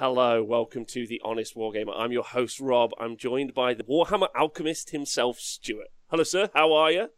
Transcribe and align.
Hello, 0.00 0.42
welcome 0.42 0.86
to 0.86 1.06
the 1.06 1.20
Honest 1.22 1.54
Wargamer. 1.54 1.92
I'm 1.94 2.10
your 2.10 2.22
host, 2.22 2.58
Rob. 2.58 2.92
I'm 2.98 3.18
joined 3.18 3.52
by 3.52 3.74
the 3.74 3.84
Warhammer 3.84 4.28
alchemist 4.34 4.92
himself, 4.92 5.38
Stuart. 5.38 5.88
Hello, 6.08 6.22
sir. 6.22 6.48
How 6.54 6.72
are 6.72 6.90
you? 6.90 7.10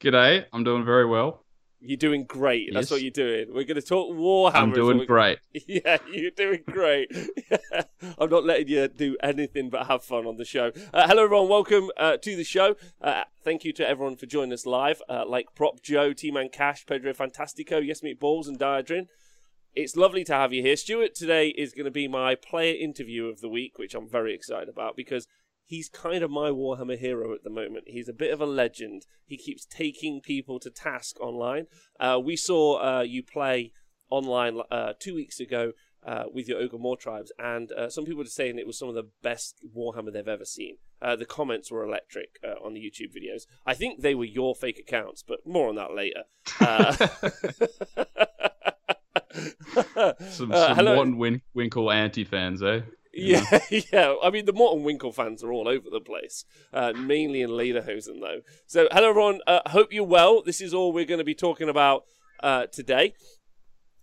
G'day. 0.00 0.46
I'm 0.54 0.64
doing 0.64 0.86
very 0.86 1.04
well. 1.04 1.44
You're 1.78 1.98
doing 1.98 2.24
great. 2.24 2.70
That's 2.72 2.86
Yes. 2.86 2.90
what 2.92 3.02
you're 3.02 3.10
doing. 3.10 3.48
We're 3.52 3.64
going 3.64 3.78
to 3.78 3.82
talk 3.82 4.10
Warhammer. 4.16 4.54
I'm 4.54 4.72
doing 4.72 5.04
great. 5.04 5.38
Yeah, 5.66 5.98
you're 6.10 6.30
doing 6.30 6.62
great. 6.66 7.12
I'm 8.18 8.30
not 8.30 8.44
letting 8.44 8.68
you 8.68 8.88
do 8.88 9.18
anything 9.22 9.68
but 9.68 9.86
have 9.86 10.02
fun 10.02 10.24
on 10.26 10.38
the 10.38 10.46
show. 10.46 10.72
Uh, 10.94 11.06
hello, 11.06 11.24
everyone. 11.24 11.50
Welcome 11.50 11.90
uh, 11.98 12.16
to 12.16 12.36
the 12.36 12.44
show. 12.44 12.76
Uh, 13.02 13.24
thank 13.44 13.64
you 13.66 13.74
to 13.74 13.86
everyone 13.86 14.16
for 14.16 14.24
joining 14.24 14.54
us 14.54 14.64
live, 14.64 15.02
uh, 15.10 15.24
like 15.28 15.48
Prop 15.54 15.82
Joe, 15.82 16.14
T-Man 16.14 16.48
Cash, 16.48 16.86
Pedro 16.86 17.12
Fantastico, 17.12 17.86
Yes 17.86 18.02
Meat 18.02 18.18
Balls, 18.18 18.48
and 18.48 18.58
Diadrin. 18.58 19.08
It's 19.76 19.94
lovely 19.94 20.24
to 20.24 20.32
have 20.32 20.54
you 20.54 20.62
here. 20.62 20.74
Stuart 20.74 21.14
today 21.14 21.48
is 21.48 21.74
going 21.74 21.84
to 21.84 21.90
be 21.90 22.08
my 22.08 22.34
player 22.34 22.74
interview 22.74 23.26
of 23.26 23.42
the 23.42 23.48
week, 23.50 23.78
which 23.78 23.94
I'm 23.94 24.08
very 24.08 24.34
excited 24.34 24.70
about 24.70 24.96
because 24.96 25.28
he's 25.66 25.90
kind 25.90 26.24
of 26.24 26.30
my 26.30 26.48
Warhammer 26.48 26.96
hero 26.96 27.34
at 27.34 27.44
the 27.44 27.50
moment. 27.50 27.84
He's 27.86 28.08
a 28.08 28.14
bit 28.14 28.32
of 28.32 28.40
a 28.40 28.46
legend. 28.46 29.04
He 29.26 29.36
keeps 29.36 29.66
taking 29.66 30.22
people 30.22 30.58
to 30.60 30.70
task 30.70 31.20
online. 31.20 31.66
Uh, 32.00 32.18
we 32.24 32.36
saw 32.36 33.00
uh, 33.00 33.02
you 33.02 33.22
play 33.22 33.72
online 34.08 34.62
uh, 34.70 34.94
two 34.98 35.14
weeks 35.14 35.40
ago 35.40 35.72
uh, 36.06 36.24
with 36.32 36.48
your 36.48 36.58
Ogor 36.58 36.80
Mawtribes, 36.80 37.28
and 37.38 37.70
uh, 37.72 37.90
some 37.90 38.06
people 38.06 38.22
were 38.22 38.30
saying 38.30 38.58
it 38.58 38.66
was 38.66 38.78
some 38.78 38.88
of 38.88 38.94
the 38.94 39.10
best 39.22 39.62
Warhammer 39.76 40.10
they've 40.10 40.26
ever 40.26 40.46
seen. 40.46 40.78
Uh, 41.02 41.16
the 41.16 41.26
comments 41.26 41.70
were 41.70 41.84
electric 41.84 42.38
uh, 42.42 42.64
on 42.64 42.72
the 42.72 42.80
YouTube 42.80 43.12
videos. 43.14 43.42
I 43.66 43.74
think 43.74 44.00
they 44.00 44.14
were 44.14 44.24
your 44.24 44.54
fake 44.54 44.78
accounts, 44.78 45.22
but 45.22 45.46
more 45.46 45.68
on 45.68 45.74
that 45.74 45.94
later. 45.94 46.22
Uh, 49.96 50.12
Some, 50.30 50.52
Uh, 50.52 50.74
some. 50.74 50.84
Morton 50.84 51.16
Win- 51.18 51.42
Winkle 51.54 51.90
anti 51.90 52.24
fans, 52.24 52.62
eh? 52.62 52.80
Yeah, 53.12 53.42
yeah. 53.92 54.14
I 54.22 54.30
mean, 54.30 54.44
the 54.44 54.52
Morton 54.52 54.84
Winkle 54.84 55.12
fans 55.12 55.42
are 55.42 55.50
all 55.52 55.68
over 55.68 55.88
the 55.90 56.00
place, 56.00 56.44
uh, 56.72 56.92
mainly 56.92 57.40
in 57.40 57.50
Lederhosen, 57.50 58.20
though. 58.20 58.42
So, 58.66 58.88
hello, 58.92 59.08
everyone. 59.10 59.40
Uh, 59.46 59.60
hope 59.68 59.92
you're 59.92 60.04
well. 60.04 60.42
This 60.42 60.60
is 60.60 60.74
all 60.74 60.92
we're 60.92 61.06
going 61.06 61.18
to 61.18 61.24
be 61.24 61.34
talking 61.34 61.68
about 61.68 62.04
uh, 62.42 62.66
today. 62.66 63.14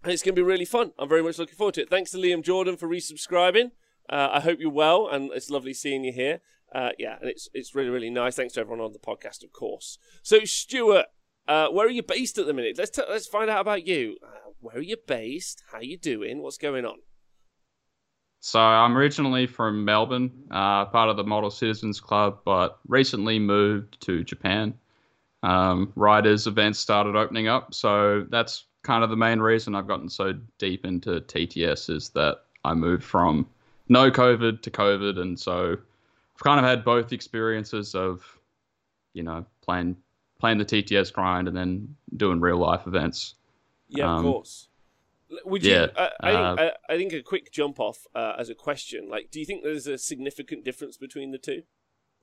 And 0.04 0.12
it's 0.12 0.24
going 0.24 0.36
to 0.36 0.42
be 0.42 0.46
really 0.46 0.66
fun. 0.66 0.92
I'm 1.00 1.08
very 1.08 1.22
much 1.24 1.38
looking 1.38 1.56
forward 1.56 1.76
to 1.76 1.82
it. 1.84 1.90
Thanks 1.90 2.12
to 2.12 2.18
Liam 2.18 2.44
Jordan 2.44 2.76
for 2.76 2.88
resubscribing. 2.90 3.72
Uh, 4.10 4.30
I 4.34 4.40
hope 4.42 4.60
you're 4.60 4.70
well, 4.72 5.08
and 5.08 5.32
it's 5.32 5.50
lovely 5.50 5.74
seeing 5.74 6.04
you 6.04 6.12
here. 6.12 6.42
Uh, 6.74 6.90
yeah, 6.98 7.18
and 7.22 7.30
it's 7.30 7.48
it's 7.54 7.76
really 7.76 7.90
really 7.90 8.10
nice. 8.10 8.36
Thanks 8.36 8.54
to 8.56 8.60
everyone 8.62 8.84
on 8.84 8.94
the 8.94 9.00
podcast, 9.00 9.44
of 9.44 9.54
course. 9.54 9.98
So, 10.24 10.44
Stuart, 10.44 11.06
uh, 11.48 11.68
where 11.68 11.86
are 11.86 11.92
you 11.92 12.02
based 12.04 12.38
at 12.40 12.48
the 12.48 12.54
minute? 12.54 12.78
Let's 12.80 12.90
t- 12.90 13.04
let's 13.08 13.28
find 13.28 13.50
out 13.50 13.62
about 13.62 13.86
you. 13.88 14.18
Where 14.64 14.78
are 14.78 14.82
you 14.82 14.96
based? 14.96 15.62
How 15.74 15.82
you 15.82 15.98
doing? 15.98 16.42
What's 16.42 16.58
going 16.58 16.86
on? 16.86 17.00
So 18.40 18.62
I'm 18.62 18.98
originally 18.98 19.46
from 19.46 19.84
Melbourne, 19.84 20.32
uh, 20.52 20.86
part 20.86 21.10
of 21.10 21.18
the 21.18 21.24
Model 21.26 21.52
Citizens 21.52 22.00
Club, 22.00 22.40
but 22.46 22.80
recently 22.88 23.40
moved 23.40 24.00
to 24.06 24.24
Japan. 24.24 24.74
Um, 25.44 25.92
riders 25.98 26.48
events 26.48 26.80
started 26.80 27.18
opening 27.18 27.50
up, 27.50 27.74
so 27.74 28.26
that's 28.30 28.68
kind 28.84 29.04
of 29.04 29.10
the 29.10 29.18
main 29.18 29.42
reason 29.42 29.76
I've 29.76 29.88
gotten 29.88 30.08
so 30.08 30.34
deep 30.60 30.86
into 30.86 31.20
TTS 31.20 31.90
is 31.90 32.10
that 32.12 32.38
I 32.64 32.74
moved 32.74 33.04
from 33.04 33.46
no 33.90 34.10
COVID 34.10 34.62
to 34.62 34.72
COVID, 34.72 35.20
and 35.20 35.38
so 35.38 35.74
I've 35.74 36.44
kind 36.44 36.58
of 36.58 36.66
had 36.66 36.86
both 36.86 37.12
experiences 37.12 37.96
of, 37.96 38.40
you 39.14 39.24
know, 39.24 39.46
playing 39.62 39.98
playing 40.40 40.58
the 40.58 40.66
TTS 40.66 41.12
grind 41.12 41.50
and 41.50 41.56
then 41.56 41.94
doing 42.16 42.40
real 42.40 42.58
life 42.58 42.88
events. 42.88 43.36
Yeah, 43.96 44.06
of 44.06 44.20
Um, 44.20 44.24
course. 44.24 44.68
L- 45.32 45.38
Would 45.46 45.64
you? 45.64 45.72
yeah, 45.72 45.88
I, 45.96 46.10
I, 46.22 46.32
think, 46.32 46.60
uh, 46.60 46.72
I, 46.90 46.94
I 46.94 46.98
think 46.98 47.14
a 47.14 47.22
quick 47.22 47.52
jump 47.52 47.80
off 47.80 48.06
uh, 48.16 48.34
as 48.38 48.50
a 48.50 48.56
question. 48.56 49.10
Like, 49.10 49.32
do 49.32 49.40
you 49.40 49.46
think 49.46 49.64
there's 49.64 49.88
a 49.88 49.98
significant 49.98 50.64
difference 50.64 50.98
between 50.98 51.32
the 51.32 51.38
two? 51.38 51.64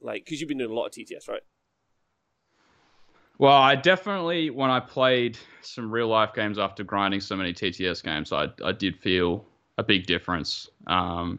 Like, 0.01 0.25
because 0.25 0.41
you've 0.41 0.49
been 0.49 0.59
doing 0.59 0.71
a 0.71 0.75
lot 0.75 0.87
of 0.87 0.93
TTS, 0.93 1.29
right? 1.29 1.43
Well, 3.39 3.57
I 3.57 3.75
definitely, 3.75 4.51
when 4.51 4.71
I 4.71 4.81
played 4.81 5.39
some 5.63 5.91
real 5.91 6.09
life 6.09 6.35
games 6.35 6.59
after 6.59 6.85
grinding 6.85 7.21
so 7.21 7.37
many 7.37 7.55
TTS 7.55 8.03
games, 8.03 8.33
I, 8.33 8.49
I 8.63 8.73
did 8.73 8.99
feel 8.99 9.47
a 9.79 9.83
big 9.83 10.05
difference. 10.07 10.69
Um, 10.87 11.39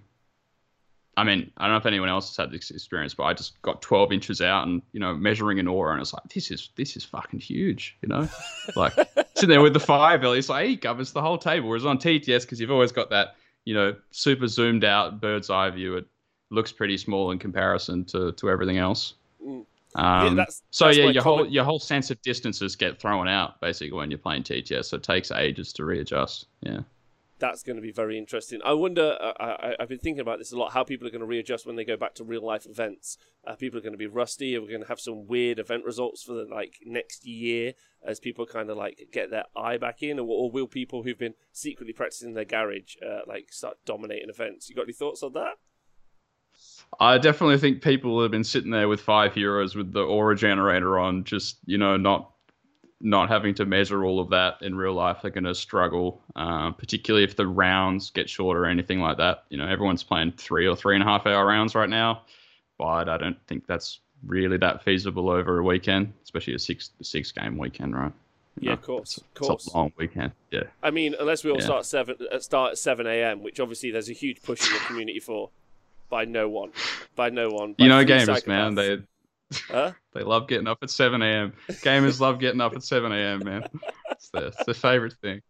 I 1.15 1.23
mean, 1.23 1.51
I 1.57 1.65
don't 1.65 1.73
know 1.73 1.77
if 1.77 1.85
anyone 1.85 2.09
else 2.09 2.29
has 2.29 2.37
had 2.37 2.51
this 2.51 2.71
experience, 2.71 3.13
but 3.13 3.25
I 3.25 3.33
just 3.33 3.61
got 3.61 3.83
12 3.83 4.13
inches 4.13 4.41
out 4.41 4.65
and, 4.65 4.81
you 4.93 4.99
know, 4.99 5.13
measuring 5.13 5.59
an 5.59 5.67
aura, 5.67 5.91
and 5.93 6.01
it's 6.01 6.13
like, 6.13 6.23
this 6.33 6.49
is 6.49 6.69
this 6.75 6.95
is 6.95 7.03
fucking 7.03 7.39
huge, 7.39 7.97
you 8.01 8.09
know? 8.09 8.27
Like, 8.75 8.93
sitting 9.41 9.53
there 9.53 9.61
with 9.61 9.73
the 9.73 9.79
fire 9.79 10.17
belly, 10.17 10.39
it's 10.39 10.49
like, 10.49 10.67
he 10.67 10.77
covers 10.77 11.11
the 11.11 11.21
whole 11.21 11.37
table. 11.37 11.67
Whereas 11.69 11.85
on 11.85 11.97
TTS, 11.97 12.41
because 12.43 12.59
you've 12.59 12.71
always 12.71 12.91
got 12.91 13.09
that, 13.09 13.35
you 13.65 13.73
know, 13.73 13.95
super 14.11 14.47
zoomed 14.47 14.83
out 14.85 15.19
bird's 15.19 15.49
eye 15.49 15.69
view, 15.69 15.97
it 15.97 16.05
looks 16.49 16.71
pretty 16.71 16.97
small 16.97 17.31
in 17.31 17.39
comparison 17.39 18.05
to, 18.05 18.31
to 18.33 18.49
everything 18.49 18.77
else. 18.77 19.15
Mm. 19.45 19.65
Um, 19.95 20.35
that's- 20.35 20.61
so 20.71 20.85
that's 20.85 20.97
yeah, 20.97 21.09
your 21.09 21.23
whole 21.23 21.45
your 21.45 21.65
whole 21.65 21.79
sense 21.79 22.11
of 22.11 22.21
distances 22.21 22.77
get 22.77 22.97
thrown 22.99 23.27
out 23.27 23.59
basically 23.59 23.91
when 23.91 24.09
you're 24.09 24.17
playing 24.17 24.43
TTS. 24.43 24.85
So 24.85 24.97
it 24.97 25.03
takes 25.03 25.31
ages 25.31 25.73
to 25.73 25.83
readjust. 25.83 26.47
Yeah. 26.61 26.79
That's 27.41 27.63
going 27.63 27.75
to 27.75 27.81
be 27.81 27.91
very 27.91 28.19
interesting. 28.19 28.61
I 28.63 28.73
wonder. 28.73 29.17
Uh, 29.19 29.33
I, 29.39 29.75
I've 29.79 29.89
been 29.89 29.97
thinking 29.97 30.21
about 30.21 30.37
this 30.37 30.51
a 30.51 30.57
lot. 30.57 30.73
How 30.73 30.83
people 30.83 31.07
are 31.07 31.09
going 31.09 31.21
to 31.21 31.27
readjust 31.27 31.65
when 31.65 31.75
they 31.75 31.83
go 31.83 31.97
back 31.97 32.13
to 32.15 32.23
real 32.23 32.45
life 32.45 32.67
events. 32.67 33.17
Uh, 33.45 33.55
people 33.55 33.79
are 33.79 33.81
going 33.81 33.93
to 33.93 33.97
be 33.97 34.05
rusty. 34.05 34.55
We're 34.57 34.65
we 34.65 34.71
going 34.71 34.83
to 34.83 34.87
have 34.87 34.99
some 34.99 35.25
weird 35.25 35.57
event 35.57 35.83
results 35.83 36.21
for 36.21 36.33
the 36.33 36.45
like 36.45 36.75
next 36.85 37.25
year 37.25 37.73
as 38.05 38.19
people 38.19 38.45
kind 38.45 38.69
of 38.69 38.77
like 38.77 39.09
get 39.11 39.31
their 39.31 39.45
eye 39.55 39.77
back 39.77 40.03
in, 40.03 40.19
or, 40.19 40.27
or 40.27 40.51
will 40.51 40.67
people 40.67 41.01
who've 41.01 41.17
been 41.17 41.33
secretly 41.51 41.93
practicing 41.93 42.29
in 42.29 42.35
their 42.35 42.45
garage 42.45 42.95
uh, 43.03 43.21
like 43.27 43.51
start 43.51 43.77
dominating 43.85 44.29
events? 44.29 44.69
You 44.69 44.75
got 44.75 44.83
any 44.83 44.93
thoughts 44.93 45.23
on 45.23 45.33
that? 45.33 45.55
I 46.99 47.17
definitely 47.17 47.57
think 47.57 47.81
people 47.81 48.21
have 48.21 48.31
been 48.31 48.43
sitting 48.43 48.71
there 48.71 48.87
with 48.87 49.01
five 49.01 49.33
heroes 49.33 49.75
with 49.75 49.93
the 49.93 50.03
aura 50.03 50.35
generator 50.35 50.99
on, 50.99 51.23
just 51.23 51.57
you 51.65 51.79
know, 51.79 51.97
not 51.97 52.30
not 53.03 53.29
having 53.29 53.53
to 53.55 53.65
measure 53.65 54.03
all 54.05 54.19
of 54.19 54.29
that 54.29 54.57
in 54.61 54.75
real 54.75 54.93
life. 54.93 55.17
They're 55.21 55.31
going 55.31 55.43
to 55.45 55.55
struggle, 55.55 56.21
uh, 56.35 56.71
particularly 56.71 57.23
if 57.23 57.35
the 57.35 57.47
rounds 57.47 58.09
get 58.11 58.29
shorter 58.29 58.63
or 58.63 58.67
anything 58.67 58.99
like 58.99 59.17
that. 59.17 59.45
You 59.49 59.57
know, 59.57 59.67
everyone's 59.67 60.03
playing 60.03 60.33
three 60.33 60.67
or 60.67 60.75
three 60.75 60.95
and 60.95 61.03
a 61.03 61.05
half 61.07 61.25
hour 61.25 61.45
rounds 61.45 61.75
right 61.75 61.89
now, 61.89 62.21
but 62.77 63.09
I 63.09 63.17
don't 63.17 63.37
think 63.47 63.65
that's 63.67 63.99
really 64.25 64.57
that 64.57 64.83
feasible 64.83 65.29
over 65.29 65.59
a 65.59 65.63
weekend, 65.63 66.13
especially 66.23 66.53
a 66.53 66.59
six 66.59 66.91
six 67.01 67.31
game 67.31 67.57
weekend, 67.57 67.95
right? 67.95 68.11
You 68.59 68.69
Yeah, 68.69 68.69
know, 68.69 68.73
of 68.73 68.81
course, 68.83 69.17
of 69.17 69.33
course. 69.33 69.65
It's 69.65 69.73
a 69.73 69.77
long 69.77 69.93
weekend. 69.97 70.33
Yeah. 70.51 70.63
I 70.83 70.91
mean, 70.91 71.15
unless 71.19 71.43
we 71.43 71.51
all 71.51 71.57
Yeah. 71.57 71.65
start 71.65 71.85
seven 71.85 72.17
uh, 72.31 72.39
start 72.39 72.71
at 72.73 72.77
seven 72.77 73.07
a.m., 73.07 73.41
which 73.41 73.59
obviously 73.59 73.91
there's 73.91 74.09
a 74.09 74.13
huge 74.13 74.41
push 74.43 74.67
in 74.67 74.73
the 74.73 74.79
community 74.85 75.19
for, 75.19 75.49
by 76.09 76.25
no 76.25 76.49
one, 76.49 76.71
by 77.15 77.29
no 77.29 77.49
one. 77.49 77.73
by 77.73 77.85
You 77.85 77.89
know, 77.89 78.03
gamers, 78.03 78.45
man, 78.45 78.75
they 78.75 78.99
Huh? 79.69 79.91
they 80.13 80.23
love 80.23 80.47
getting 80.47 80.67
up 80.67 80.79
at 80.81 80.89
7 80.89 81.21
a.m. 81.21 81.53
Gamers 81.69 82.19
love 82.19 82.39
getting 82.39 82.61
up 82.61 82.73
at 82.73 82.83
7 82.83 83.11
a.m. 83.11 83.43
Man, 83.43 83.63
it's 84.11 84.29
their, 84.29 84.47
it's 84.47 84.63
their 84.65 84.73
favorite 84.73 85.15
thing. 85.21 85.41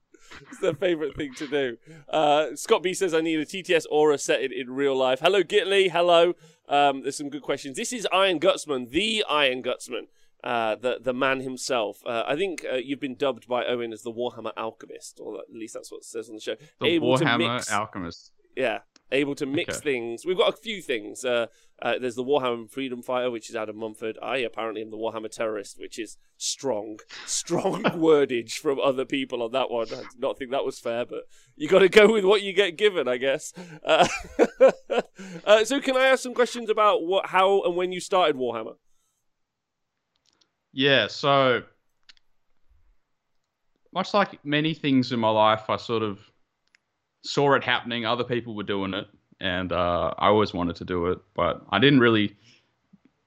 It's 0.50 0.60
their 0.60 0.74
favorite 0.74 1.16
thing 1.16 1.34
to 1.36 1.48
do. 1.48 1.78
Uh, 2.08 2.56
Scott 2.56 2.84
B 2.84 2.94
says, 2.94 3.14
I 3.14 3.22
need 3.22 3.40
a 3.40 3.46
TTS 3.46 3.86
aura 3.92 4.18
set 4.18 4.42
it 4.42 4.52
in 4.52 4.72
real 4.72 4.96
life. 4.96 5.20
Hello, 5.20 5.44
Gitley. 5.44 5.92
Hello. 5.92 6.34
Um, 6.70 7.02
there's 7.02 7.18
some 7.18 7.30
good 7.30 7.42
questions. 7.42 7.76
This 7.76 7.92
is 7.92 8.08
Iron 8.14 8.40
Gutsman, 8.40 8.90
the 8.90 9.26
Iron 9.30 9.62
Gutsman, 9.62 10.08
uh, 10.44 10.76
the, 10.76 11.00
the 11.02 11.14
man 11.14 11.42
himself. 11.42 12.02
Uh, 12.06 12.24
I 12.26 12.36
think 12.38 12.66
uh, 12.72 12.78
you've 12.78 13.02
been 13.02 13.16
dubbed 13.16 13.48
by 13.48 13.66
Owen 13.66 13.92
as 13.92 14.04
the 14.04 14.12
Warhammer 14.12 14.54
Alchemist, 14.56 15.20
or 15.22 15.40
at 15.40 15.54
least 15.54 15.74
that's 15.74 15.92
what 15.92 16.00
it 16.00 16.06
says 16.06 16.30
on 16.30 16.36
the 16.36 16.42
show. 16.42 16.56
The 16.80 16.88
Able 16.88 17.18
Warhammer 17.18 17.56
mix- 17.56 17.72
Alchemist. 17.72 18.32
Yeah, 18.56 18.80
able 19.12 19.36
to 19.36 19.46
mix 19.46 19.78
Okay. 19.78 19.84
things. 19.84 20.26
We've 20.26 20.38
got 20.38 20.54
a 20.54 20.58
few 20.58 20.82
things. 20.82 21.26
Uh, 21.26 21.48
uh, 21.82 21.98
there's 22.00 22.16
the 22.16 22.24
Warhammer 22.24 22.70
Freedom 22.70 23.02
Fighter, 23.02 23.32
which 23.32 23.50
is 23.50 23.56
Adam 23.56 23.78
Mumford. 23.78 24.18
I 24.22 24.38
apparently 24.38 24.82
am 24.82 24.92
the 24.92 24.98
Warhammer 24.98 25.32
Terrorist, 25.32 25.80
which 25.80 25.98
is 25.98 26.18
strong, 26.38 27.00
strong 27.26 27.84
wordage 27.96 28.54
from 28.54 28.80
other 28.80 29.06
people 29.06 29.42
on 29.42 29.52
that 29.52 29.72
one. 29.72 29.88
I 29.88 30.02
did 30.02 30.20
not 30.20 30.38
think 30.38 30.52
that 30.52 30.66
was 30.66 30.80
fair, 30.80 31.06
but 31.06 31.24
you 31.56 31.68
got 31.68 31.80
to 31.80 31.90
go 31.90 32.12
with 32.12 32.24
what 32.24 32.42
you 32.42 32.54
get 32.54 32.78
given, 32.78 33.08
I 33.08 33.18
guess. 33.18 33.54
Uh, 33.84 34.08
uh, 35.46 35.66
so, 35.66 35.80
can 35.82 35.98
I 35.98 36.08
ask 36.08 36.24
some 36.24 36.34
questions 36.34 36.70
about 36.70 37.04
what, 37.04 37.28
how, 37.28 37.64
and 37.64 37.76
when 37.76 37.92
you 37.92 38.00
started 38.00 38.36
Warhammer? 38.36 38.76
Yeah, 40.74 41.08
so 41.08 41.64
much 43.94 44.14
like 44.14 44.44
many 44.46 44.74
things 44.74 45.12
in 45.12 45.20
my 45.20 45.30
life, 45.30 45.70
I 45.70 45.76
sort 45.76 46.02
of 46.02 46.31
saw 47.24 47.54
it 47.54 47.64
happening. 47.64 48.06
Other 48.06 48.24
people 48.24 48.56
were 48.56 48.64
doing 48.64 48.94
it, 48.94 49.08
and 49.40 49.72
uh, 49.72 50.14
I 50.18 50.28
always 50.28 50.54
wanted 50.54 50.76
to 50.78 50.86
do 50.86 51.08
it, 51.08 51.20
but 51.36 51.62
I 51.70 51.80
didn't 51.80 52.00
really, 52.00 52.36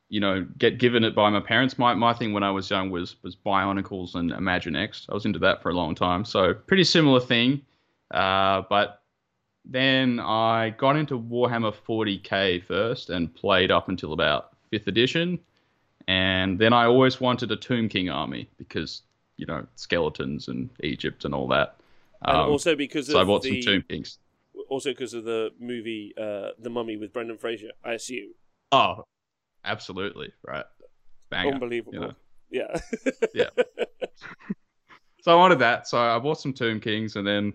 you 0.08 0.20
know, 0.20 0.46
get 0.58 0.78
given 0.78 1.04
it 1.04 1.14
by 1.14 1.30
my 1.30 1.40
parents. 1.40 1.78
My 1.78 1.94
my 1.94 2.12
thing 2.12 2.32
when 2.32 2.42
I 2.42 2.50
was 2.50 2.70
young 2.70 2.90
was 2.90 3.16
was 3.22 3.36
Bionicles 3.36 4.14
and 4.14 4.30
Imaginext. 4.30 5.06
I 5.08 5.14
was 5.14 5.26
into 5.26 5.38
that 5.40 5.62
for 5.62 5.70
a 5.70 5.74
long 5.74 5.94
time, 5.94 6.24
so 6.24 6.54
pretty 6.54 6.84
similar 6.84 7.20
thing. 7.20 7.62
Uh, 8.10 8.62
but 8.68 9.02
then 9.64 10.20
I 10.20 10.70
got 10.70 10.96
into 10.96 11.18
Warhammer 11.18 11.74
40k 11.88 12.64
first 12.64 13.10
and 13.10 13.34
played 13.34 13.70
up 13.70 13.88
until 13.88 14.12
about 14.12 14.50
fifth 14.70 14.86
edition, 14.88 15.38
and 16.06 16.58
then 16.58 16.72
I 16.72 16.84
always 16.84 17.20
wanted 17.20 17.50
a 17.50 17.56
Tomb 17.56 17.88
King 17.88 18.10
army 18.10 18.48
because 18.58 19.02
you 19.36 19.46
know 19.46 19.66
skeletons 19.76 20.48
and 20.48 20.70
Egypt 20.82 21.24
and 21.24 21.34
all 21.34 21.48
that. 21.48 21.76
And 22.24 22.36
Um, 22.36 22.50
also 22.50 22.74
because 22.76 23.06
so 23.08 23.18
I 23.18 23.22
of 23.22 23.28
bought 23.28 23.42
the 23.42 23.60
some 23.62 23.74
Tomb 23.74 23.84
Kings. 23.88 24.18
Also 24.68 24.90
because 24.90 25.14
of 25.14 25.24
the 25.24 25.50
movie 25.60 26.14
uh, 26.18 26.50
The 26.58 26.70
Mummy 26.70 26.96
with 26.96 27.12
Brendan 27.12 27.36
Fraser, 27.38 27.68
I 27.84 27.92
assume. 27.92 28.32
Oh, 28.72 29.04
absolutely 29.64 30.32
right. 30.46 30.64
Banger, 31.30 31.54
Unbelievable. 31.54 31.94
you 31.94 32.00
know. 32.00 32.12
Yeah. 32.50 32.76
Yeah. 33.34 33.48
So 35.22 35.32
I 35.32 35.36
wanted 35.36 35.58
that. 35.60 35.88
So 35.88 35.96
I 35.98 36.18
bought 36.18 36.38
some 36.38 36.52
Tomb 36.52 36.80
Kings, 36.80 37.16
and 37.16 37.26
then 37.26 37.54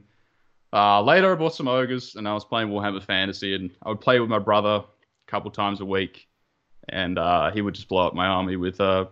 uh, 0.74 1.04
later 1.04 1.32
I 1.32 1.36
bought 1.36 1.54
some 1.54 1.68
Ogres, 1.68 2.16
and 2.16 2.28
I 2.28 2.34
was 2.34 2.44
playing 2.44 2.70
Warhammer 2.70 3.04
Fantasy, 3.04 3.54
and 3.54 3.70
I 3.84 3.90
would 3.90 4.02
play 4.02 4.20
with 4.20 4.28
my 4.28 4.40
brother 4.40 4.70
a 4.78 4.86
couple 5.28 5.52
times 5.52 5.80
a 5.80 5.86
week, 5.86 6.28
and 6.90 7.20
uh, 7.20 7.52
he 7.52 7.62
would 7.62 7.76
just 7.76 7.88
blow 7.88 8.08
up 8.08 8.16
my 8.16 8.26
army 8.26 8.56
with 8.56 8.82
uh, 8.82 9.06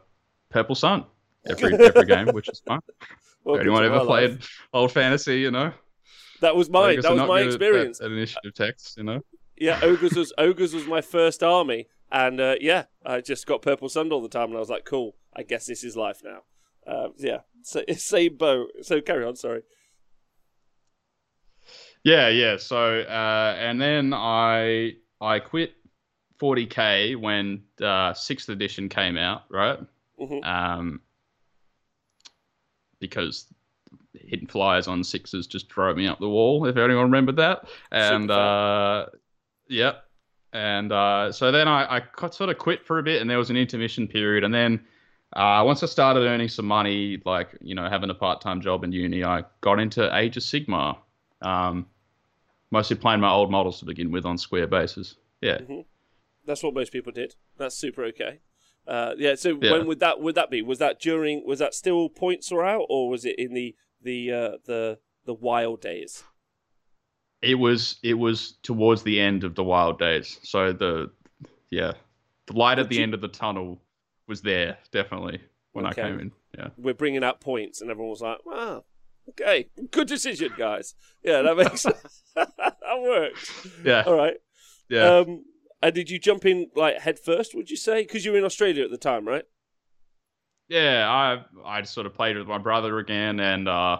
Purple 0.49 0.73
Sun 0.73 1.05
every 1.49 1.73
every 1.75 2.05
game, 2.05 2.27
which 2.27 2.49
is 2.49 2.59
fun. 2.59 2.79
Welcome 3.43 3.61
Anyone 3.61 3.85
ever 3.85 4.03
played 4.05 4.31
life. 4.31 4.59
old 4.73 4.91
fantasy, 4.91 5.39
you 5.39 5.51
know? 5.51 5.71
That 6.41 6.55
was 6.55 6.69
my 6.69 6.95
that 6.97 7.11
was 7.11 7.27
my 7.27 7.41
experience. 7.41 8.01
At, 8.01 8.07
at 8.07 8.11
initiative 8.11 8.53
text, 8.53 8.97
you 8.97 9.03
know? 9.03 9.21
Yeah, 9.55 9.79
ogres 9.81 10.15
was 10.15 10.33
ogres 10.37 10.73
was 10.73 10.85
my 10.85 11.01
first 11.01 11.43
army, 11.43 11.87
and 12.11 12.39
uh, 12.41 12.55
yeah, 12.59 12.85
I 13.05 13.21
just 13.21 13.47
got 13.47 13.61
purple 13.61 13.89
sun 13.89 14.11
all 14.11 14.21
the 14.21 14.29
time, 14.29 14.49
and 14.49 14.57
I 14.57 14.59
was 14.59 14.69
like, 14.69 14.85
cool. 14.85 15.15
I 15.35 15.43
guess 15.43 15.65
this 15.65 15.83
is 15.83 15.95
life 15.95 16.21
now. 16.23 16.41
Uh, 16.85 17.09
yeah, 17.17 17.39
so, 17.63 17.83
same 17.95 18.35
boat. 18.37 18.69
So 18.81 19.01
carry 19.01 19.23
on. 19.23 19.35
Sorry. 19.35 19.61
Yeah, 22.03 22.29
yeah. 22.29 22.57
So 22.57 22.99
uh, 23.01 23.55
and 23.57 23.81
then 23.81 24.13
I 24.13 24.93
I 25.21 25.39
quit 25.39 25.73
40k 26.39 27.15
when 27.17 27.63
uh, 27.81 28.13
sixth 28.13 28.49
edition 28.49 28.89
came 28.89 29.17
out, 29.17 29.43
right? 29.49 29.79
Mhm. 30.19 30.45
Um, 30.45 31.01
because 32.99 33.45
hitting 34.13 34.47
flyers 34.47 34.87
on 34.87 35.03
sixes 35.03 35.47
just 35.47 35.69
drove 35.69 35.97
me 35.97 36.07
up 36.07 36.19
the 36.19 36.29
wall. 36.29 36.65
If 36.65 36.77
anyone 36.77 37.03
remembered 37.03 37.37
that, 37.37 37.67
and 37.91 38.29
uh, 38.31 39.07
yep. 39.67 40.03
And 40.53 40.91
uh, 40.91 41.31
so 41.31 41.51
then 41.51 41.67
I, 41.67 41.97
I 41.97 42.29
sort 42.29 42.49
of 42.49 42.57
quit 42.57 42.85
for 42.85 42.99
a 42.99 43.03
bit, 43.03 43.21
and 43.21 43.29
there 43.29 43.37
was 43.37 43.49
an 43.49 43.57
intermission 43.57 44.07
period, 44.07 44.43
and 44.43 44.53
then. 44.53 44.85
Uh, 45.33 45.61
once 45.65 45.83
I 45.83 45.87
started 45.87 46.21
earning 46.21 46.47
some 46.47 46.65
money, 46.65 47.21
like 47.25 47.49
you 47.59 47.75
know, 47.75 47.89
having 47.89 48.09
a 48.09 48.13
part-time 48.13 48.61
job 48.61 48.85
in 48.85 48.93
uni, 48.93 49.25
I 49.25 49.43
got 49.59 49.77
into 49.77 50.09
Age 50.15 50.37
of 50.37 50.43
Sigmar, 50.43 50.95
Um, 51.41 51.85
mostly 52.71 52.95
playing 52.95 53.19
my 53.19 53.29
old 53.29 53.51
models 53.51 53.79
to 53.79 53.85
begin 53.85 54.11
with 54.11 54.25
on 54.25 54.37
square 54.37 54.67
bases. 54.67 55.15
Yeah. 55.41 55.59
That's 56.45 56.63
what 56.63 56.73
most 56.73 56.91
people 56.91 57.11
did. 57.11 57.35
That's 57.57 57.75
super 57.75 58.03
okay. 58.05 58.39
Uh, 58.87 59.13
yeah. 59.17 59.35
So 59.35 59.59
Yeah. 59.61 59.73
when 59.73 59.87
would 59.87 59.99
that 59.99 60.21
would 60.21 60.35
that 60.35 60.49
be? 60.49 60.61
Was 60.61 60.79
that 60.79 60.99
during? 60.99 61.45
Was 61.45 61.59
that 61.59 61.73
still 61.73 62.09
points 62.09 62.49
were 62.51 62.65
out, 62.65 62.85
or 62.89 63.09
was 63.09 63.25
it 63.25 63.37
in 63.37 63.53
the 63.53 63.75
the 64.01 64.31
uh, 64.31 64.51
the 64.65 64.99
the 65.25 65.33
wild 65.33 65.81
days? 65.81 66.23
It 67.41 67.55
was 67.55 67.97
it 68.03 68.15
was 68.15 68.57
towards 68.63 69.03
the 69.03 69.19
end 69.19 69.43
of 69.43 69.55
the 69.55 69.63
wild 69.63 69.99
days. 69.99 70.39
So 70.43 70.73
the 70.73 71.11
yeah. 71.69 71.93
The 72.47 72.53
light 72.53 72.79
at 72.79 72.87
the 72.89 72.95
you- 72.95 73.03
end 73.03 73.13
of 73.13 73.19
the 73.21 73.27
tunnel 73.27 73.81
was 74.25 74.41
there, 74.41 74.77
definitely, 74.91 75.41
when 75.73 75.85
Okay. 75.87 76.01
I 76.01 76.05
came 76.05 76.19
in. 76.19 76.31
Yeah. 76.57 76.69
We're 76.77 76.93
bringing 76.93 77.23
out 77.23 77.41
points, 77.41 77.81
and 77.81 77.91
everyone 77.91 78.09
was 78.11 78.21
like, 78.21 78.45
"Wow, 78.45 78.85
okay, 79.29 79.69
good 79.91 80.07
decision, 80.07 80.53
guys." 80.57 80.95
Yeah, 81.23 81.41
that 81.41 81.57
makes 81.57 81.83
that 82.35 83.01
works. 83.01 83.67
Yeah. 83.83 84.03
All 84.07 84.15
right. 84.15 84.37
Yeah. 84.89 85.17
Um, 85.17 85.43
and 85.81 85.93
did 85.93 86.09
you 86.09 86.19
jump 86.19 86.45
in 86.45 86.69
like 86.75 86.99
head 86.99 87.19
first? 87.19 87.55
Would 87.55 87.69
you 87.69 87.77
say 87.77 88.03
because 88.03 88.25
you 88.25 88.31
were 88.31 88.37
in 88.37 88.43
Australia 88.45 88.83
at 88.83 88.91
the 88.91 88.97
time, 88.97 89.27
right? 89.27 89.45
yeah, 90.69 91.07
I 91.09 91.77
I 91.79 91.83
sort 91.83 92.05
of 92.07 92.13
played 92.13 92.37
with 92.37 92.47
my 92.47 92.57
brother 92.57 92.99
again 92.99 93.39
and 93.39 93.67
uh 93.67 93.99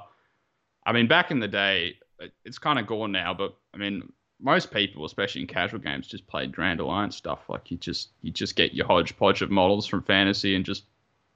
I 0.85 0.91
mean 0.91 1.07
back 1.07 1.31
in 1.31 1.39
the 1.39 1.47
day 1.47 1.95
it- 2.19 2.33
it's 2.44 2.57
kind 2.57 2.79
of 2.79 2.88
gone 2.88 3.12
now, 3.12 3.33
but 3.33 3.56
I 3.74 3.77
mean 3.77 4.12
most 4.39 4.71
people, 4.71 5.06
especially 5.06 5.41
in 5.41 5.47
casual 5.47 5.79
games, 5.79 6.07
just 6.07 6.27
play 6.27 6.45
Grand 6.45 6.79
Alliance 6.79 7.15
stuff. 7.15 7.50
Like 7.50 7.71
you 7.71 7.77
just 7.77 8.09
you 8.21 8.31
just 8.31 8.56
get 8.56 8.74
your 8.74 8.85
hodgepodge 8.85 9.41
of 9.41 9.50
models 9.51 9.88
from 9.88 10.03
fantasy 10.03 10.56
and 10.56 10.65
just 10.65 10.83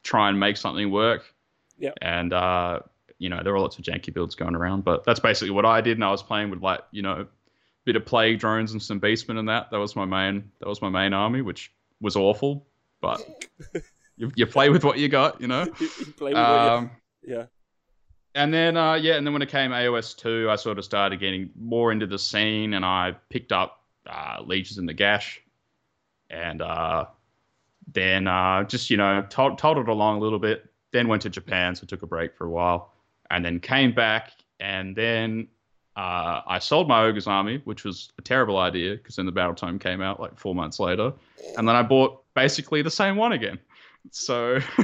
try 0.03 0.29
and 0.29 0.39
make 0.39 0.57
something 0.57 0.91
work. 0.91 1.33
Yeah. 1.77 1.91
And 2.01 2.33
uh, 2.33 2.79
you 3.19 3.29
know, 3.29 3.41
there 3.43 3.53
were 3.53 3.59
lots 3.59 3.77
of 3.77 3.83
janky 3.83 4.13
builds 4.13 4.35
going 4.35 4.55
around, 4.55 4.83
but 4.83 5.03
that's 5.03 5.19
basically 5.19 5.51
what 5.51 5.65
I 5.65 5.81
did. 5.81 5.97
And 5.97 6.03
I 6.03 6.11
was 6.11 6.23
playing 6.23 6.49
with 6.49 6.61
like, 6.61 6.81
you 6.91 7.01
know, 7.03 7.27
bit 7.85 7.95
of 7.95 8.05
plague 8.05 8.39
drones 8.39 8.71
and 8.73 8.81
some 8.81 8.99
beastmen 8.99 9.37
and 9.39 9.49
that. 9.49 9.71
That 9.71 9.77
was 9.77 9.95
my 9.95 10.05
main 10.05 10.51
that 10.59 10.67
was 10.67 10.81
my 10.81 10.89
main 10.89 11.13
army, 11.13 11.41
which 11.41 11.71
was 11.99 12.15
awful, 12.15 12.67
but 13.01 13.21
you, 14.17 14.31
you 14.35 14.45
play 14.45 14.69
with 14.69 14.83
what 14.83 14.97
you 14.97 15.07
got, 15.09 15.41
you 15.41 15.47
know. 15.47 15.65
You, 15.79 15.89
you 15.99 16.05
play 16.13 16.31
with 16.33 16.37
Um, 16.37 16.91
you- 17.23 17.35
yeah. 17.35 17.45
and 18.35 18.53
then 18.53 18.77
uh, 18.77 18.93
yeah, 18.95 19.15
and 19.15 19.25
then 19.25 19.33
when 19.33 19.41
it 19.41 19.49
came 19.49 19.71
AOS 19.71 20.15
two, 20.17 20.47
I 20.49 20.55
sort 20.55 20.77
of 20.79 20.85
started 20.85 21.19
getting 21.19 21.49
more 21.55 21.91
into 21.91 22.07
the 22.07 22.17
scene, 22.19 22.73
and 22.73 22.83
I 22.85 23.15
picked 23.29 23.51
up 23.51 23.83
uh, 24.09 24.41
Legions 24.45 24.77
of 24.79 24.85
Nagash, 24.85 25.37
and 26.29 26.61
uh, 26.61 27.05
then 27.91 28.27
uh, 28.27 28.63
just 28.63 28.89
you 28.89 28.97
know 28.97 29.25
told 29.29 29.57
told 29.57 29.77
it 29.77 29.87
along 29.87 30.17
a 30.17 30.19
little 30.21 30.39
bit. 30.39 30.65
Then 30.91 31.07
went 31.07 31.21
to 31.21 31.29
Japan, 31.29 31.75
so 31.75 31.85
took 31.85 32.01
a 32.03 32.07
break 32.07 32.35
for 32.35 32.45
a 32.45 32.49
while, 32.49 32.91
and 33.29 33.45
then 33.45 33.59
came 33.59 33.93
back, 33.93 34.31
and 34.59 34.95
then 34.95 35.47
uh, 35.95 36.41
I 36.47 36.59
sold 36.59 36.87
my 36.87 37.03
Ogre's 37.03 37.27
army, 37.27 37.61
which 37.65 37.83
was 37.83 38.11
a 38.17 38.21
terrible 38.21 38.57
idea 38.57 38.95
because 38.95 39.15
then 39.17 39.25
the 39.25 39.31
Battle 39.31 39.55
Tome 39.55 39.79
came 39.79 40.01
out 40.01 40.19
like 40.19 40.37
four 40.37 40.55
months 40.55 40.79
later, 40.79 41.13
and 41.57 41.67
then 41.67 41.75
I 41.75 41.83
bought 41.83 42.23
basically 42.33 42.81
the 42.81 42.91
same 42.91 43.15
one 43.17 43.33
again. 43.33 43.59
So 44.11 44.59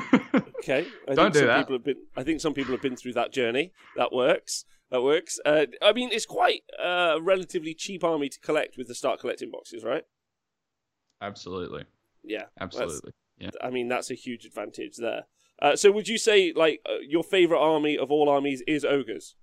Okay. 0.59 0.86
I 1.07 1.15
Don't 1.15 1.25
think 1.25 1.33
do 1.33 1.39
some 1.39 1.48
that. 1.48 1.57
People 1.59 1.75
have 1.75 1.83
been, 1.83 1.98
I 2.15 2.24
think 2.24 2.42
some 2.42 2.54
people 2.54 2.74
have 2.74 2.81
been 2.81 2.95
through 2.95 3.13
that 3.13 3.31
journey. 3.31 3.71
That 3.95 4.12
works. 4.12 4.65
That 4.92 5.01
works. 5.01 5.39
Uh, 5.45 5.65
I 5.81 5.94
mean, 5.94 6.09
it's 6.12 6.25
quite 6.25 6.62
uh, 6.81 7.15
a 7.15 7.21
relatively 7.21 7.74
cheap 7.74 8.04
army 8.04 8.30
to 8.30 8.39
collect 8.39 8.77
with 8.77 8.88
the 8.88 8.95
start 8.95 9.19
collecting 9.19 9.51
boxes, 9.51 9.83
right? 9.83 10.04
absolutely, 11.21 11.83
Yeah. 12.24 12.45
absolutely. 12.59 13.12
Yeah. 13.39 13.50
I 13.62 13.69
mean, 13.69 13.88
that's 13.88 14.12
a 14.12 14.15
huge 14.15 14.45
advantage 14.45 14.98
there. 14.98 15.25
Uh, 15.62 15.75
so, 15.75 15.92
would 15.92 16.07
you 16.07 16.18
say 16.18 16.54
like 16.56 16.81
uh, 16.88 17.00
your 17.07 17.24
favorite 17.24 17.59
army 17.59 17.98
of 17.98 18.12
all 18.12 18.30
armies 18.30 18.62
is 18.68 18.86
ogres? 18.86 19.36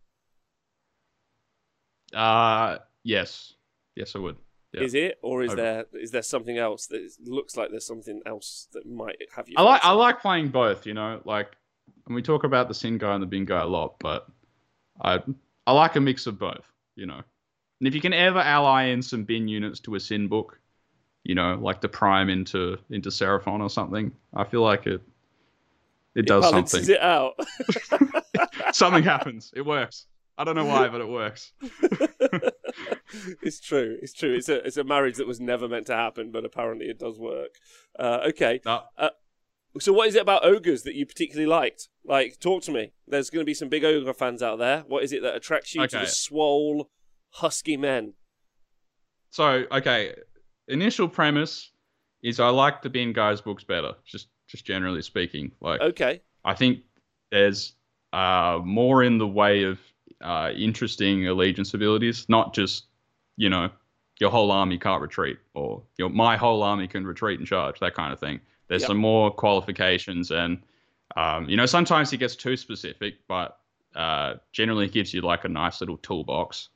Uh 2.14 2.78
yes, 3.02 3.54
yes, 3.96 4.14
I 4.16 4.18
would. 4.20 4.36
Yeah. 4.72 4.80
Is 4.82 4.94
it, 4.94 5.18
or 5.22 5.42
is 5.44 5.52
Ogre. 5.52 5.62
there 5.62 5.84
is 6.00 6.10
there 6.10 6.22
something 6.22 6.58
else 6.58 6.86
that 6.88 7.00
is- 7.00 7.18
looks 7.24 7.56
like 7.56 7.70
there's 7.70 7.86
something 7.86 8.20
else 8.26 8.66
that 8.72 8.86
might 8.86 9.16
have 9.36 9.48
you? 9.48 9.54
I 9.56 9.62
like 9.62 9.84
I 9.84 9.92
like 9.92 10.20
playing 10.20 10.48
both. 10.48 10.84
You 10.86 10.94
know, 10.94 11.20
like 11.24 11.56
and 12.06 12.14
we 12.14 12.22
talk 12.22 12.44
about 12.44 12.68
the 12.68 12.74
sin 12.74 12.98
guy 12.98 13.14
and 13.14 13.22
the 13.22 13.26
bin 13.26 13.44
guy 13.44 13.60
a 13.62 13.66
lot, 13.66 13.96
but 14.00 14.26
I 15.02 15.20
I 15.66 15.72
like 15.72 15.96
a 15.96 16.00
mix 16.00 16.26
of 16.26 16.38
both. 16.38 16.70
You 16.96 17.06
know, 17.06 17.20
and 17.80 17.88
if 17.88 17.94
you 17.94 18.00
can 18.00 18.12
ever 18.12 18.38
ally 18.40 18.84
in 18.84 19.00
some 19.02 19.24
bin 19.24 19.46
units 19.48 19.80
to 19.80 19.94
a 19.94 20.00
sin 20.00 20.26
book, 20.28 20.58
you 21.24 21.34
know, 21.36 21.54
like 21.60 21.80
the 21.80 21.88
prime 21.88 22.28
into 22.28 22.76
into 22.90 23.10
Seraphon 23.10 23.60
or 23.60 23.70
something, 23.70 24.10
I 24.34 24.42
feel 24.44 24.62
like 24.62 24.86
it 24.88 25.00
it 26.16 26.20
It 26.20 26.26
does 26.26 26.48
something. 26.50 26.90
it 26.90 27.00
out. 27.00 27.34
something 28.72 29.02
happens. 29.04 29.52
It 29.56 29.62
works. 29.62 30.06
I 30.36 30.44
don't 30.44 30.56
know 30.56 30.64
why, 30.64 30.88
but 30.88 31.00
it 31.00 31.08
works. 31.08 31.52
it's 33.42 33.60
true. 33.60 33.96
It's 34.02 34.12
true. 34.12 34.34
It's 34.34 34.48
a 34.48 34.66
it's 34.66 34.76
a 34.76 34.84
marriage 34.84 35.16
that 35.16 35.26
was 35.26 35.40
never 35.40 35.68
meant 35.68 35.86
to 35.86 35.94
happen, 35.94 36.30
but 36.32 36.44
apparently 36.44 36.86
it 36.86 36.98
does 36.98 37.18
work. 37.18 37.50
Uh, 37.98 38.20
okay. 38.28 38.60
No, 38.64 38.82
So 39.78 39.92
what 39.92 40.08
is 40.08 40.14
it 40.14 40.22
about 40.22 40.44
ogres 40.44 40.82
that 40.82 40.94
you 40.94 41.06
particularly 41.06 41.46
liked? 41.46 41.88
Like, 42.04 42.38
talk 42.40 42.62
to 42.64 42.72
me. 42.72 42.92
There's 43.06 43.30
going 43.30 43.42
to 43.42 43.46
be 43.46 43.54
some 43.54 43.68
big 43.68 43.84
ogre 43.84 44.12
fans 44.12 44.42
out 44.42 44.58
there. 44.58 44.84
What 44.86 45.04
is 45.04 45.12
it 45.12 45.22
that 45.22 45.34
attracts 45.36 45.74
you 45.74 45.86
to 45.86 45.98
the 45.98 46.06
swole, 46.06 46.90
husky 47.30 47.76
men? 47.76 48.14
So 49.30 49.64
okay, 49.70 50.14
initial 50.68 51.08
premise 51.08 51.72
is 52.22 52.40
I 52.40 52.48
like 52.48 52.82
the 52.82 52.90
bin 52.90 53.12
guys 53.12 53.40
books 53.40 53.64
better. 53.64 53.92
Just 54.04 54.28
just 54.48 54.64
generally 54.64 55.02
speaking, 55.02 55.52
like 55.60 55.80
Okay. 55.80 56.20
I 56.44 56.54
think 56.54 56.80
there's 57.30 57.74
uh, 58.12 58.60
more 58.64 59.02
in 59.02 59.18
the 59.18 59.26
way 59.26 59.64
of 59.64 59.80
uh, 60.24 60.50
interesting 60.56 61.28
allegiance 61.28 61.74
abilities, 61.74 62.26
not 62.28 62.54
just 62.54 62.86
you 63.36 63.48
know 63.50 63.70
your 64.20 64.30
whole 64.30 64.50
army 64.52 64.78
can't 64.78 65.02
retreat 65.02 65.38
or 65.54 65.82
your 65.98 66.08
my 66.08 66.36
whole 66.36 66.62
army 66.62 66.86
can 66.88 67.06
retreat 67.06 67.38
and 67.40 67.48
charge 67.48 67.80
that 67.80 67.94
kind 67.94 68.12
of 68.12 68.20
thing. 68.20 68.40
There's 68.68 68.82
Yep. 68.82 68.88
some 68.88 68.96
more 68.98 69.30
qualifications 69.30 70.30
and 70.30 70.62
um, 71.16 71.48
you 71.48 71.56
know 71.56 71.66
sometimes 71.66 72.10
he 72.10 72.16
gets 72.16 72.36
too 72.36 72.56
specific, 72.56 73.14
but 73.28 73.58
uh, 73.94 74.34
generally 74.52 74.88
gives 74.88 75.14
you 75.14 75.20
like 75.20 75.44
a 75.44 75.48
nice 75.48 75.80
little 75.80 75.98
toolbox. 75.98 76.70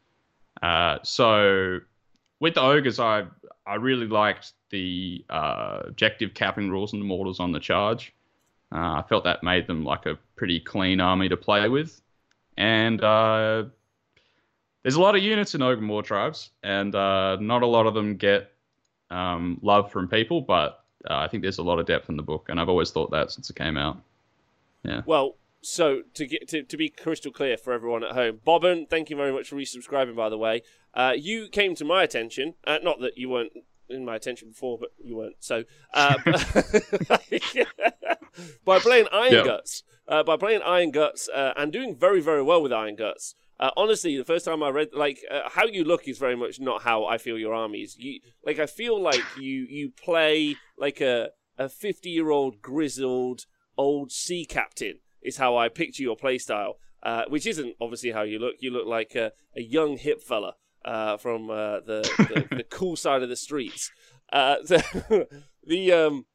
Uh, 0.62 0.99
so 1.02 1.81
with 2.40 2.55
the 2.55 2.61
ogres, 2.62 3.00
I 3.00 3.26
I 3.67 3.76
really 3.76 4.07
liked 4.07 4.52
the 4.71 5.25
uh, 5.31 5.81
objective 5.87 6.35
capping 6.35 6.71
rules 6.71 6.93
and 6.93 7.02
the 7.02 7.07
mortals 7.07 7.40
on 7.40 7.52
the 7.52 7.61
charge. 7.61 8.14
Uh, 8.73 9.00
I 9.00 9.05
felt 9.09 9.25
that 9.25 9.43
made 9.43 9.67
them 9.67 9.85
like 9.85 10.07
a 10.07 10.19
pretty 10.37 10.61
clean 10.61 11.00
army 11.00 11.28
to 11.28 11.37
play 11.37 11.69
with, 11.69 12.00
and 12.59 13.03
uh, 13.03 13.65
there's 14.83 14.97
a 14.97 15.00
lot 15.00 15.17
of 15.17 15.23
units 15.23 15.55
in 15.55 15.62
Ogre 15.62 15.87
War 15.87 16.03
Tribes, 16.03 16.50
and 16.65 16.95
uh, 16.95 17.37
not 17.41 17.62
a 17.62 17.67
lot 17.67 17.87
of 17.87 17.95
them 17.95 18.17
get 18.17 18.53
um, 19.11 19.59
love 19.62 19.93
from 19.93 20.09
people, 20.09 20.41
but 20.41 20.85
uh, 21.09 21.17
I 21.17 21.29
think 21.29 21.45
there's 21.45 21.59
a 21.59 21.62
lot 21.62 21.79
of 21.79 21.87
depth 21.87 22.09
in 22.09 22.17
the 22.17 22.23
book, 22.23 22.49
and 22.49 22.61
I've 22.61 22.69
always 22.69 22.91
thought 22.91 23.12
that 23.12 23.31
since 23.31 23.49
it 23.49 23.55
came 23.55 23.79
out. 23.79 24.03
Yeah. 24.83 25.03
Well, 25.07 25.37
so 25.61 26.03
to 26.15 26.27
get 26.27 26.49
to, 26.49 26.65
to 26.65 26.77
be 26.77 26.88
crystal 26.88 27.31
clear 27.31 27.57
for 27.57 27.73
everyone 27.73 28.03
at 28.03 28.12
home, 28.12 28.41
Bobbin, 28.45 28.87
thank 28.91 29.09
you 29.09 29.17
very 29.17 29.33
much 29.33 29.49
for 29.49 29.57
resubscribing. 29.57 30.17
By 30.17 30.29
the 30.29 30.38
way, 30.38 30.62
uh, 30.95 31.15
you 31.17 31.49
came 31.49 31.77
to 31.77 31.85
my 31.85 32.03
attention. 32.03 32.55
Uh, 32.67 32.79
not 32.83 33.00
that 33.00 33.17
you 33.17 33.29
weren't 33.29 33.53
in 33.90 34.04
my 34.04 34.16
attention 34.16 34.49
before, 34.49 34.78
but 34.78 34.90
you 35.02 35.16
weren't. 35.16 35.37
So 35.40 35.64
uh, 35.95 36.16
by 38.64 38.78
playing 38.78 39.07
Iron. 39.12 39.45
Guts, 39.45 39.83
uh, 40.07 40.23
by 40.23 40.37
playing 40.37 40.62
Iron 40.62 40.90
Guts 40.90 41.28
uh, 41.28 41.52
and 41.57 41.73
doing 41.73 41.97
very 41.97 42.21
very 42.21 42.42
well 42.42 42.62
with 42.62 42.73
Iron 42.73 42.97
Guts. 42.97 43.35
Uh, 43.61 43.71
honestly, 43.76 44.16
the 44.16 44.25
first 44.25 44.45
time 44.45 44.62
I 44.62 44.68
read, 44.68 44.90
like, 44.95 45.18
uh, 45.28 45.49
how 45.50 45.66
you 45.66 45.83
look 45.83 46.07
is 46.07 46.16
very 46.16 46.37
much 46.37 46.61
not 46.61 46.83
how 46.83 47.07
I 47.07 47.18
feel 47.18 47.37
your 47.37 47.54
armies. 47.54 47.97
You, 47.99 48.21
like, 48.47 48.61
I 48.61 48.66
feel 48.66 49.00
like 49.02 49.25
you 49.37 49.66
you 49.68 49.90
play 49.90 50.57
like 50.78 51.00
a 51.00 51.30
a 51.57 51.68
fifty 51.68 52.11
year 52.11 52.30
old 52.30 52.62
grizzled 52.62 53.47
old 53.76 54.12
sea 54.12 54.45
captain 54.45 55.00
is 55.23 55.37
how 55.37 55.57
I 55.57 55.68
picture 55.68 56.02
your 56.02 56.16
playstyle, 56.16 56.75
uh, 57.02 57.25
which 57.28 57.47
isn't 57.47 57.75
obviously 57.80 58.12
how 58.12 58.23
you 58.23 58.38
look. 58.38 58.57
You 58.61 58.71
look 58.71 58.87
like 58.87 59.14
a, 59.16 59.33
a 59.57 59.62
young 59.62 59.97
hip 59.97 60.23
fella 60.23 60.54
uh, 60.85 61.16
from 61.16 61.50
uh, 61.50 61.80
the, 61.80 62.47
the, 62.50 62.56
the 62.56 62.64
cool 62.64 62.97
side 62.97 63.23
of 63.23 63.28
the 63.28 63.37
streets. 63.37 63.90
Uh, 64.32 64.56
the 65.66 65.92
um, 65.92 66.26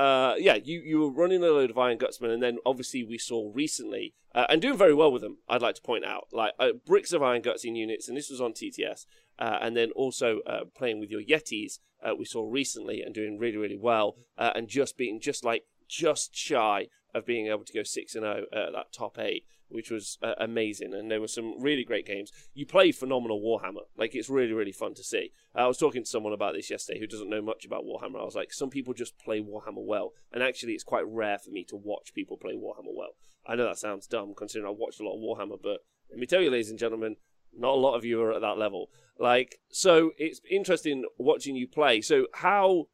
uh, 0.00 0.34
yeah, 0.38 0.54
you, 0.54 0.80
you 0.80 1.00
were 1.00 1.10
running 1.10 1.42
a 1.42 1.46
load 1.46 1.68
of 1.68 1.76
Iron 1.76 1.98
Gutsmen, 1.98 2.32
and 2.32 2.42
then 2.42 2.58
obviously 2.64 3.04
we 3.04 3.18
saw 3.18 3.50
recently, 3.52 4.14
uh, 4.34 4.46
and 4.48 4.62
doing 4.62 4.78
very 4.78 4.94
well 4.94 5.12
with 5.12 5.20
them, 5.20 5.38
I'd 5.46 5.60
like 5.60 5.74
to 5.74 5.82
point 5.82 6.06
out, 6.06 6.28
like 6.32 6.54
uh, 6.58 6.70
bricks 6.86 7.12
of 7.12 7.22
Iron 7.22 7.42
Guts 7.42 7.64
in 7.64 7.76
units, 7.76 8.08
and 8.08 8.16
this 8.16 8.30
was 8.30 8.40
on 8.40 8.52
TTS, 8.52 9.04
uh, 9.38 9.58
and 9.60 9.76
then 9.76 9.90
also 9.90 10.40
uh, 10.46 10.60
playing 10.74 11.00
with 11.00 11.10
your 11.10 11.20
Yetis, 11.20 11.80
uh, 12.02 12.14
we 12.18 12.24
saw 12.24 12.48
recently, 12.50 13.02
and 13.02 13.14
doing 13.14 13.38
really, 13.38 13.58
really 13.58 13.76
well, 13.76 14.16
and 14.38 14.68
just 14.68 14.96
being 14.96 15.20
just 15.20 15.44
like, 15.44 15.64
just 15.86 16.34
shy 16.34 16.86
of 17.14 17.26
being 17.26 17.48
able 17.48 17.64
to 17.64 17.72
go 17.72 17.82
6 17.82 18.14
and 18.14 18.22
0 18.22 18.44
at 18.54 18.72
that 18.72 18.92
top 18.92 19.18
8 19.18 19.44
which 19.70 19.90
was 19.90 20.18
uh, 20.22 20.34
amazing. 20.38 20.92
And 20.94 21.10
there 21.10 21.20
were 21.20 21.28
some 21.28 21.60
really 21.60 21.84
great 21.84 22.06
games. 22.06 22.30
You 22.54 22.66
play 22.66 22.92
phenomenal 22.92 23.40
Warhammer. 23.40 23.84
Like, 23.96 24.14
it's 24.14 24.28
really, 24.28 24.52
really 24.52 24.72
fun 24.72 24.94
to 24.94 25.04
see. 25.04 25.32
I 25.54 25.66
was 25.66 25.78
talking 25.78 26.02
to 26.02 26.08
someone 26.10 26.32
about 26.32 26.54
this 26.54 26.70
yesterday 26.70 27.00
who 27.00 27.06
doesn't 27.06 27.30
know 27.30 27.42
much 27.42 27.64
about 27.64 27.84
Warhammer. 27.84 28.20
I 28.20 28.24
was 28.24 28.34
like, 28.34 28.52
some 28.52 28.70
people 28.70 28.94
just 28.94 29.18
play 29.18 29.40
Warhammer 29.40 29.84
well. 29.84 30.12
And 30.32 30.42
actually, 30.42 30.72
it's 30.72 30.84
quite 30.84 31.06
rare 31.06 31.38
for 31.38 31.50
me 31.50 31.64
to 31.64 31.76
watch 31.76 32.14
people 32.14 32.36
play 32.36 32.54
Warhammer 32.54 32.94
well. 32.94 33.14
I 33.46 33.54
know 33.54 33.64
that 33.64 33.78
sounds 33.78 34.06
dumb 34.06 34.34
considering 34.36 34.70
I've 34.70 34.78
watched 34.78 35.00
a 35.00 35.04
lot 35.04 35.16
of 35.16 35.20
Warhammer, 35.20 35.58
but 35.62 35.80
let 36.10 36.18
me 36.18 36.26
tell 36.26 36.42
you, 36.42 36.50
ladies 36.50 36.70
and 36.70 36.78
gentlemen, 36.78 37.16
not 37.56 37.74
a 37.74 37.80
lot 37.80 37.94
of 37.94 38.04
you 38.04 38.20
are 38.22 38.32
at 38.32 38.40
that 38.42 38.58
level. 38.58 38.90
Like, 39.18 39.56
so 39.70 40.12
it's 40.18 40.40
interesting 40.50 41.04
watching 41.18 41.56
you 41.56 41.66
play. 41.66 42.00
So, 42.00 42.26
how 42.34 42.86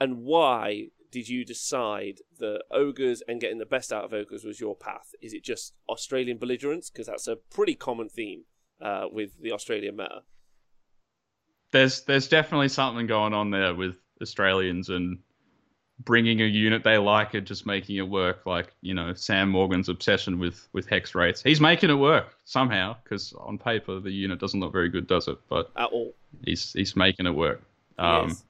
and 0.00 0.18
why 0.18 0.88
did 1.12 1.28
you 1.28 1.44
decide 1.44 2.20
that 2.38 2.62
ogres 2.70 3.22
and 3.28 3.40
getting 3.40 3.58
the 3.58 3.66
best 3.66 3.92
out 3.92 4.04
of 4.04 4.12
ogres 4.12 4.44
was 4.44 4.58
your 4.58 4.74
path? 4.74 5.14
Is 5.20 5.34
it 5.34 5.44
just 5.44 5.74
Australian 5.88 6.38
belligerence? 6.38 6.90
Because 6.90 7.06
that's 7.06 7.28
a 7.28 7.36
pretty 7.36 7.74
common 7.74 8.08
theme 8.08 8.44
uh, 8.80 9.04
with 9.12 9.40
the 9.40 9.52
Australian 9.52 9.96
meta. 9.96 10.22
There's 11.70 12.02
there's 12.02 12.28
definitely 12.28 12.68
something 12.68 13.06
going 13.06 13.34
on 13.34 13.50
there 13.50 13.74
with 13.74 13.94
Australians 14.20 14.88
and 14.88 15.18
bringing 16.04 16.40
a 16.40 16.44
unit 16.44 16.82
they 16.82 16.98
like 16.98 17.34
and 17.34 17.46
just 17.46 17.66
making 17.66 17.96
it 17.96 18.08
work. 18.08 18.44
Like 18.46 18.74
you 18.80 18.94
know 18.94 19.12
Sam 19.14 19.50
Morgan's 19.50 19.88
obsession 19.88 20.38
with 20.38 20.66
with 20.72 20.88
Hexwraiths. 20.88 21.42
He's 21.42 21.60
making 21.60 21.90
it 21.90 21.94
work 21.94 22.36
somehow 22.44 22.96
because 23.04 23.34
on 23.38 23.58
paper 23.58 24.00
the 24.00 24.10
unit 24.10 24.38
doesn't 24.40 24.60
look 24.60 24.72
very 24.72 24.88
good, 24.88 25.06
does 25.06 25.28
it? 25.28 25.38
But 25.48 25.70
at 25.76 25.90
all, 25.90 26.14
he's 26.44 26.72
he's 26.72 26.96
making 26.96 27.26
it 27.26 27.34
work. 27.34 27.62
Um, 27.98 28.28
yes. 28.28 28.44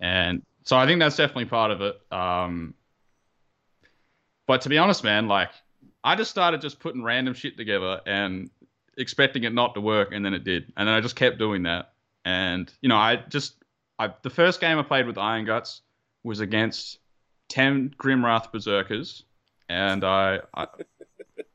And 0.00 0.42
so 0.64 0.76
I 0.76 0.86
think 0.86 1.00
that's 1.00 1.16
definitely 1.16 1.46
part 1.46 1.70
of 1.70 1.80
it. 1.80 2.00
Um, 2.10 2.74
but 4.46 4.62
to 4.62 4.68
be 4.68 4.78
honest, 4.78 5.04
man, 5.04 5.28
like 5.28 5.50
I 6.04 6.14
just 6.16 6.30
started 6.30 6.60
just 6.60 6.80
putting 6.80 7.02
random 7.02 7.34
shit 7.34 7.56
together 7.56 8.00
and 8.06 8.50
expecting 8.96 9.44
it 9.44 9.54
not 9.54 9.74
to 9.74 9.80
work, 9.80 10.12
and 10.12 10.24
then 10.24 10.34
it 10.34 10.44
did, 10.44 10.72
and 10.76 10.88
then 10.88 10.94
I 10.94 11.00
just 11.00 11.16
kept 11.16 11.38
doing 11.38 11.64
that. 11.64 11.92
And 12.24 12.72
you 12.80 12.88
know, 12.88 12.96
I 12.96 13.16
just 13.28 13.54
I 13.98 14.12
the 14.22 14.30
first 14.30 14.60
game 14.60 14.78
I 14.78 14.82
played 14.82 15.06
with 15.06 15.18
Iron 15.18 15.44
Guts 15.44 15.82
was 16.22 16.40
against 16.40 16.98
ten 17.48 17.94
Grimwrath 17.98 18.52
Berserkers, 18.52 19.24
and 19.68 20.04
I 20.04 20.40
I, 20.54 20.66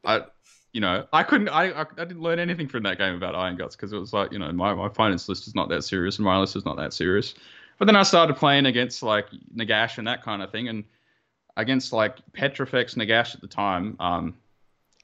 I 0.06 0.26
you 0.74 0.82
know, 0.82 1.08
I 1.12 1.24
couldn't, 1.24 1.50
I, 1.50 1.82
I, 1.82 1.86
didn't 1.98 2.22
learn 2.22 2.38
anything 2.38 2.68
from 2.68 2.84
that 2.84 3.00
game 3.00 3.16
about 3.16 3.34
Iron 3.34 3.56
Guts 3.56 3.76
because 3.76 3.94
it 3.94 3.98
was 3.98 4.14
like, 4.14 4.32
you 4.32 4.38
know, 4.38 4.52
my, 4.52 4.76
my 4.76 4.86
opponent's 4.86 5.28
list 5.28 5.48
is 5.48 5.56
not 5.56 5.70
that 5.70 5.84
serious 5.84 6.18
and 6.18 6.26
my 6.26 6.38
list 6.38 6.56
is 6.56 6.66
not 6.66 6.78
that 6.78 6.94
serious. 6.94 7.34
But 7.77 7.86
then 7.86 7.96
I 7.96 8.03
started 8.03 8.36
playing 8.36 8.65
against 8.65 9.03
like 9.03 9.27
Nagash 9.55 9.98
and 9.98 10.07
that 10.07 10.24
kind 10.24 10.41
of 10.41 10.51
thing, 10.51 10.67
and 10.67 10.84
against 11.57 11.93
like 11.93 12.17
Petrifex 12.34 12.96
Nagash 12.96 13.36
at 13.36 13.41
the 13.41 13.48
time. 13.48 13.96
Um, 14.00 14.36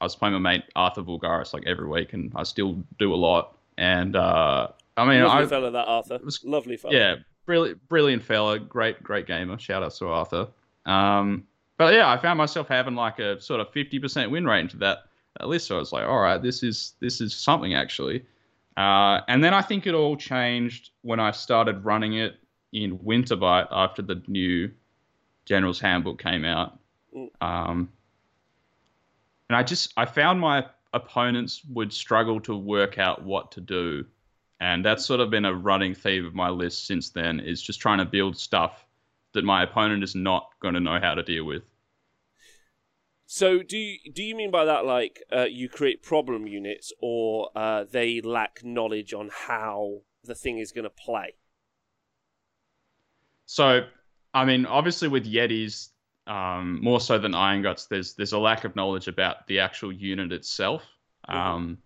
I 0.00 0.04
was 0.04 0.16
playing 0.16 0.34
my 0.34 0.38
mate 0.40 0.64
Arthur 0.74 1.02
Vulgaris 1.02 1.52
like 1.52 1.64
every 1.66 1.88
week, 1.88 2.12
and 2.12 2.32
I 2.34 2.42
still 2.42 2.82
do 2.98 3.14
a 3.14 3.16
lot. 3.16 3.56
And 3.78 4.16
uh, 4.16 4.68
I 4.96 5.04
mean, 5.04 5.22
lovely 5.22 5.44
I, 5.44 5.46
fella 5.46 5.70
that 5.70 5.86
Arthur. 5.86 6.18
Was, 6.24 6.44
lovely 6.44 6.76
fella. 6.76 6.94
Yeah, 6.94 7.16
brilliant, 7.46 7.88
brilliant 7.88 8.22
fella. 8.22 8.58
Great, 8.58 9.02
great 9.02 9.26
gamer. 9.26 9.58
Shout 9.58 9.82
out 9.82 9.94
to 9.94 10.08
Arthur. 10.08 10.48
Um, 10.86 11.46
but 11.76 11.94
yeah, 11.94 12.08
I 12.10 12.16
found 12.16 12.38
myself 12.38 12.68
having 12.68 12.94
like 12.94 13.18
a 13.18 13.40
sort 13.40 13.60
of 13.60 13.70
fifty 13.72 13.98
percent 13.98 14.30
win 14.30 14.46
range 14.46 14.74
of 14.74 14.80
that, 14.80 14.98
that 15.38 15.48
list. 15.48 15.68
So 15.68 15.76
I 15.76 15.78
was 15.78 15.92
like, 15.92 16.06
all 16.06 16.20
right, 16.20 16.42
this 16.42 16.62
is 16.62 16.94
this 17.00 17.20
is 17.20 17.34
something 17.34 17.74
actually. 17.74 18.24
Uh, 18.76 19.20
and 19.28 19.42
then 19.42 19.54
I 19.54 19.62
think 19.62 19.86
it 19.86 19.94
all 19.94 20.16
changed 20.16 20.90
when 21.02 21.20
I 21.20 21.30
started 21.30 21.84
running 21.84 22.14
it 22.14 22.36
in 22.74 22.98
Winterbite 22.98 23.68
after 23.70 24.02
the 24.02 24.20
new 24.26 24.70
General's 25.46 25.80
Handbook 25.80 26.20
came 26.20 26.44
out. 26.44 26.78
Mm. 27.16 27.28
Um, 27.40 27.92
and 29.48 29.56
I 29.56 29.62
just 29.62 29.94
I 29.96 30.04
found 30.04 30.40
my 30.40 30.66
opponents 30.92 31.62
would 31.70 31.92
struggle 31.92 32.40
to 32.40 32.56
work 32.56 32.98
out 32.98 33.22
what 33.22 33.52
to 33.52 33.60
do, 33.60 34.04
and 34.60 34.84
that's 34.84 35.06
sort 35.06 35.20
of 35.20 35.30
been 35.30 35.44
a 35.44 35.54
running 35.54 35.94
theme 35.94 36.26
of 36.26 36.34
my 36.34 36.50
list 36.50 36.86
since 36.86 37.10
then. 37.10 37.40
Is 37.40 37.62
just 37.62 37.80
trying 37.80 37.98
to 37.98 38.04
build 38.04 38.36
stuff 38.36 38.84
that 39.32 39.44
my 39.44 39.62
opponent 39.62 40.02
is 40.02 40.14
not 40.14 40.50
going 40.60 40.74
to 40.74 40.80
know 40.80 40.98
how 41.00 41.14
to 41.14 41.22
deal 41.22 41.44
with. 41.44 41.62
So 43.26 43.62
do 43.62 43.76
you, 43.76 43.98
do 44.12 44.22
you 44.22 44.36
mean 44.36 44.50
by 44.50 44.64
that 44.64 44.84
like 44.84 45.22
uh, 45.32 45.44
you 45.44 45.68
create 45.68 46.02
problem 46.02 46.46
units, 46.46 46.92
or 47.00 47.50
uh, 47.54 47.84
they 47.90 48.20
lack 48.20 48.64
knowledge 48.64 49.14
on 49.14 49.30
how 49.32 50.02
the 50.24 50.34
thing 50.34 50.58
is 50.58 50.72
going 50.72 50.84
to 50.84 50.90
play? 50.90 51.34
So, 53.46 53.86
I 54.32 54.44
mean, 54.44 54.66
obviously 54.66 55.08
with 55.08 55.30
Yetis, 55.30 55.90
um, 56.26 56.82
more 56.82 57.00
so 57.00 57.18
than 57.18 57.34
Iron 57.34 57.62
Guts, 57.62 57.86
there's 57.86 58.14
there's 58.14 58.32
a 58.32 58.38
lack 58.38 58.64
of 58.64 58.74
knowledge 58.76 59.08
about 59.08 59.46
the 59.46 59.60
actual 59.60 59.92
unit 59.92 60.32
itself. 60.32 60.82
Mm-hmm. 61.28 61.38
Um, 61.38 61.78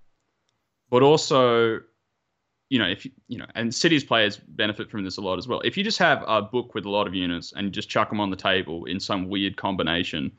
but 0.91 1.03
also, 1.03 1.81
you 2.71 2.79
know, 2.79 2.87
if 2.87 3.05
you, 3.05 3.11
you 3.27 3.38
know, 3.38 3.47
and 3.55 3.75
cities 3.75 4.05
players 4.05 4.37
benefit 4.37 4.91
from 4.91 5.05
this 5.05 5.17
a 5.17 5.21
lot 5.21 5.38
as 5.38 5.49
well. 5.49 5.61
If 5.61 5.77
you 5.77 5.85
just 5.85 5.99
have 5.99 6.25
a 6.27 6.43
book 6.43 6.75
with 6.75 6.85
a 6.85 6.91
lot 6.91 7.07
of 7.07 7.15
units 7.15 7.53
and 7.57 7.67
you 7.67 7.71
just 7.71 7.88
chuck 7.88 8.11
them 8.11 8.21
on 8.21 8.31
the 8.31 8.37
table 8.37 8.85
in 8.85 9.00
some 9.00 9.29
weird 9.29 9.57
combination, 9.57 10.33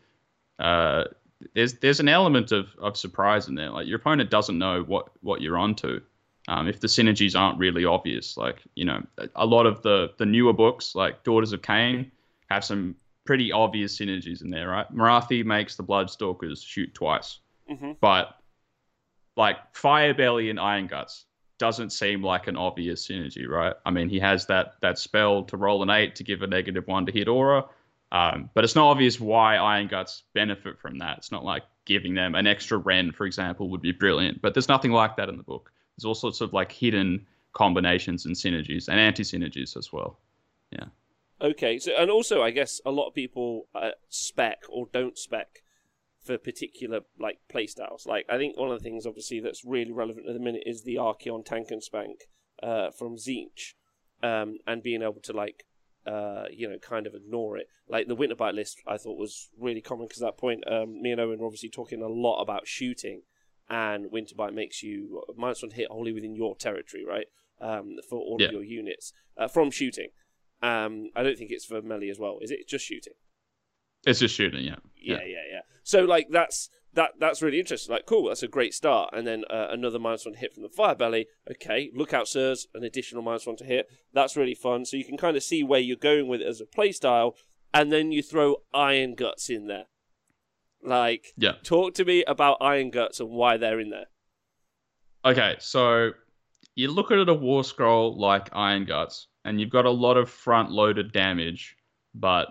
uh, 0.59 1.05
there's 1.53 1.73
there's 1.75 1.99
an 1.99 2.09
element 2.09 2.51
of, 2.51 2.69
of 2.79 2.97
surprise 2.97 3.47
in 3.47 3.55
there. 3.55 3.69
Like 3.69 3.87
your 3.87 3.97
opponent 3.97 4.29
doesn't 4.29 4.57
know 4.57 4.83
what 4.83 5.09
what 5.21 5.41
you're 5.41 5.57
onto 5.57 6.01
um, 6.49 6.67
if 6.67 6.79
the 6.79 6.87
synergies 6.87 7.39
aren't 7.39 7.59
really 7.59 7.85
obvious. 7.85 8.35
Like, 8.35 8.63
you 8.73 8.83
know, 8.83 9.03
a 9.35 9.45
lot 9.45 9.67
of 9.67 9.83
the, 9.83 10.11
the 10.17 10.25
newer 10.25 10.51
books, 10.51 10.95
like 10.95 11.23
Daughters 11.23 11.53
of 11.53 11.61
Khaine 11.61 12.09
have 12.49 12.65
some 12.65 12.95
pretty 13.23 13.51
obvious 13.51 13.95
synergies 13.95 14.41
in 14.41 14.49
there, 14.49 14.67
right? 14.67 14.91
Morathi 14.91 15.45
makes 15.45 15.75
the 15.75 15.83
Bloodstalkers 15.83 16.65
shoot 16.65 16.91
twice. 16.95 17.37
Mm-hmm. 17.69 17.91
But, 18.01 18.35
like, 19.37 19.57
Firebelly 19.73 20.49
and 20.49 20.59
Iron 20.59 20.87
Guts 20.87 21.25
doesn't 21.59 21.91
seem 21.91 22.23
like 22.23 22.47
an 22.47 22.57
obvious 22.57 23.07
synergy, 23.07 23.47
right? 23.47 23.75
I 23.85 23.91
mean, 23.91 24.09
he 24.09 24.19
has 24.19 24.47
that, 24.47 24.73
that 24.81 24.97
spell 24.97 25.43
to 25.43 25.57
roll 25.57 25.83
an 25.83 25.91
8 25.91 26.15
to 26.15 26.23
give 26.23 26.41
a 26.41 26.47
negative 26.47 26.87
1 26.87 27.05
to 27.05 27.11
hit 27.11 27.27
aura. 27.27 27.65
Um, 28.11 28.49
but 28.55 28.63
it's 28.63 28.75
not 28.75 28.89
obvious 28.89 29.19
why 29.19 29.57
Iron 29.57 29.87
Guts 29.87 30.23
benefit 30.33 30.79
from 30.79 30.97
that. 30.97 31.19
It's 31.19 31.31
not 31.31 31.45
like 31.45 31.61
giving 31.85 32.15
them 32.15 32.33
an 32.33 32.47
extra 32.47 32.79
Rend, 32.79 33.15
for 33.15 33.27
example, 33.27 33.69
would 33.69 33.81
be 33.81 33.91
brilliant. 33.91 34.41
But 34.41 34.55
there's 34.55 34.67
nothing 34.67 34.91
like 34.91 35.17
that 35.17 35.29
in 35.29 35.37
the 35.37 35.43
book. 35.43 35.71
There's 35.99 36.07
all 36.07 36.15
sorts 36.15 36.41
of 36.41 36.53
like 36.53 36.71
hidden 36.71 37.25
combinations 37.53 38.25
and 38.25 38.35
synergies 38.35 38.87
and 38.87 38.99
anti 38.99 39.23
synergies 39.23 39.75
as 39.77 39.91
well. 39.91 40.19
Yeah. 40.71 40.85
Okay. 41.41 41.79
So 41.79 41.91
and 41.97 42.09
also, 42.09 42.41
I 42.41 42.51
guess 42.51 42.79
a 42.85 42.91
lot 42.91 43.07
of 43.07 43.13
people 43.13 43.67
uh, 43.75 43.91
spec 44.09 44.63
or 44.69 44.87
don't 44.91 45.17
spec 45.17 45.63
for 46.23 46.37
particular 46.37 47.01
like 47.19 47.39
playstyles. 47.53 48.07
Like 48.07 48.25
I 48.29 48.37
think 48.37 48.57
one 48.57 48.71
of 48.71 48.79
the 48.79 48.83
things 48.83 49.05
obviously 49.05 49.39
that's 49.39 49.65
really 49.65 49.91
relevant 49.91 50.27
at 50.27 50.33
the 50.33 50.39
minute 50.39 50.63
is 50.65 50.83
the 50.83 50.95
Archaon 50.95 51.45
Tank 51.45 51.71
and 51.71 51.83
Spank 51.83 52.21
uh, 52.61 52.91
from 52.91 53.15
Tzeentch, 53.15 53.73
um, 54.21 54.57
and 54.67 54.83
being 54.83 55.01
able 55.01 55.21
to 55.23 55.33
like 55.33 55.65
uh, 56.05 56.45
you 56.51 56.69
know, 56.69 56.77
kind 56.77 57.05
of 57.05 57.13
ignore 57.13 57.57
it. 57.57 57.67
Like 57.87 58.07
the 58.07 58.15
Winterbite 58.15 58.53
list, 58.53 58.81
I 58.87 58.97
thought 58.97 59.17
was 59.17 59.49
really 59.59 59.81
common 59.81 60.07
because 60.07 60.21
at 60.21 60.27
that 60.27 60.37
point, 60.37 60.63
um, 60.69 61.01
me 61.01 61.11
and 61.11 61.21
Owen 61.21 61.39
were 61.39 61.45
obviously 61.45 61.69
talking 61.69 62.01
a 62.01 62.07
lot 62.07 62.41
about 62.41 62.67
shooting 62.67 63.21
and 63.69 64.05
Winterbite 64.11 64.53
makes 64.53 64.83
you 64.83 65.21
minus 65.37 65.61
one 65.61 65.71
hit 65.71 65.87
wholly 65.89 66.11
within 66.11 66.35
your 66.35 66.55
territory, 66.55 67.05
right? 67.05 67.27
Um, 67.61 67.97
for 68.09 68.17
all 68.19 68.37
yeah. 68.39 68.47
of 68.47 68.53
your 68.53 68.63
units 68.63 69.11
uh, 69.37 69.47
from 69.47 69.69
shooting. 69.69 70.09
Um, 70.61 71.09
I 71.15 71.23
don't 71.23 71.37
think 71.37 71.51
it's 71.51 71.65
for 71.65 71.81
melee 71.81 72.09
as 72.09 72.19
well. 72.19 72.39
Is 72.41 72.51
it 72.51 72.67
just 72.67 72.85
shooting? 72.85 73.13
It's 74.05 74.19
just 74.19 74.35
shooting, 74.35 74.63
yeah. 74.63 74.77
Yeah, 74.95 75.17
yeah, 75.17 75.25
yeah. 75.25 75.43
yeah. 75.51 75.61
So 75.83 76.03
like 76.05 76.27
that's 76.29 76.69
that 76.93 77.11
that's 77.19 77.41
really 77.41 77.59
interesting. 77.59 77.93
Like, 77.93 78.05
cool, 78.05 78.27
that's 78.27 78.43
a 78.43 78.47
great 78.47 78.73
start. 78.73 79.13
And 79.13 79.27
then 79.27 79.43
uh, 79.49 79.67
another 79.69 79.99
minus 79.99 80.25
one 80.25 80.35
hit 80.35 80.53
from 80.53 80.63
the 80.63 80.69
fire 80.69 80.95
belly. 80.95 81.27
Okay, 81.49 81.91
lookout 81.93 82.27
sirs, 82.27 82.67
an 82.73 82.83
additional 82.83 83.21
minus 83.21 83.45
one 83.45 83.57
to 83.57 83.63
hit. 83.63 83.87
That's 84.13 84.37
really 84.37 84.55
fun. 84.55 84.85
So 84.85 84.97
you 84.97 85.05
can 85.05 85.17
kind 85.17 85.37
of 85.37 85.43
see 85.43 85.63
where 85.63 85.79
you're 85.79 85.97
going 85.97 86.27
with 86.27 86.41
it 86.41 86.47
as 86.47 86.61
a 86.61 86.65
play 86.65 86.91
style, 86.91 87.35
and 87.73 87.91
then 87.91 88.11
you 88.11 88.21
throw 88.23 88.57
iron 88.73 89.15
guts 89.15 89.49
in 89.49 89.67
there. 89.67 89.85
Like, 90.83 91.33
Yeah. 91.37 91.53
talk 91.63 91.93
to 91.95 92.05
me 92.05 92.23
about 92.25 92.57
iron 92.61 92.89
guts 92.89 93.19
and 93.19 93.29
why 93.29 93.57
they're 93.57 93.79
in 93.79 93.89
there. 93.89 94.07
Okay, 95.25 95.57
so 95.59 96.11
you 96.75 96.89
look 96.91 97.11
at 97.11 97.27
a 97.27 97.33
war 97.33 97.63
scroll 97.63 98.17
like 98.17 98.49
Iron 98.53 98.85
Guts, 98.85 99.27
and 99.43 99.59
you've 99.59 99.69
got 99.69 99.85
a 99.85 99.89
lot 99.89 100.15
of 100.17 100.29
front 100.29 100.71
loaded 100.71 101.11
damage, 101.11 101.75
but 102.15 102.47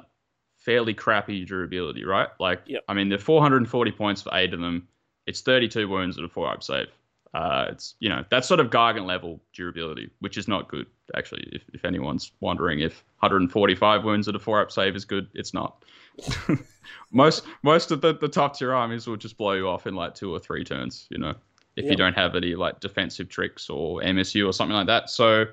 fairly 0.59 0.93
crappy 0.93 1.45
durability, 1.47 2.05
right? 2.05 2.29
Like, 2.39 2.63
Yep. 2.67 2.85
I 2.89 2.95
mean, 2.95 3.09
they're 3.09 3.19
440 3.19 3.93
points 3.93 4.21
for 4.23 4.31
eight 4.35 4.53
of 4.53 4.61
them. 4.61 4.87
It's 5.27 5.41
32 5.41 5.89
wounds 5.89 6.19
at 6.19 6.25
a 6.25 6.29
four 6.29 6.51
up 6.51 6.63
save. 6.63 6.89
Uh, 7.35 7.67
it's 7.71 7.95
you 8.01 8.09
know 8.09 8.25
that's 8.31 8.49
sort 8.49 8.59
of 8.59 8.69
Gargant 8.71 9.05
level 9.07 9.39
durability, 9.53 10.09
which 10.21 10.39
is 10.39 10.49
not 10.49 10.67
good 10.69 10.87
actually. 11.15 11.47
If, 11.53 11.63
if 11.75 11.85
anyone's 11.85 12.33
wondering 12.41 12.81
if 12.81 13.05
145 13.21 14.03
wounds 14.05 14.29
at 14.29 14.35
a 14.35 14.39
four 14.39 14.63
up 14.63 14.73
save 14.73 14.97
is 14.97 15.05
good, 15.05 15.29
it's 15.35 15.53
not. 15.53 15.85
most 17.13 17.45
most 17.63 17.91
of 17.91 18.01
the, 18.01 18.15
the 18.15 18.29
top 18.29 18.57
tier 18.57 18.73
armies 18.73 19.07
will 19.07 19.17
just 19.17 19.37
blow 19.37 19.53
you 19.53 19.69
off 19.69 19.87
in 19.87 19.95
like 19.95 20.15
two 20.15 20.33
or 20.33 20.39
three 20.39 20.65
turns. 20.65 21.07
You 21.11 21.19
know, 21.19 21.35
if 21.77 21.85
Yep. 21.85 21.91
you 21.91 21.97
don't 21.97 22.15
have 22.15 22.35
any 22.35 22.55
like 22.55 22.81
defensive 22.81 23.29
tricks 23.29 23.71
or 23.71 24.01
MSU 24.03 24.47
or 24.49 24.53
something 24.53 24.75
like 24.75 24.87
that. 24.89 25.11
So 25.11 25.47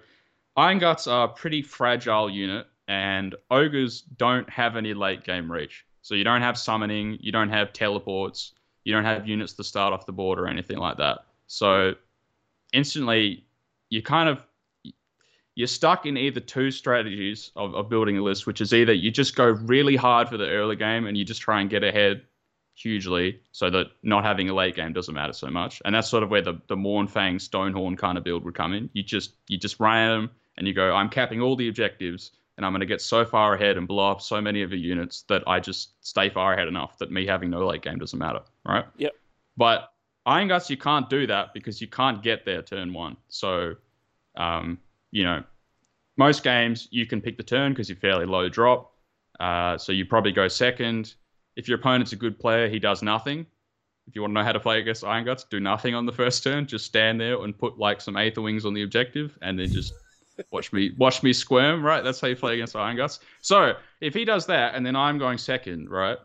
Iron 0.57 0.79
Guts 0.79 1.07
are 1.07 1.25
a 1.25 1.27
pretty 1.29 1.61
fragile 1.61 2.29
unit, 2.29 2.67
and 2.87 3.35
ogres 3.51 4.01
don't 4.01 4.49
have 4.49 4.75
any 4.75 4.93
late 4.93 5.23
game 5.23 5.51
reach. 5.51 5.85
So 6.01 6.15
you 6.15 6.23
don't 6.23 6.41
have 6.41 6.57
summoning, 6.57 7.17
you 7.19 7.31
don't 7.31 7.49
have 7.49 7.73
teleports, 7.73 8.53
you 8.83 8.93
don't 8.93 9.03
have 9.05 9.27
units 9.27 9.53
to 9.53 9.63
start 9.63 9.91
off 9.93 10.05
the 10.05 10.11
board 10.11 10.39
or 10.39 10.47
anything 10.47 10.77
like 10.77 10.97
that. 10.97 11.19
So 11.47 11.95
instantly, 12.73 13.43
you 13.89 14.01
kind 14.01 14.29
of 14.29 14.43
you're 15.55 15.67
stuck 15.67 16.05
in 16.05 16.17
either 16.17 16.41
two 16.41 16.69
strategies 16.69 17.51
of, 17.55 17.73
of 17.73 17.89
building 17.89 18.17
a 18.17 18.21
list, 18.21 18.45
which 18.45 18.61
is 18.61 18.73
either 18.73 18.93
you 18.93 19.09
just 19.09 19.35
go 19.35 19.45
really 19.45 19.95
hard 19.95 20.29
for 20.29 20.37
the 20.37 20.47
early 20.47 20.75
game 20.75 21.07
and 21.07 21.17
you 21.17 21.23
just 21.23 21.41
try 21.41 21.61
and 21.61 21.69
get 21.69 21.83
ahead 21.83 22.21
hugely 22.75 23.39
so 23.53 23.69
that 23.69 23.87
not 24.03 24.25
having 24.25 24.49
a 24.49 24.53
late 24.53 24.75
game 24.75 24.91
doesn't 24.91 25.15
matter 25.15 25.31
so 25.31 25.49
much. 25.49 25.81
And 25.85 25.95
that's 25.95 26.09
sort 26.09 26.23
of 26.23 26.29
where 26.29 26.41
the, 26.41 26.59
the 26.67 26.75
Mournfang 26.75 27.35
Stonehorn 27.35 27.97
kind 27.97 28.17
of 28.17 28.25
build 28.25 28.43
would 28.43 28.53
come 28.53 28.73
in. 28.73 28.89
You 28.91 29.01
just 29.01 29.33
you 29.47 29.57
just 29.57 29.81
at 29.81 30.09
them 30.09 30.29
and 30.57 30.67
you 30.67 30.73
go, 30.73 30.93
I'm 30.93 31.09
capping 31.09 31.41
all 31.41 31.55
the 31.55 31.69
objectives 31.69 32.31
and 32.57 32.65
I'm 32.65 32.73
going 32.73 32.81
to 32.81 32.85
get 32.85 33.01
so 33.01 33.25
far 33.25 33.53
ahead 33.53 33.77
and 33.77 33.87
blow 33.87 34.11
up 34.11 34.21
so 34.21 34.41
many 34.41 34.61
of 34.61 34.69
the 34.69 34.77
units 34.77 35.23
that 35.23 35.43
I 35.47 35.61
just 35.61 36.05
stay 36.05 36.29
far 36.29 36.53
ahead 36.53 36.67
enough 36.67 36.97
that 36.99 37.11
me 37.11 37.25
having 37.25 37.49
no 37.49 37.65
late 37.65 37.81
game 37.81 37.97
doesn't 37.97 38.19
matter, 38.19 38.41
right? 38.65 38.85
Yep. 38.97 39.13
But 39.57 39.91
Iron 40.25 40.47
Guts, 40.47 40.69
you 40.69 40.77
can't 40.77 41.09
do 41.09 41.27
that 41.27 41.53
because 41.53 41.79
you 41.79 41.87
can't 41.87 42.21
get 42.21 42.45
there 42.45 42.61
turn 42.61 42.93
one. 42.93 43.17
So, 43.29 43.75
um, 44.35 44.79
you 45.15 45.23
know, 45.23 45.41
most 46.17 46.43
games 46.43 46.89
you 46.91 47.05
can 47.05 47.21
pick 47.21 47.37
the 47.37 47.43
turn 47.43 47.71
because 47.71 47.87
you're 47.87 47.97
fairly 47.97 48.25
low 48.25 48.49
drop. 48.49 48.91
Uh, 49.39 49.77
so 49.77 49.93
you 49.93 50.05
probably 50.05 50.33
go 50.33 50.49
second. 50.49 51.15
If 51.55 51.69
your 51.69 51.79
opponent's 51.79 52.11
a 52.11 52.17
good 52.17 52.37
player, 52.37 52.67
he 52.67 52.79
does 52.79 53.01
nothing. 53.01 53.45
If 54.07 54.15
you 54.15 54.21
want 54.21 54.31
to 54.31 54.33
know 54.35 54.43
how 54.43 54.51
to 54.51 54.59
play 54.59 54.79
against 54.79 55.05
Iron 55.05 55.23
Guts, 55.23 55.45
do 55.45 55.61
nothing 55.61 55.95
on 55.95 56.05
the 56.05 56.11
first 56.11 56.43
turn. 56.43 56.67
Just 56.67 56.85
stand 56.85 57.19
there 57.19 57.41
and 57.41 57.57
put 57.57 57.79
like 57.79 58.01
some 58.01 58.17
Aether 58.17 58.41
Wings 58.41 58.65
on 58.65 58.73
the 58.73 58.83
objective, 58.83 59.37
and 59.41 59.57
then 59.57 59.71
just 59.71 59.93
watch 60.51 60.73
me 60.73 60.91
watch 60.97 61.23
me 61.23 61.31
squirm. 61.31 61.81
Right, 61.81 62.03
that's 62.03 62.19
how 62.19 62.27
you 62.27 62.35
play 62.35 62.55
against 62.55 62.75
Iron 62.75 62.97
Guts. 62.97 63.21
So 63.39 63.73
if 64.01 64.13
he 64.13 64.25
does 64.25 64.45
that, 64.47 64.75
and 64.75 64.85
then 64.85 64.97
I'm 64.97 65.17
going 65.17 65.37
second, 65.37 65.89
right? 65.89 66.17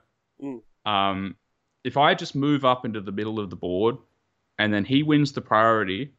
Mm. 0.42 0.62
Um, 0.84 1.36
if 1.84 1.96
I 1.96 2.14
just 2.14 2.34
move 2.34 2.64
up 2.64 2.84
into 2.84 3.00
the 3.00 3.12
middle 3.12 3.38
of 3.38 3.50
the 3.50 3.56
board, 3.56 3.98
and 4.58 4.74
then 4.74 4.84
he 4.84 5.04
wins 5.04 5.30
the 5.32 5.40
priority, 5.40 6.12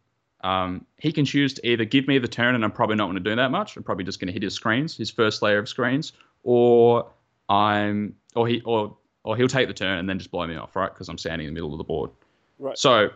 um, 0.43 0.85
he 0.97 1.11
can 1.11 1.25
choose 1.25 1.53
to 1.55 1.67
either 1.67 1.85
give 1.85 2.07
me 2.07 2.17
the 2.17 2.27
turn, 2.27 2.55
and 2.55 2.63
I'm 2.63 2.71
probably 2.71 2.95
not 2.95 3.05
going 3.05 3.23
to 3.23 3.29
do 3.29 3.35
that 3.35 3.51
much. 3.51 3.77
I'm 3.77 3.83
probably 3.83 4.03
just 4.03 4.19
going 4.19 4.27
to 4.27 4.33
hit 4.33 4.43
his 4.43 4.53
screens, 4.53 4.97
his 4.97 5.09
first 5.09 5.41
layer 5.41 5.59
of 5.59 5.69
screens, 5.69 6.13
or 6.43 7.09
I'm, 7.49 8.15
or 8.35 8.47
he, 8.47 8.61
or 8.61 8.97
or 9.23 9.37
he'll 9.37 9.47
take 9.47 9.67
the 9.67 9.73
turn 9.73 9.99
and 9.99 10.09
then 10.09 10.17
just 10.17 10.31
blow 10.31 10.47
me 10.47 10.55
off, 10.55 10.75
right? 10.75 10.91
Because 10.91 11.09
I'm 11.09 11.17
standing 11.17 11.47
in 11.47 11.53
the 11.53 11.55
middle 11.55 11.73
of 11.73 11.77
the 11.77 11.83
board. 11.83 12.09
Right. 12.57 12.77
So, 12.77 13.09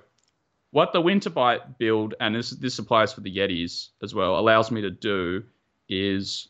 what 0.72 0.94
the 0.94 1.02
Winterbite 1.02 1.78
build, 1.78 2.16
and 2.20 2.36
this 2.36 2.52
this 2.52 2.80
applies 2.80 3.14
for 3.14 3.22
the 3.22 3.36
Yetis 3.36 3.90
as 4.04 4.14
well, 4.14 4.38
allows 4.38 4.72
me 4.72 4.82
to 4.82 4.92
do 4.92 5.44
is 5.90 6.50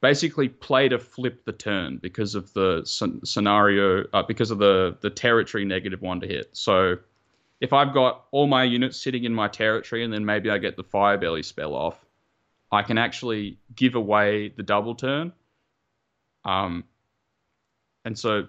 basically 0.00 0.48
play 0.48 0.88
to 0.88 0.98
flip 0.98 1.44
the 1.44 1.52
turn 1.52 1.96
because 1.96 2.34
of 2.34 2.52
the 2.52 2.82
scenario, 3.24 4.04
uh, 4.12 4.22
because 4.22 4.50
of 4.50 4.58
the 4.58 4.96
the 5.00 5.10
territory 5.10 5.64
negative 5.64 6.02
one 6.02 6.20
to 6.20 6.26
hit. 6.26 6.50
So, 6.52 6.96
if 7.62 7.72
I've 7.72 7.94
got 7.94 8.24
all 8.32 8.48
my 8.48 8.64
units 8.64 9.00
sitting 9.00 9.22
in 9.22 9.32
my 9.32 9.46
territory, 9.46 10.02
and 10.02 10.12
then 10.12 10.24
maybe 10.24 10.50
I 10.50 10.58
get 10.58 10.76
the 10.76 10.82
Fire 10.82 11.16
Belly 11.16 11.44
spell 11.44 11.74
off, 11.74 12.04
I 12.72 12.82
can 12.82 12.98
actually 12.98 13.56
give 13.76 13.94
away 13.94 14.48
the 14.48 14.64
double 14.64 14.96
turn. 14.96 15.32
Um, 16.44 16.82
and 18.04 18.18
so 18.18 18.48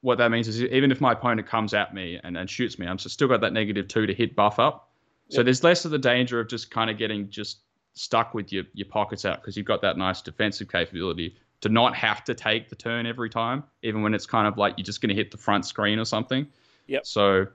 what 0.00 0.16
that 0.16 0.30
means 0.30 0.48
is 0.48 0.62
even 0.62 0.90
if 0.90 0.98
my 0.98 1.12
opponent 1.12 1.46
comes 1.46 1.74
at 1.74 1.92
me 1.94 2.18
and, 2.24 2.38
and 2.38 2.48
shoots 2.48 2.78
me, 2.78 2.86
I'm 2.86 2.98
still 2.98 3.28
got 3.28 3.42
that 3.42 3.52
negative 3.52 3.86
two 3.86 4.06
to 4.06 4.14
hit 4.14 4.34
buff 4.34 4.58
up. 4.58 4.90
So 5.28 5.38
Yep. 5.40 5.44
there's 5.44 5.62
less 5.62 5.84
of 5.84 5.90
the 5.90 5.98
danger 5.98 6.40
of 6.40 6.48
just 6.48 6.70
kind 6.70 6.88
of 6.88 6.96
getting 6.96 7.28
just 7.28 7.58
stuck 7.92 8.32
with 8.32 8.50
your, 8.50 8.64
your 8.72 8.88
pockets 8.88 9.26
out 9.26 9.42
because 9.42 9.58
you've 9.58 9.66
got 9.66 9.82
that 9.82 9.98
nice 9.98 10.22
defensive 10.22 10.72
capability 10.72 11.36
to 11.60 11.68
not 11.68 11.94
have 11.94 12.24
to 12.24 12.34
take 12.34 12.70
the 12.70 12.76
turn 12.76 13.04
every 13.04 13.28
time, 13.28 13.62
even 13.82 14.00
when 14.02 14.14
it's 14.14 14.26
kind 14.26 14.46
of 14.48 14.56
like 14.56 14.74
you're 14.78 14.84
just 14.84 15.02
going 15.02 15.10
to 15.10 15.14
hit 15.14 15.30
the 15.30 15.36
front 15.36 15.66
screen 15.66 15.98
or 15.98 16.06
something. 16.06 16.46
Yep. 16.86 17.06
So, 17.06 17.46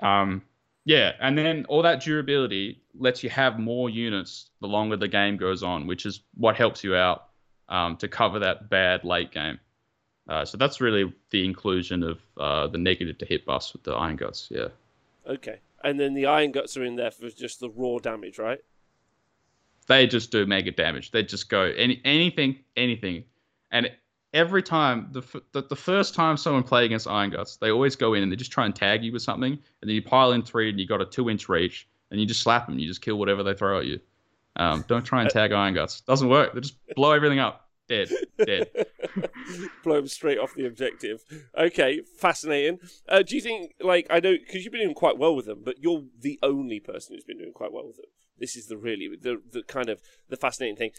um, 0.00 0.42
yeah, 0.84 1.12
and 1.20 1.36
then 1.36 1.64
all 1.68 1.82
that 1.82 2.02
durability 2.02 2.82
lets 2.98 3.22
you 3.22 3.30
have 3.30 3.58
more 3.58 3.88
units 3.88 4.50
the 4.60 4.68
longer 4.68 4.96
the 4.96 5.08
game 5.08 5.36
goes 5.36 5.62
on, 5.62 5.86
which 5.86 6.06
is 6.06 6.20
what 6.34 6.56
helps 6.56 6.84
you 6.84 6.94
out 6.94 7.28
um, 7.68 7.96
to 7.96 8.08
cover 8.08 8.38
that 8.40 8.68
bad 8.68 9.04
late 9.04 9.32
game. 9.32 9.58
Uh, 10.28 10.44
so 10.44 10.56
that's 10.56 10.80
really 10.80 11.12
the 11.30 11.44
inclusion 11.44 12.02
of 12.02 12.18
uh, 12.38 12.66
the 12.66 12.78
negative 12.78 13.18
to 13.18 13.26
hit 13.26 13.44
buffs 13.44 13.72
with 13.72 13.82
the 13.82 13.92
Iron 13.92 14.16
Guts. 14.16 14.48
Yeah. 14.50 14.68
Okay. 15.26 15.60
And 15.82 16.00
then 16.00 16.14
the 16.14 16.26
iron 16.26 16.50
guts 16.50 16.78
are 16.78 16.84
in 16.84 16.96
there 16.96 17.10
for 17.10 17.28
just 17.28 17.60
the 17.60 17.68
raw 17.68 17.98
damage, 17.98 18.38
right? 18.38 18.60
they 19.86 20.06
just 20.06 20.30
do 20.30 20.46
mega 20.46 20.70
damage. 20.70 21.10
They 21.10 21.22
just 21.22 21.48
go 21.48 21.62
any 21.62 22.00
anything, 22.04 22.58
anything, 22.76 23.24
and 23.70 23.90
every 24.34 24.62
time 24.62 25.08
the, 25.12 25.20
f- 25.20 25.42
the 25.52 25.62
the 25.62 25.76
first 25.76 26.14
time 26.14 26.36
someone 26.36 26.64
play 26.64 26.84
against 26.84 27.08
Iron 27.08 27.30
Guts, 27.30 27.56
they 27.56 27.70
always 27.70 27.96
go 27.96 28.12
in 28.12 28.22
and 28.22 28.30
they 28.30 28.36
just 28.36 28.52
try 28.52 28.66
and 28.66 28.74
tag 28.74 29.02
you 29.02 29.12
with 29.12 29.22
something, 29.22 29.52
and 29.52 29.88
then 29.88 29.94
you 29.94 30.02
pile 30.02 30.32
in 30.32 30.42
three 30.42 30.68
and 30.68 30.78
you 30.78 30.86
got 30.86 31.00
a 31.00 31.06
two 31.06 31.30
inch 31.30 31.48
reach, 31.48 31.88
and 32.10 32.20
you 32.20 32.26
just 32.26 32.42
slap 32.42 32.66
them. 32.66 32.78
You 32.78 32.86
just 32.86 33.00
kill 33.00 33.16
whatever 33.18 33.42
they 33.42 33.54
throw 33.54 33.78
at 33.78 33.86
you. 33.86 34.00
Um, 34.56 34.84
don't 34.86 35.04
try 35.04 35.22
and 35.22 35.30
tag 35.30 35.52
Iron 35.52 35.74
Guts. 35.74 36.02
Doesn't 36.02 36.28
work. 36.28 36.54
They 36.54 36.60
just 36.60 36.76
blow 36.94 37.12
everything 37.12 37.38
up. 37.38 37.62
Dead. 37.88 38.08
Dead. 38.38 38.70
Blow 39.84 39.96
them 39.96 40.08
straight 40.08 40.38
off 40.38 40.54
the 40.54 40.64
objective. 40.64 41.22
Okay, 41.58 42.00
fascinating. 42.18 42.78
Uh, 43.06 43.22
do 43.22 43.34
you 43.34 43.42
think, 43.42 43.74
like, 43.78 44.06
I 44.08 44.20
know, 44.20 44.32
because 44.38 44.64
you've 44.64 44.72
been 44.72 44.82
doing 44.82 44.94
quite 44.94 45.18
well 45.18 45.36
with 45.36 45.44
them, 45.44 45.60
but 45.62 45.76
you're 45.82 46.04
the 46.18 46.38
only 46.42 46.80
person 46.80 47.14
who's 47.14 47.24
been 47.24 47.36
doing 47.36 47.52
quite 47.52 47.72
well 47.72 47.86
with 47.86 47.96
them. 47.96 48.06
This 48.38 48.56
is 48.56 48.68
the 48.68 48.78
really, 48.78 49.10
the, 49.20 49.42
the 49.52 49.62
kind 49.64 49.90
of, 49.90 50.00
the 50.30 50.36
fascinating 50.36 50.76
thing. 50.76 50.90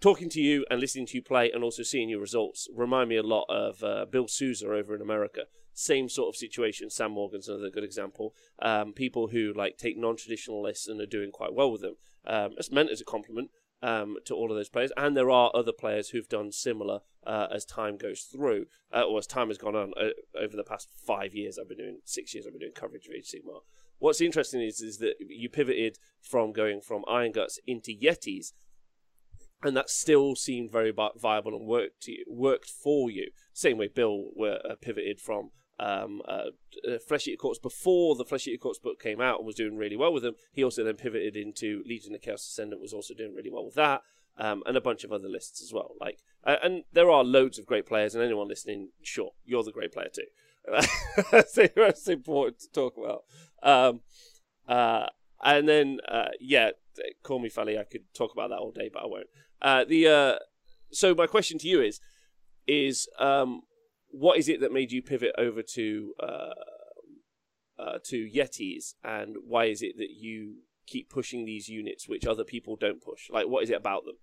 Talking 0.00 0.28
to 0.30 0.40
you 0.40 0.66
and 0.70 0.80
listening 0.80 1.06
to 1.06 1.16
you 1.16 1.22
play 1.22 1.50
and 1.50 1.64
also 1.64 1.82
seeing 1.82 2.08
your 2.08 2.20
results 2.20 2.68
remind 2.74 3.08
me 3.08 3.16
a 3.16 3.22
lot 3.22 3.46
of 3.48 3.82
uh, 3.82 4.04
Bill 4.04 4.28
Souza 4.28 4.66
over 4.66 4.94
in 4.94 5.00
America. 5.00 5.42
Same 5.72 6.08
sort 6.08 6.28
of 6.28 6.36
situation. 6.36 6.90
Sam 6.90 7.12
Morgan's 7.12 7.48
another 7.48 7.70
good 7.70 7.84
example. 7.84 8.34
Um, 8.60 8.92
people 8.92 9.28
who, 9.28 9.52
like, 9.56 9.76
take 9.76 9.96
non-traditional 9.96 10.62
lists 10.62 10.86
and 10.86 11.00
are 11.00 11.06
doing 11.06 11.32
quite 11.32 11.54
well 11.54 11.72
with 11.72 11.80
them. 11.80 11.96
Um, 12.26 12.52
it's 12.58 12.70
meant 12.70 12.90
as 12.90 13.00
a 13.00 13.04
compliment 13.04 13.50
um, 13.82 14.16
to 14.24 14.34
all 14.34 14.50
of 14.50 14.56
those 14.56 14.68
players. 14.68 14.92
And 14.96 15.16
there 15.16 15.30
are 15.30 15.50
other 15.54 15.72
players 15.72 16.10
who've 16.10 16.28
done 16.28 16.52
similar 16.52 17.00
uh, 17.26 17.48
as 17.52 17.64
time 17.64 17.96
goes 17.96 18.22
through, 18.22 18.66
uh, 18.92 19.02
or 19.02 19.18
as 19.18 19.26
time 19.26 19.48
has 19.48 19.58
gone 19.58 19.74
on 19.74 19.92
uh, 20.00 20.10
over 20.38 20.56
the 20.56 20.64
past 20.64 20.88
five 21.06 21.34
years. 21.34 21.58
I've 21.58 21.68
been 21.68 21.78
doing 21.78 21.98
six 22.04 22.34
years. 22.34 22.46
I've 22.46 22.52
been 22.52 22.60
doing 22.60 22.72
coverage 22.72 23.06
of 23.06 23.14
Age 23.14 23.30
Sigmar. 23.34 23.60
What's 23.98 24.20
interesting 24.20 24.60
is 24.60 24.80
is 24.80 24.98
that 24.98 25.14
you 25.20 25.48
pivoted 25.48 25.98
from 26.20 26.52
going 26.52 26.80
from 26.80 27.04
Iron 27.08 27.32
Guts 27.32 27.58
into 27.66 27.92
Yetis, 27.92 28.52
and 29.64 29.76
that 29.76 29.90
still 29.90 30.36
seemed 30.36 30.70
very 30.70 30.92
viable 30.92 31.56
and 31.56 31.66
worked 31.66 32.06
you, 32.06 32.24
worked 32.28 32.68
for 32.68 33.10
you. 33.10 33.30
Same 33.52 33.78
way 33.78 33.88
Bill 33.88 34.30
were 34.36 34.60
uh, 34.68 34.74
pivoted 34.80 35.20
from 35.20 35.50
um, 35.80 36.22
uh, 36.28 36.50
uh, 36.88 36.98
Flesh 37.06 37.26
Eater 37.26 37.36
Courts 37.36 37.58
before 37.58 38.14
the 38.14 38.24
Flesh 38.24 38.46
Eater 38.46 38.60
Courts 38.60 38.78
book 38.78 39.00
came 39.00 39.20
out 39.20 39.38
and 39.38 39.46
was 39.46 39.56
doing 39.56 39.76
really 39.76 39.96
well 39.96 40.12
with 40.12 40.22
them. 40.22 40.34
He 40.52 40.62
also 40.62 40.84
then 40.84 40.96
pivoted 40.96 41.36
into 41.36 41.82
Legion 41.86 42.14
of 42.14 42.22
Chaos 42.22 42.46
Ascendant, 42.46 42.80
was 42.80 42.92
also 42.92 43.14
doing 43.14 43.34
really 43.34 43.50
well 43.50 43.64
with 43.64 43.74
that, 43.74 44.02
um, 44.38 44.62
and 44.66 44.76
a 44.76 44.80
bunch 44.80 45.02
of 45.04 45.12
other 45.12 45.28
lists 45.28 45.62
as 45.62 45.72
well. 45.72 45.92
Like, 46.00 46.18
uh, 46.44 46.56
and 46.62 46.84
there 46.92 47.10
are 47.10 47.24
loads 47.24 47.58
of 47.58 47.66
great 47.66 47.86
players, 47.86 48.14
and 48.14 48.22
anyone 48.22 48.48
listening, 48.48 48.90
sure, 49.02 49.32
you're 49.44 49.64
the 49.64 49.72
great 49.72 49.92
player 49.92 50.10
too. 50.12 50.26
that's, 51.30 52.08
important 52.08 52.58
to 52.60 52.70
talk 52.72 52.94
about. 52.96 53.24
Um, 53.62 54.00
uh, 54.66 55.06
and 55.42 55.68
then, 55.68 55.98
uh, 56.08 56.28
yeah, 56.40 56.70
call 57.22 57.38
me 57.38 57.50
Fally. 57.50 57.78
I 57.78 57.84
could 57.84 58.02
talk 58.14 58.32
about 58.32 58.48
that 58.48 58.58
all 58.58 58.72
day, 58.72 58.90
but 58.92 59.02
I 59.02 59.06
won't. 59.06 59.26
Uh, 59.64 59.82
the 59.88 60.06
uh, 60.06 60.34
so 60.92 61.14
my 61.14 61.26
question 61.26 61.58
to 61.58 61.66
you 61.66 61.80
is, 61.80 61.98
is 62.68 63.08
um, 63.18 63.62
what 64.10 64.38
is 64.38 64.48
it 64.48 64.60
that 64.60 64.72
made 64.72 64.92
you 64.92 65.02
pivot 65.02 65.32
over 65.38 65.62
to 65.62 66.12
uh, 66.22 66.54
uh, 67.78 67.98
to 68.04 68.28
Yetis, 68.28 68.92
and 69.02 69.36
why 69.46 69.64
is 69.64 69.80
it 69.80 69.96
that 69.96 70.10
you 70.10 70.56
keep 70.86 71.08
pushing 71.08 71.46
these 71.46 71.66
units 71.66 72.06
which 72.06 72.26
other 72.26 72.44
people 72.44 72.76
don't 72.76 73.02
push? 73.02 73.30
Like, 73.30 73.48
what 73.48 73.64
is 73.64 73.70
it 73.70 73.76
about 73.76 74.04
them? 74.04 74.16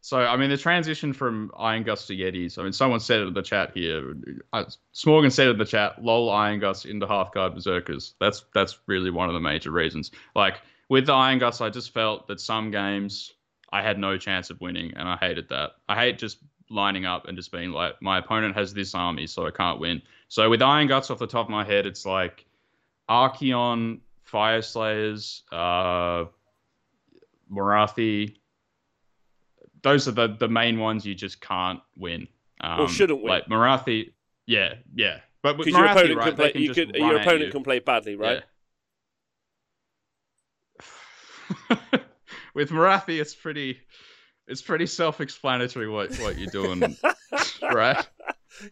So, 0.00 0.20
I 0.20 0.36
mean, 0.36 0.50
the 0.50 0.56
transition 0.56 1.12
from 1.12 1.50
Iron 1.58 1.82
Guts 1.82 2.06
to 2.06 2.14
Yetis, 2.14 2.58
I 2.58 2.62
mean, 2.62 2.72
someone 2.72 3.00
said 3.00 3.22
it 3.22 3.26
in 3.26 3.34
the 3.34 3.42
chat 3.42 3.72
here. 3.74 4.14
Uh, 4.52 4.66
Smorgan 4.94 5.32
said 5.32 5.48
it 5.48 5.50
in 5.50 5.58
the 5.58 5.64
chat, 5.64 6.00
lol, 6.00 6.30
Iron 6.30 6.60
Guts 6.60 6.84
into 6.84 7.06
Hearthguard 7.06 7.54
Berserkers. 7.54 8.14
That's 8.20 8.44
that's 8.54 8.78
really 8.86 9.10
one 9.10 9.28
of 9.28 9.34
the 9.34 9.40
major 9.40 9.72
reasons. 9.72 10.12
Like, 10.36 10.60
with 10.88 11.06
the 11.06 11.12
Iron 11.12 11.40
Guts, 11.40 11.60
I 11.60 11.70
just 11.70 11.92
felt 11.92 12.28
that 12.28 12.40
some 12.40 12.70
games 12.70 13.32
I 13.72 13.82
had 13.82 13.98
no 13.98 14.16
chance 14.16 14.50
of 14.50 14.60
winning, 14.60 14.92
and 14.96 15.08
I 15.08 15.16
hated 15.16 15.48
that. 15.48 15.72
I 15.88 15.96
hate 15.96 16.18
just 16.18 16.38
lining 16.70 17.04
up 17.04 17.26
and 17.28 17.36
just 17.36 17.52
being 17.52 17.70
like, 17.70 18.00
my 18.00 18.18
opponent 18.18 18.56
has 18.56 18.72
this 18.74 18.94
army, 18.94 19.26
so 19.26 19.46
I 19.46 19.50
can't 19.50 19.80
win. 19.80 20.02
So 20.28 20.48
with 20.50 20.62
Iron 20.62 20.86
Guts 20.86 21.10
off 21.10 21.18
the 21.18 21.26
top 21.26 21.46
of 21.46 21.50
my 21.50 21.64
head, 21.64 21.86
it's 21.86 22.06
like 22.06 22.44
Archaon, 23.08 24.00
Fire 24.22 24.62
Slayers, 24.62 25.42
uh, 25.52 26.24
Morathi. 27.50 28.36
Those 29.82 30.08
are 30.08 30.12
the, 30.12 30.28
the 30.38 30.48
main 30.48 30.78
ones 30.80 31.06
you 31.06 31.14
just 31.14 31.40
can't 31.40 31.80
win. 31.96 32.26
Um, 32.60 32.80
or 32.80 32.88
shouldn't 32.88 33.22
win. 33.22 33.28
Like 33.28 33.46
Morathi, 33.46 34.12
yeah, 34.46 34.74
yeah. 34.94 35.20
But 35.42 35.58
because 35.58 35.72
your 35.72 35.84
opponent, 35.84 36.16
right, 36.16 36.26
can 36.26 36.36
play, 36.36 36.52
you 36.56 36.74
could, 36.74 36.94
your 36.96 37.16
opponent 37.16 37.44
you. 37.46 37.50
can 37.52 37.62
play 37.62 37.78
badly, 37.78 38.16
right? 38.16 38.42
Yeah. 41.70 41.76
with 42.56 42.70
Morathi, 42.70 43.20
it's 43.20 43.34
pretty 43.34 43.78
it's 44.48 44.62
pretty 44.62 44.86
self-explanatory 44.86 45.88
what 45.88 46.16
what 46.16 46.38
you're 46.38 46.50
doing, 46.50 46.96
right? 47.62 48.04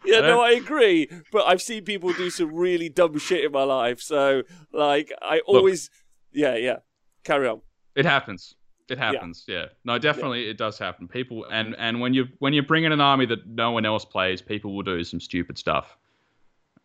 Yeah, 0.04 0.20
no, 0.20 0.40
I 0.40 0.52
agree. 0.52 1.10
But 1.30 1.46
I've 1.46 1.60
seen 1.60 1.84
people 1.84 2.12
do 2.14 2.30
some 2.30 2.52
really 2.54 2.88
dumb 2.88 3.18
shit 3.18 3.44
in 3.44 3.52
my 3.52 3.62
life, 3.62 4.00
so 4.00 4.42
like 4.72 5.12
I 5.20 5.40
always, 5.40 5.90
Look, 6.32 6.42
yeah, 6.42 6.56
yeah. 6.56 6.76
Carry 7.24 7.46
on. 7.46 7.60
It 7.94 8.06
happens. 8.06 8.54
It 8.88 8.98
happens. 8.98 9.44
Yeah. 9.46 9.54
yeah. 9.54 9.66
No, 9.84 9.98
definitely, 9.98 10.44
yeah. 10.44 10.52
it 10.52 10.58
does 10.58 10.78
happen. 10.78 11.06
People 11.06 11.46
and 11.50 11.76
and 11.78 12.00
when 12.00 12.14
you 12.14 12.28
when 12.38 12.54
you 12.54 12.62
bring 12.62 12.84
in 12.84 12.92
an 12.92 13.02
army 13.02 13.26
that 13.26 13.46
no 13.46 13.72
one 13.72 13.84
else 13.84 14.06
plays, 14.06 14.40
people 14.40 14.74
will 14.74 14.82
do 14.82 15.04
some 15.04 15.20
stupid 15.20 15.58
stuff. 15.58 15.96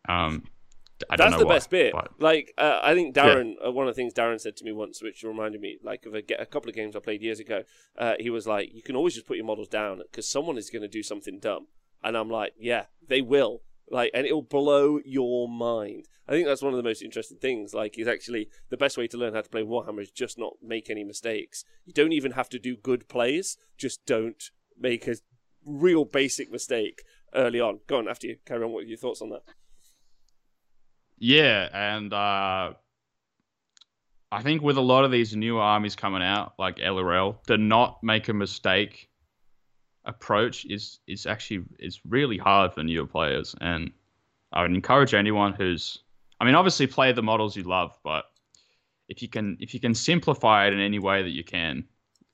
Um, 0.10 0.44
I 1.10 1.16
That's 1.16 1.38
the 1.38 1.46
why, 1.46 1.56
best 1.56 1.70
bit. 1.70 1.94
But... 1.94 2.12
Like, 2.20 2.54
uh, 2.58 2.80
I 2.82 2.94
think 2.94 3.16
Darren, 3.16 3.56
yeah. 3.60 3.68
uh, 3.68 3.72
one 3.72 3.88
of 3.88 3.96
the 3.96 4.00
things 4.00 4.14
Darren 4.14 4.40
said 4.40 4.56
to 4.58 4.66
me 4.66 4.72
once, 4.72 5.02
which 5.02 5.24
reminded 5.24 5.62
me, 5.62 5.78
like, 5.84 6.06
of 6.06 6.14
a, 6.14 6.24
a 6.40 6.46
couple 6.46 6.70
of 6.70 6.76
games 6.76 6.96
I 6.96 7.00
played 7.00 7.22
years 7.22 7.40
ago, 7.40 7.64
uh, 7.98 8.14
he 8.20 8.30
was 8.30 8.48
like, 8.48 8.74
you 8.74 8.82
can 8.82 8.96
always 8.96 9.14
just 9.14 9.28
put 9.28 9.38
your 9.38 9.46
models 9.46 9.68
down 9.68 10.00
because 10.00 10.28
someone 10.28 10.58
is 10.58 10.70
going 10.70 10.82
to 10.82 10.88
do 10.88 11.04
something 11.04 11.40
dumb. 11.40 11.68
And 12.04 12.18
I'm 12.18 12.30
like, 12.30 12.54
yeah, 12.60 12.86
they 13.08 13.22
will. 13.22 13.62
Like, 13.92 14.12
and 14.14 14.26
it'll 14.26 14.42
blow 14.42 15.00
your 15.04 15.50
mind. 15.50 16.08
I 16.28 16.32
think 16.32 16.46
that's 16.46 16.62
one 16.62 16.74
of 16.74 16.78
the 16.78 16.84
most 16.84 17.02
interesting 17.02 17.38
things. 17.38 17.74
Like, 17.74 17.98
is 17.98 18.08
actually 18.08 18.50
the 18.70 18.78
best 18.78 18.98
way 18.98 19.08
to 19.08 19.18
learn 19.18 19.34
how 19.34 19.42
to 19.42 19.50
play 19.50 19.64
Warhammer 19.64 20.02
is 20.02 20.12
just 20.12 20.38
not 20.38 20.54
make 20.62 20.90
any 20.90 21.04
mistakes. 21.04 21.66
You 21.86 21.94
don't 21.94 22.14
even 22.14 22.34
have 22.34 22.50
to 22.50 22.60
do 22.60 22.76
good 22.76 23.10
plays, 23.10 23.58
just 23.78 24.06
don't 24.06 24.52
make 24.80 25.08
a 25.08 25.16
real 25.66 26.06
basic 26.06 26.52
mistake 26.52 27.02
early 27.34 27.60
on. 27.60 27.80
Go 27.88 27.98
on, 27.98 28.08
after 28.08 28.28
you. 28.28 28.38
Carry 28.46 28.64
on. 28.64 28.72
What 28.72 28.84
are 28.84 28.88
your 28.88 28.98
thoughts 28.98 29.22
on 29.22 29.30
that? 29.30 29.42
Yeah, 31.20 31.68
and 31.74 32.14
uh, 32.14 32.74
I 34.32 34.42
think 34.42 34.62
with 34.62 34.78
a 34.78 34.82
lot 34.82 35.06
of 35.06 35.12
these 35.12 35.36
new 35.36 35.58
armies 35.58 35.96
coming 35.96 36.24
out, 36.24 36.54
like 36.58 36.78
LRL, 36.78 37.44
to 37.48 37.58
not 37.58 38.02
make 38.04 38.30
a 38.30 38.34
mistake 38.34 39.10
approach 40.06 40.66
is 40.66 41.00
is 41.08 41.26
actually 41.26 41.66
is 41.78 42.00
really 42.08 42.38
hard 42.38 42.74
for 42.74 42.84
newer 42.84 43.06
players. 43.06 43.56
And 43.60 43.92
I 44.54 44.62
would 44.62 44.72
encourage 44.72 45.14
anyone 45.14 45.54
who's, 45.54 46.00
I 46.40 46.46
mean, 46.46 46.56
obviously 46.56 46.88
play 46.88 47.12
the 47.12 47.22
models 47.22 47.56
you 47.56 47.64
love, 47.64 47.98
but 48.04 48.26
if 49.10 49.22
you 49.22 49.28
can 49.28 49.58
if 49.60 49.74
you 49.74 49.80
can 49.80 49.94
simplify 49.94 50.68
it 50.68 50.74
in 50.74 50.80
any 50.80 51.00
way 51.00 51.22
that 51.24 51.32
you 51.32 51.44
can, 51.44 51.86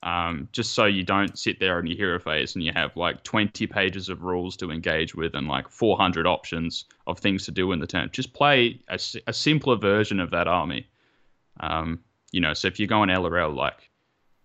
um, 0.05 0.47
just 0.51 0.75
so 0.75 0.85
you 0.85 1.03
don't 1.03 1.37
sit 1.37 1.59
there 1.59 1.79
in 1.79 1.87
your 1.87 1.97
hero 1.97 2.19
phase 2.19 2.53
and 2.53 2.63
you 2.63 2.71
have 2.71 2.95
like 2.95 3.23
20 3.23 3.65
pages 3.65 4.07
of 4.07 4.21
rules 4.21 4.55
to 4.57 4.69
engage 4.69 5.15
with 5.15 5.33
and 5.33 5.47
like 5.47 5.67
400 5.67 6.27
options 6.27 6.85
of 7.07 7.17
things 7.17 7.45
to 7.45 7.51
do 7.51 7.71
in 7.71 7.79
the 7.79 7.87
turn. 7.87 8.09
Just 8.11 8.31
play 8.31 8.79
a, 8.87 8.99
a 9.25 9.33
simpler 9.33 9.75
version 9.75 10.19
of 10.19 10.29
that 10.29 10.47
army. 10.47 10.87
Um, 11.59 12.01
you 12.31 12.39
know, 12.39 12.53
so 12.53 12.67
if 12.67 12.79
you're 12.79 12.87
going 12.87 13.09
LRL, 13.09 13.55
like 13.55 13.89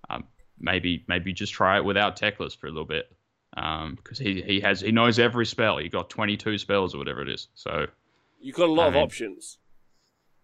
um, 0.08 0.24
maybe 0.58 1.04
maybe 1.06 1.34
just 1.34 1.52
try 1.52 1.76
it 1.76 1.84
without 1.84 2.16
Teclis 2.16 2.56
for 2.56 2.66
a 2.66 2.70
little 2.70 2.86
bit 2.86 3.14
because 3.54 4.20
um, 4.20 4.26
he 4.26 4.40
he 4.40 4.60
has 4.60 4.80
he 4.80 4.92
knows 4.92 5.18
every 5.18 5.44
spell. 5.44 5.76
He 5.76 5.90
got 5.90 6.08
22 6.08 6.56
spells 6.56 6.94
or 6.94 6.98
whatever 6.98 7.20
it 7.20 7.28
is. 7.28 7.48
So 7.54 7.86
you've 8.40 8.56
got 8.56 8.70
a 8.70 8.72
lot 8.72 8.84
I 8.84 8.88
of 8.88 8.94
mean, 8.94 9.02
options. 9.02 9.58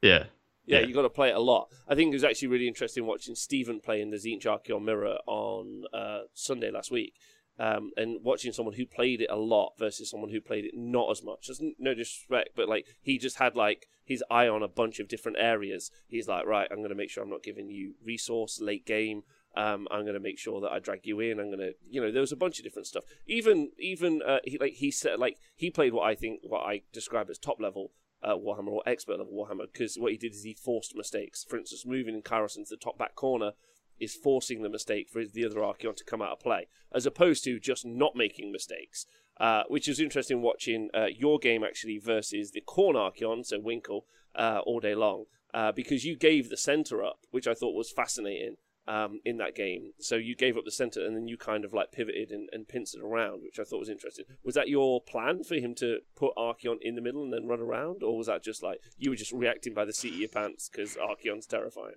Yeah, 0.03 0.25
yeah, 0.67 0.81
yeah. 0.81 0.87
you 0.87 0.95
got 0.95 1.03
to 1.03 1.11
play 1.11 1.31
it 1.31 1.37
a 1.37 1.41
lot. 1.41 1.69
I 1.89 1.95
think 1.95 2.13
it 2.13 2.17
was 2.17 2.25
actually 2.25 2.49
really 2.49 2.69
interesting 2.69 3.07
watching 3.07 3.35
Stephen 3.35 3.81
play 3.81 4.01
in 4.01 4.11
the 4.11 4.17
Tzeentch 4.17 4.45
Archaon 4.45 4.85
Mirror 4.85 5.19
on 5.27 5.85
uh, 5.95 6.21
Sunday 6.35 6.71
last 6.71 6.91
week. 6.91 7.15
Um, 7.59 7.93
and 7.97 8.19
watching 8.23 8.53
someone 8.53 8.75
who 8.75 8.85
played 8.85 9.23
it 9.23 9.31
a 9.31 9.37
lot 9.37 9.73
versus 9.79 10.11
someone 10.11 10.31
who 10.31 10.43
played 10.43 10.67
it 10.67 10.73
not 10.77 11.11
as 11.11 11.23
much. 11.23 11.47
There's 11.47 11.63
no 11.79 11.95
disrespect, 11.95 12.51
but 12.55 12.69
like 12.69 12.85
he 13.01 13.17
just 13.17 13.39
had 13.39 13.57
like 13.57 13.87
his 14.05 14.23
eye 14.31 14.47
on 14.47 14.63
a 14.63 14.69
bunch 14.69 15.01
of 15.01 15.09
different 15.09 15.39
areas. 15.41 15.91
He's 16.07 16.29
like, 16.29 16.45
right, 16.45 16.69
I'm 16.71 16.79
going 16.79 16.91
to 16.91 16.95
make 16.95 17.09
sure 17.09 17.23
I'm 17.23 17.31
not 17.31 17.43
giving 17.43 17.71
you 17.71 17.95
resource 18.05 18.61
late 18.61 18.85
game. 18.85 19.23
Um, 19.57 19.89
I'm 19.91 20.03
going 20.03 20.13
to 20.13 20.21
make 20.21 20.39
sure 20.39 20.61
that 20.61 20.71
I 20.71 20.81
drag 20.81 21.01
you 21.05 21.19
in. 21.21 21.41
I'm 21.41 21.47
going 21.47 21.61
to, 21.61 21.73
you 21.89 22.03
know, 22.03 22.13
there 22.13 22.21
was 22.21 22.33
a 22.33 22.37
bunch 22.37 22.59
of 22.59 22.65
different 22.65 22.89
stuff. 22.89 23.05
Even, 23.27 23.71
even 23.79 24.21
uh, 24.21 24.41
he 24.45 24.59
like 24.59 24.75
he 24.75 24.91
said, 24.91 25.19
like 25.19 25.39
he 25.55 25.71
played 25.71 25.95
what 25.95 26.07
I 26.07 26.15
think, 26.15 26.41
what 26.43 26.67
I 26.67 26.83
describe 26.93 27.31
as 27.31 27.39
top 27.39 27.59
level 27.59 27.93
uh, 28.23 28.35
Warhammer 28.35 28.69
or 28.69 28.83
expert 28.87 29.19
level 29.19 29.33
Warhammer 29.33 29.67
because 29.73 29.97
what 29.97 30.13
he 30.13 30.19
did 30.19 30.33
is 30.33 30.43
he 30.43 30.55
forced 30.55 30.97
mistakes. 30.97 31.45
For 31.45 31.59
instance, 31.59 31.85
moving 31.87 32.15
in 32.15 32.23
Kairos 32.23 32.57
into 32.57 32.71
the 32.71 32.77
top 32.77 32.99
back 32.99 33.15
corner 33.15 33.53
is 33.99 34.15
forcing 34.15 34.63
the 34.63 34.69
mistake 34.69 35.09
for 35.11 35.25
the 35.25 35.45
other 35.45 35.61
Archaon 35.61 35.97
to 35.97 36.05
come 36.05 36.21
out 36.21 36.33
of 36.33 36.41
play, 36.41 36.69
as 36.93 37.07
opposed 37.07 37.45
to 37.45 37.59
just 37.59 37.85
not 37.87 38.15
making 38.15 38.53
mistakes. 38.53 39.07
Uh, 39.39 39.65
which 39.69 39.87
is 39.87 40.01
interesting 40.01 40.41
watching 40.41 40.89
uh, 40.95 41.07
your 41.15 41.39
game 41.39 41.63
actually 41.63 41.99
versus 41.99 42.53
the 42.53 42.63
Khorne 42.67 42.95
Archaon, 42.95 43.45
so 43.45 43.61
Winkle, 43.61 44.07
uh, 44.35 44.61
all 44.65 44.81
day 44.81 44.95
long, 44.95 45.25
uh, 45.53 45.73
because 45.73 46.07
you 46.07 46.17
gave 46.17 46.49
the 46.49 46.57
center 46.57 47.05
up, 47.05 47.19
which 47.33 47.47
I 47.47 47.53
thought 47.53 47.75
was 47.75 47.91
fascinating 47.91 48.57
um, 48.89 49.21
in 49.25 49.39
that 49.39 49.55
game. 49.55 49.93
So 49.99 50.17
you 50.17 50.37
gave 50.37 50.57
up 50.57 50.65
the 50.65 50.71
center 50.71 51.05
and 51.05 51.17
then 51.17 51.29
you 51.29 51.37
kind 51.37 51.65
of 51.65 51.73
like 51.73 51.93
pivoted 51.93 52.31
and, 52.31 52.49
and 52.53 52.69
pincered 52.69 53.03
around, 53.03 53.43
which 53.43 53.59
I 53.59 53.65
thought 53.65 53.81
was 53.81 53.89
interesting. 53.89 54.25
Was 54.45 54.55
that 54.55 54.69
your 54.69 55.01
plan 55.01 55.43
for 55.45 55.57
him 55.57 55.75
to 55.77 55.99
put 56.17 56.35
Archaon 56.37 56.77
in 56.81 56.95
the 56.95 57.01
middle 57.01 57.23
and 57.23 57.33
then 57.33 57.47
run 57.47 57.61
around, 57.61 58.03
or 58.03 58.17
was 58.17 58.27
that 58.29 58.43
just 58.43 58.63
like 58.63 58.81
you 58.97 59.11
were 59.11 59.17
just 59.17 59.33
reacting 59.33 59.75
by 59.75 59.85
the 59.85 59.93
seat 59.93 60.15
of 60.15 60.21
your 60.21 60.29
pants 60.29 60.69
because 60.69 60.97
Archaon's 60.97 61.47
terrifying? 61.47 61.97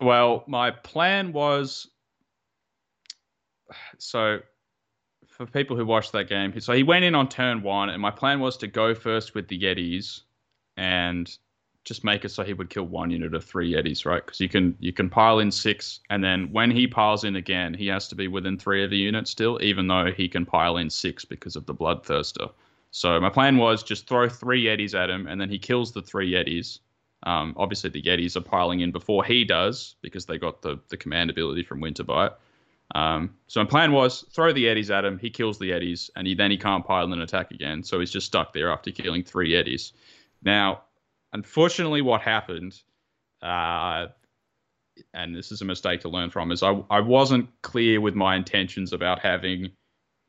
Well, 0.00 0.44
my 0.46 0.70
plan 0.70 1.32
was 1.32 1.88
so 3.98 4.40
for 5.26 5.46
people 5.46 5.76
who 5.76 5.86
watched 5.86 6.12
that 6.12 6.28
game. 6.28 6.58
So 6.60 6.72
he 6.72 6.82
went 6.82 7.04
in 7.04 7.14
on 7.14 7.28
turn 7.28 7.62
one, 7.62 7.90
and 7.90 8.02
my 8.02 8.10
plan 8.10 8.40
was 8.40 8.56
to 8.58 8.66
go 8.66 8.94
first 8.94 9.34
with 9.34 9.48
the 9.48 9.58
Yetis 9.58 10.22
and 10.76 11.30
just 11.84 12.04
make 12.04 12.24
it 12.24 12.28
so 12.28 12.44
he 12.44 12.52
would 12.52 12.70
kill 12.70 12.84
one 12.84 13.10
unit 13.10 13.34
of 13.34 13.44
three 13.44 13.72
Yetis, 13.72 14.04
right? 14.04 14.24
Because 14.24 14.40
you 14.40 14.48
can 14.48 14.76
you 14.80 14.92
can 14.92 15.08
pile 15.08 15.38
in 15.38 15.50
six, 15.50 16.00
and 16.10 16.22
then 16.22 16.52
when 16.52 16.70
he 16.70 16.86
piles 16.86 17.24
in 17.24 17.36
again, 17.36 17.74
he 17.74 17.86
has 17.86 18.08
to 18.08 18.14
be 18.14 18.28
within 18.28 18.58
three 18.58 18.84
of 18.84 18.90
the 18.90 18.98
units 18.98 19.30
still, 19.30 19.58
even 19.62 19.86
though 19.86 20.12
he 20.12 20.28
can 20.28 20.44
pile 20.44 20.76
in 20.76 20.90
six 20.90 21.24
because 21.24 21.56
of 21.56 21.66
the 21.66 21.74
Bloodthirster. 21.74 22.50
So 22.90 23.20
my 23.20 23.30
plan 23.30 23.56
was 23.56 23.82
just 23.82 24.06
throw 24.06 24.28
three 24.28 24.64
Yetis 24.64 24.94
at 24.94 25.10
him, 25.10 25.26
and 25.26 25.40
then 25.40 25.48
he 25.48 25.58
kills 25.58 25.92
the 25.92 26.02
three 26.02 26.32
Yetis. 26.32 26.80
Um, 27.22 27.54
obviously, 27.56 27.90
the 27.90 28.02
Yetis 28.02 28.36
are 28.36 28.40
piling 28.42 28.80
in 28.80 28.92
before 28.92 29.24
he 29.24 29.44
does 29.44 29.96
because 30.02 30.26
they 30.26 30.38
got 30.38 30.62
the 30.62 30.78
the 30.88 30.96
command 30.96 31.30
ability 31.30 31.62
from 31.62 31.80
Winterbite. 31.80 32.34
Um, 32.94 33.36
so 33.46 33.62
my 33.62 33.70
plan 33.70 33.92
was 33.92 34.24
throw 34.32 34.52
the 34.52 34.64
Yetis 34.64 34.90
at 34.90 35.04
him. 35.04 35.18
He 35.18 35.30
kills 35.30 35.58
the 35.58 35.70
Yetis, 35.70 36.10
and 36.14 36.26
he 36.26 36.34
then 36.34 36.50
he 36.50 36.58
can't 36.58 36.84
pile 36.84 37.10
an 37.10 37.20
attack 37.22 37.52
again. 37.52 37.82
So 37.82 38.00
he's 38.00 38.10
just 38.10 38.26
stuck 38.26 38.52
there 38.52 38.70
after 38.70 38.90
killing 38.90 39.22
three 39.22 39.52
Yetis. 39.52 39.92
Now 40.42 40.82
unfortunately, 41.32 42.02
what 42.02 42.20
happened, 42.20 42.80
uh, 43.42 44.06
and 45.14 45.34
this 45.34 45.52
is 45.52 45.62
a 45.62 45.64
mistake 45.64 46.00
to 46.02 46.08
learn 46.08 46.30
from, 46.30 46.52
is 46.52 46.62
I, 46.62 46.82
I 46.90 47.00
wasn't 47.00 47.48
clear 47.62 48.00
with 48.00 48.14
my 48.14 48.36
intentions 48.36 48.92
about 48.92 49.18
having 49.20 49.70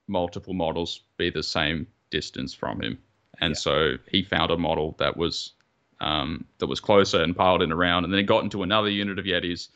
multiple 0.07 0.53
models 0.53 1.03
be 1.17 1.29
the 1.29 1.43
same 1.43 1.87
distance 2.09 2.53
from 2.53 2.81
him. 2.81 2.97
And 3.39 3.51
yeah. 3.51 3.59
so 3.59 3.93
he 4.09 4.23
found 4.23 4.51
a 4.51 4.57
model 4.57 4.95
that 4.99 5.17
was 5.17 5.53
um, 5.99 6.45
that 6.57 6.67
was 6.67 6.79
closer 6.79 7.21
and 7.21 7.35
piled 7.35 7.61
in 7.61 7.71
around, 7.71 8.03
and 8.03 8.13
then 8.13 8.17
he 8.17 8.25
got 8.25 8.43
into 8.43 8.63
another 8.63 8.89
unit 8.89 9.19
of 9.19 9.25
Yetis, 9.25 9.69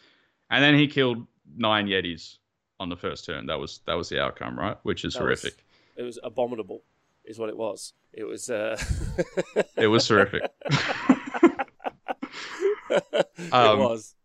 and 0.49 0.63
then 0.63 0.75
he 0.75 0.88
killed 0.88 1.25
nine 1.55 1.88
Yetis 1.88 2.38
on 2.79 2.89
the 2.89 2.95
first 2.95 3.25
turn. 3.25 3.45
That 3.45 3.59
was 3.59 3.79
that 3.85 3.93
was 3.93 4.09
the 4.09 4.19
outcome, 4.19 4.57
right? 4.57 4.77
Which 4.83 5.05
is 5.05 5.13
that 5.13 5.19
horrific. 5.19 5.53
Was, 5.53 5.97
it 5.97 6.03
was 6.03 6.19
abominable, 6.23 6.83
is 7.23 7.38
what 7.38 7.49
it 7.49 7.57
was. 7.57 7.93
It 8.11 8.23
was. 8.23 8.49
Uh... 8.49 8.77
it 9.77 9.88
was 9.88 10.07
terrific. 10.07 10.43
it 13.38 13.53
um, 13.53 13.79
was. 13.79 14.15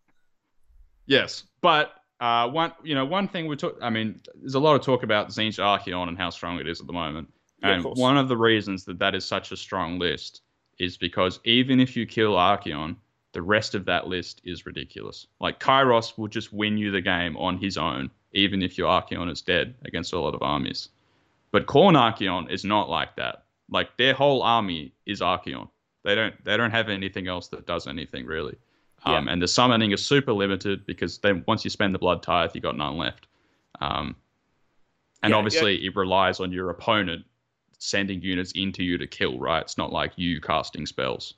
Yes, 1.05 1.43
but 1.61 1.93
uh, 2.19 2.47
one 2.49 2.71
you 2.83 2.95
know 2.95 3.05
one 3.05 3.27
thing 3.27 3.47
we 3.47 3.55
talk. 3.55 3.77
I 3.81 3.89
mean, 3.89 4.21
there's 4.35 4.55
a 4.55 4.59
lot 4.59 4.75
of 4.75 4.81
talk 4.81 5.03
about 5.03 5.29
Tzeentch 5.29 5.59
Archaon 5.59 6.07
and 6.07 6.17
how 6.17 6.29
strong 6.29 6.59
it 6.59 6.67
is 6.67 6.79
at 6.79 6.87
the 6.87 6.93
moment. 6.93 7.31
Yeah, 7.61 7.69
of 7.69 7.73
and 7.75 7.83
course. 7.83 7.97
one 7.97 8.17
of 8.17 8.27
the 8.27 8.37
reasons 8.37 8.85
that 8.85 8.99
that 8.99 9.15
is 9.15 9.25
such 9.25 9.51
a 9.51 9.57
strong 9.57 9.99
list 9.99 10.41
is 10.79 10.97
because 10.97 11.39
even 11.43 11.79
if 11.79 11.95
you 11.95 12.05
kill 12.05 12.33
Archaon, 12.33 12.95
the 13.33 13.41
rest 13.41 13.75
of 13.75 13.85
that 13.85 14.07
list 14.07 14.41
is 14.43 14.65
ridiculous. 14.65 15.27
Like 15.39 15.59
Kairos 15.59 16.17
will 16.17 16.27
just 16.27 16.51
win 16.51 16.77
you 16.77 16.91
the 16.91 17.01
game 17.01 17.37
on 17.37 17.57
his 17.57 17.77
own, 17.77 18.11
even 18.33 18.61
if 18.61 18.77
your 18.77 18.89
Archaon 18.89 19.31
is 19.31 19.41
dead 19.41 19.75
against 19.85 20.13
a 20.13 20.19
lot 20.19 20.35
of 20.35 20.41
armies. 20.41 20.89
But 21.51 21.65
Khorne 21.65 21.95
Archaon 21.95 22.51
is 22.51 22.63
not 22.63 22.89
like 22.89 23.15
that. 23.17 23.43
Like 23.69 23.97
their 23.97 24.13
whole 24.13 24.41
army 24.41 24.93
is 25.05 25.21
Archaon. 25.21 25.69
They 26.03 26.15
don't 26.15 26.43
they 26.43 26.57
don't 26.57 26.71
have 26.71 26.89
anything 26.89 27.27
else 27.27 27.47
that 27.49 27.65
does 27.65 27.87
anything 27.87 28.25
really. 28.25 28.55
Um, 29.03 29.27
And 29.27 29.41
the 29.41 29.47
summoning 29.47 29.91
is 29.91 30.05
super 30.05 30.33
limited 30.33 30.85
because 30.85 31.17
then 31.19 31.43
once 31.47 31.63
you 31.63 31.69
spend 31.69 31.93
the 31.95 31.99
blood 31.99 32.21
tithe, 32.21 32.51
you 32.53 32.61
got 32.61 32.77
none 32.77 32.97
left. 32.97 33.27
Um, 33.79 34.15
and 35.23 35.31
Yeah, 35.31 35.37
obviously, 35.37 35.83
it 35.85 35.95
relies 35.95 36.39
on 36.39 36.51
your 36.51 36.69
opponent 36.69 37.25
sending 37.77 38.21
units 38.21 38.51
into 38.51 38.83
you 38.83 38.97
to 38.97 39.07
kill. 39.07 39.39
Right? 39.39 39.61
It's 39.61 39.77
not 39.77 39.91
like 39.91 40.13
you 40.17 40.39
casting 40.41 40.85
spells. 40.85 41.35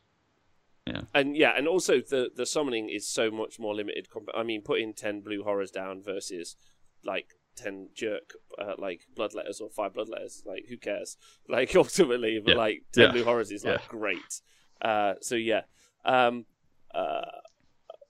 Yeah. 0.86 1.02
And 1.14 1.38
yeah, 1.38 1.54
and 1.56 1.68
also 1.68 2.02
the 2.02 2.32
the 2.36 2.46
summoning 2.46 2.90
is 2.90 3.08
so 3.08 3.32
much 3.32 3.60
more 3.60 3.74
limited. 3.74 4.08
I 4.36 4.44
mean, 4.44 4.62
putting 4.62 4.94
ten 4.94 5.22
blue 5.22 5.44
horrors 5.44 5.72
down 5.72 6.02
versus 6.02 6.58
like 7.06 7.36
ten 7.56 7.90
jerk 7.94 8.32
uh, 8.60 8.74
like 8.78 9.02
bloodletters 9.16 9.62
or 9.62 9.70
five 9.70 9.94
bloodletters. 9.94 10.46
Like 10.46 10.66
who 10.70 10.78
cares? 10.78 11.18
Like 11.50 11.76
ultimately, 11.84 12.40
but 12.44 12.52
Yeah. 12.52 12.58
like 12.58 12.84
ten 12.94 13.06
Yeah. 13.06 13.12
blue 13.12 13.24
horrors 13.24 13.52
is 13.52 13.64
like 13.66 13.82
Yeah. 13.82 13.88
great. 13.88 14.42
Uh, 14.82 15.14
so 15.22 15.36
yeah. 15.36 15.62
Um, 16.06 16.46
uh, 16.94 17.26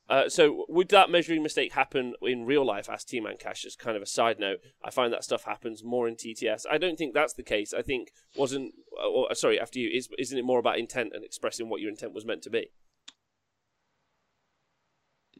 uh, 0.09 0.27
so 0.27 0.65
would 0.67 0.89
that 0.89 1.09
measuring 1.09 1.41
mistake 1.41 1.71
happen 1.73 2.13
in 2.21 2.45
real 2.45 2.65
life? 2.65 2.89
Asked 2.89 3.09
T 3.09 3.19
Man 3.21 3.37
Cash. 3.39 3.65
As 3.65 3.75
kind 3.75 3.95
of 3.95 4.03
a 4.03 4.05
side 4.05 4.37
note, 4.39 4.59
I 4.83 4.89
find 4.91 5.13
that 5.13 5.23
stuff 5.23 5.43
happens 5.45 5.83
more 5.83 6.07
in 6.07 6.15
TTS. 6.15 6.65
I 6.69 6.77
don't 6.77 6.97
think 6.97 7.13
that's 7.13 7.33
the 7.33 7.43
case. 7.43 7.73
I 7.73 7.81
think 7.81 8.11
wasn't. 8.35 8.73
Or, 9.01 9.31
uh, 9.31 9.33
sorry, 9.33 9.59
after 9.59 9.79
you 9.79 9.89
is 9.89 10.09
isn't 10.19 10.37
it 10.37 10.43
more 10.43 10.59
about 10.59 10.77
intent 10.77 11.13
and 11.15 11.23
expressing 11.23 11.69
what 11.69 11.79
your 11.81 11.89
intent 11.89 12.13
was 12.13 12.25
meant 12.25 12.41
to 12.43 12.49
be? 12.49 12.71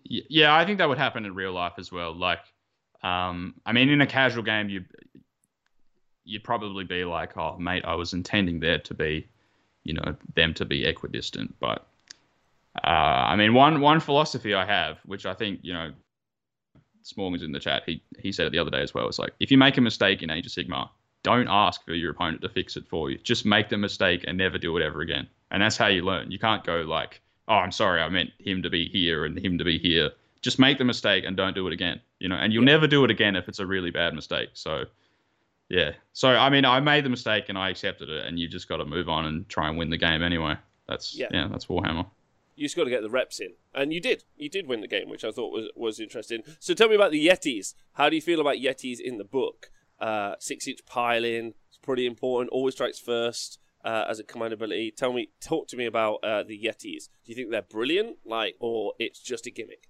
Yeah, 0.06 0.56
I 0.56 0.66
think 0.66 0.78
that 0.80 0.89
would 0.89 0.98
happen 0.98 1.26
in 1.26 1.34
real 1.34 1.54
life 1.54 1.74
as 1.78 1.92
well. 1.92 2.13
Like, 2.16 2.42
um, 3.04 3.56
I 3.66 3.74
mean, 3.74 3.89
in 3.89 4.02
a 4.02 4.08
casual 4.08 4.44
game, 4.44 4.70
you 4.70 4.86
you'd 6.26 6.44
probably 6.44 6.86
be 6.86 7.04
like, 7.04 7.38
"Oh, 7.38 7.58
mate, 7.58 7.84
I 7.86 7.96
was 7.96 8.13
intending 8.13 8.60
there 8.60 8.80
to 8.80 8.94
be, 8.94 9.28
you 9.84 9.94
know, 9.94 10.16
them 10.36 10.54
to 10.56 10.66
be 10.66 10.86
equidistant." 10.86 11.56
But 11.60 11.86
uh, 12.84 12.88
I 12.88 13.36
mean, 13.36 13.54
one 13.54 13.82
one 13.82 14.00
philosophy 14.00 14.54
I 14.54 14.66
have, 14.66 15.00
which 15.06 15.26
I 15.26 15.34
think 15.34 15.60
you 15.63 15.74
know, 15.74 15.92
Smorgan's 17.04 17.44
in 17.44 17.52
the 17.52 17.60
chat. 17.60 17.84
He 17.86 18.02
he 18.20 18.32
said 18.32 18.48
it 18.48 18.52
the 18.52 18.60
other 18.60 18.72
day 18.72 18.82
as 18.82 18.94
well. 18.94 19.08
It's 19.08 19.20
like 19.20 19.34
if 19.39 19.52
you 19.52 19.58
make 19.58 19.78
a 19.78 19.82
mistake 19.82 20.24
in 20.24 20.30
Age 20.30 20.46
of 20.46 20.54
Sigmar, 20.54 20.89
don't 21.24 21.48
ask 21.50 21.84
for 21.84 21.94
your 21.94 22.12
opponent 22.12 22.42
to 22.42 22.50
fix 22.50 22.78
it 22.78 22.88
for 22.88 23.12
you. 23.12 23.18
Just 23.18 23.46
make 23.46 23.70
the 23.70 23.78
mistake 23.78 24.24
and 24.28 24.38
never 24.38 24.58
do 24.58 24.76
it 24.78 24.84
ever 24.84 25.02
again. 25.02 25.28
And 25.52 25.62
that's 25.62 25.78
how 25.78 25.88
you 25.88 26.04
learn. 26.04 26.32
You 26.32 26.39
can't 26.39 26.63
go 26.63 26.82
like, 26.82 27.22
"Oh, 27.50 27.56
I'm 27.56 27.74
sorry, 27.74 28.02
I 28.02 28.08
meant 28.08 28.32
him 28.39 28.63
to 28.63 28.70
be 28.70 28.88
here 28.88 29.26
and 29.26 29.38
him 29.38 29.58
to 29.58 29.66
be 29.66 29.78
here." 29.78 30.12
Just 30.44 30.60
make 30.60 30.78
the 30.78 30.84
mistake 30.86 31.24
and 31.26 31.36
don't 31.36 31.56
do 31.56 31.66
it 31.68 31.74
again. 31.74 32.00
You 32.20 32.30
know, 32.30 32.36
and 32.36 32.54
you'll 32.54 32.64
Yeah. 32.64 32.74
never 32.76 32.86
do 32.88 33.04
it 33.06 33.10
again 33.10 33.36
if 33.36 33.48
it's 33.50 33.60
a 33.60 33.66
really 33.66 33.90
bad 33.92 34.14
mistake. 34.14 34.50
So. 34.54 34.84
Yeah. 35.70 35.94
So 36.12 36.28
I 36.30 36.50
mean, 36.50 36.66
I 36.66 36.80
made 36.80 37.04
the 37.06 37.10
mistake 37.10 37.46
and 37.50 37.58
I 37.58 37.70
accepted 37.70 38.10
it, 38.10 38.26
and 38.28 38.38
you 38.38 38.48
just 38.48 38.68
got 38.68 38.78
to 38.78 38.86
move 38.86 39.10
on 39.10 39.26
and 39.26 39.48
try 39.50 39.68
and 39.70 39.78
win 39.78 39.90
the 39.90 39.98
game 39.98 40.22
anyway. 40.22 40.56
That's 40.88 41.16
Yeah. 41.18 41.30
yeah, 41.32 41.48
that's 41.50 41.66
Warhammer. 41.68 42.06
you 42.56 42.66
just 42.66 42.76
got 42.76 42.84
to 42.84 42.90
get 42.92 43.02
the 43.02 43.10
reps 43.10 43.40
in, 43.40 43.54
and 43.74 43.92
you 43.94 44.00
did. 44.00 44.26
You 44.38 44.50
did 44.50 44.68
win 44.68 44.82
the 44.82 44.88
game, 44.88 45.10
which 45.10 45.24
I 45.24 45.32
thought 45.32 45.52
was 45.52 45.70
was 45.76 46.00
interesting. 46.00 46.44
So 46.60 46.74
tell 46.76 46.90
me 46.90 46.96
about 46.96 47.12
the 47.12 47.26
Yetis. 47.26 47.74
How 47.94 48.10
do 48.10 48.16
you 48.16 48.22
feel 48.22 48.40
about 48.42 48.58
Yetis 48.58 49.00
in 49.00 49.18
the 49.18 49.24
book? 49.24 49.72
Uh, 50.00 50.36
six 50.40 50.68
inch 50.68 50.86
piling 50.86 51.54
is 51.72 51.78
pretty 51.82 52.06
important. 52.06 52.52
Always 52.52 52.76
strikes 52.76 53.00
first 53.00 53.58
uh, 53.86 54.06
as 54.08 54.20
a 54.20 54.24
command 54.24 54.54
ability. 54.54 54.92
Tell 54.92 55.14
me, 55.14 55.30
talk 55.42 55.68
to 55.70 55.78
me 55.78 55.86
about 55.86 56.16
uh, 56.24 56.44
the 56.44 56.60
Yetis. 56.62 57.08
Do 57.24 57.32
you 57.32 57.36
think 57.36 57.50
they're 57.52 57.62
brilliant, 57.64 58.18
like, 58.26 58.56
or 58.60 58.94
it's 59.00 59.20
just 59.22 59.48
a 59.48 59.52
gimmick? 59.52 59.88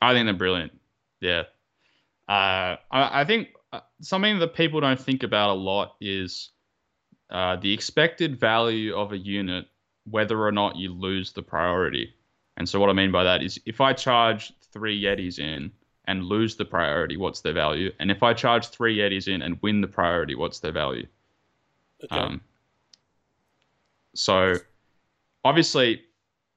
I 0.00 0.12
think 0.12 0.26
they're 0.26 0.34
brilliant. 0.34 0.72
Yeah. 1.20 1.42
Uh, 2.28 2.76
I, 2.90 3.20
I 3.20 3.24
think 3.24 3.48
uh, 3.72 3.80
something 4.00 4.38
that 4.38 4.54
people 4.54 4.80
don't 4.80 5.00
think 5.00 5.22
about 5.22 5.50
a 5.50 5.54
lot 5.54 5.94
is 6.00 6.50
uh, 7.30 7.56
the 7.56 7.72
expected 7.72 8.38
value 8.38 8.94
of 8.94 9.12
a 9.12 9.18
unit, 9.18 9.66
whether 10.08 10.44
or 10.44 10.52
not 10.52 10.76
you 10.76 10.92
lose 10.92 11.32
the 11.32 11.42
priority. 11.42 12.14
And 12.56 12.68
so, 12.68 12.80
what 12.80 12.90
I 12.90 12.94
mean 12.94 13.12
by 13.12 13.24
that 13.24 13.42
is 13.42 13.60
if 13.66 13.80
I 13.80 13.92
charge 13.92 14.52
three 14.72 15.00
Yetis 15.00 15.38
in 15.38 15.70
and 16.06 16.24
lose 16.24 16.56
the 16.56 16.64
priority, 16.64 17.16
what's 17.16 17.40
their 17.40 17.52
value? 17.52 17.92
And 17.98 18.10
if 18.10 18.22
I 18.22 18.32
charge 18.32 18.68
three 18.68 18.98
Yetis 18.98 19.28
in 19.28 19.42
and 19.42 19.60
win 19.62 19.80
the 19.80 19.88
priority, 19.88 20.34
what's 20.34 20.60
their 20.60 20.72
value? 20.72 21.06
Okay. 22.04 22.16
Um, 22.16 22.40
so 24.14 24.54
obviously, 25.44 26.02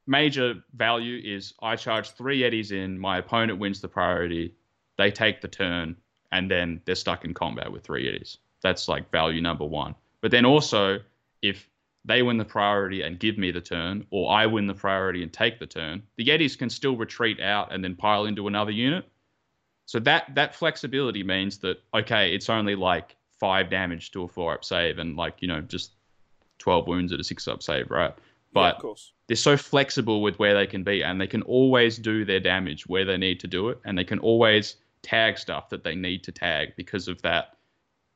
major 0.09 0.55
value 0.73 1.21
is 1.23 1.53
I 1.61 1.75
charge 1.75 2.09
three 2.09 2.41
Yetis 2.41 2.71
in, 2.71 2.97
my 2.97 3.19
opponent 3.19 3.59
wins 3.59 3.79
the 3.79 3.87
priority, 3.87 4.55
they 4.97 5.11
take 5.11 5.39
the 5.39 5.47
turn, 5.47 5.95
and 6.31 6.49
then 6.49 6.81
they're 6.85 6.95
stuck 6.95 7.23
in 7.25 7.33
combat 7.33 7.71
with 7.71 7.83
three 7.83 8.05
Yetis. 8.05 8.37
That's 8.61 8.87
like 8.87 9.11
value 9.11 9.39
number 9.39 9.65
one. 9.65 9.93
But 10.21 10.31
then 10.31 10.45
also, 10.45 10.99
if 11.43 11.69
they 12.05 12.23
win 12.23 12.37
the 12.37 12.45
priority 12.45 13.03
and 13.03 13.19
give 13.19 13.37
me 13.37 13.51
the 13.51 13.61
turn, 13.61 14.05
or 14.09 14.31
I 14.31 14.47
win 14.47 14.65
the 14.65 14.73
priority 14.73 15.21
and 15.21 15.31
take 15.31 15.59
the 15.59 15.67
turn, 15.67 16.01
the 16.17 16.25
Yetis 16.25 16.57
can 16.57 16.71
still 16.71 16.97
retreat 16.97 17.39
out 17.39 17.71
and 17.71 17.83
then 17.83 17.95
pile 17.95 18.25
into 18.25 18.47
another 18.47 18.71
unit. 18.71 19.05
So 19.85 19.99
that 19.99 20.33
that 20.35 20.55
flexibility 20.55 21.23
means 21.23 21.59
that 21.59 21.77
okay, 21.93 22.33
it's 22.33 22.49
only 22.49 22.75
like 22.75 23.15
five 23.39 23.69
damage 23.69 24.11
to 24.11 24.23
a 24.23 24.27
four 24.27 24.53
up 24.55 24.65
save 24.65 24.97
and 24.97 25.15
like 25.15 25.35
you 25.39 25.47
know 25.47 25.61
just 25.61 25.93
twelve 26.57 26.87
wounds 26.87 27.13
at 27.13 27.19
a 27.19 27.23
six 27.23 27.47
up 27.47 27.61
save, 27.61 27.91
right? 27.91 28.13
Yeah, 28.51 28.61
But 28.61 28.75
of 28.75 28.81
course. 28.81 29.13
they're 29.27 29.35
so 29.37 29.57
flexible 29.57 30.21
with 30.21 30.39
where 30.39 30.53
they 30.53 30.67
can 30.67 30.83
be, 30.83 31.03
and 31.03 31.19
they 31.19 31.27
can 31.27 31.41
always 31.43 31.97
do 31.97 32.25
their 32.25 32.39
damage 32.39 32.87
where 32.87 33.05
they 33.05 33.17
need 33.17 33.39
to 33.41 33.47
do 33.47 33.69
it, 33.69 33.79
and 33.85 33.97
they 33.97 34.03
can 34.03 34.19
always 34.19 34.75
tag 35.01 35.37
stuff 35.37 35.69
that 35.69 35.83
they 35.83 35.95
need 35.95 36.23
to 36.23 36.31
tag 36.31 36.73
because 36.75 37.07
of 37.07 37.21
that. 37.21 37.55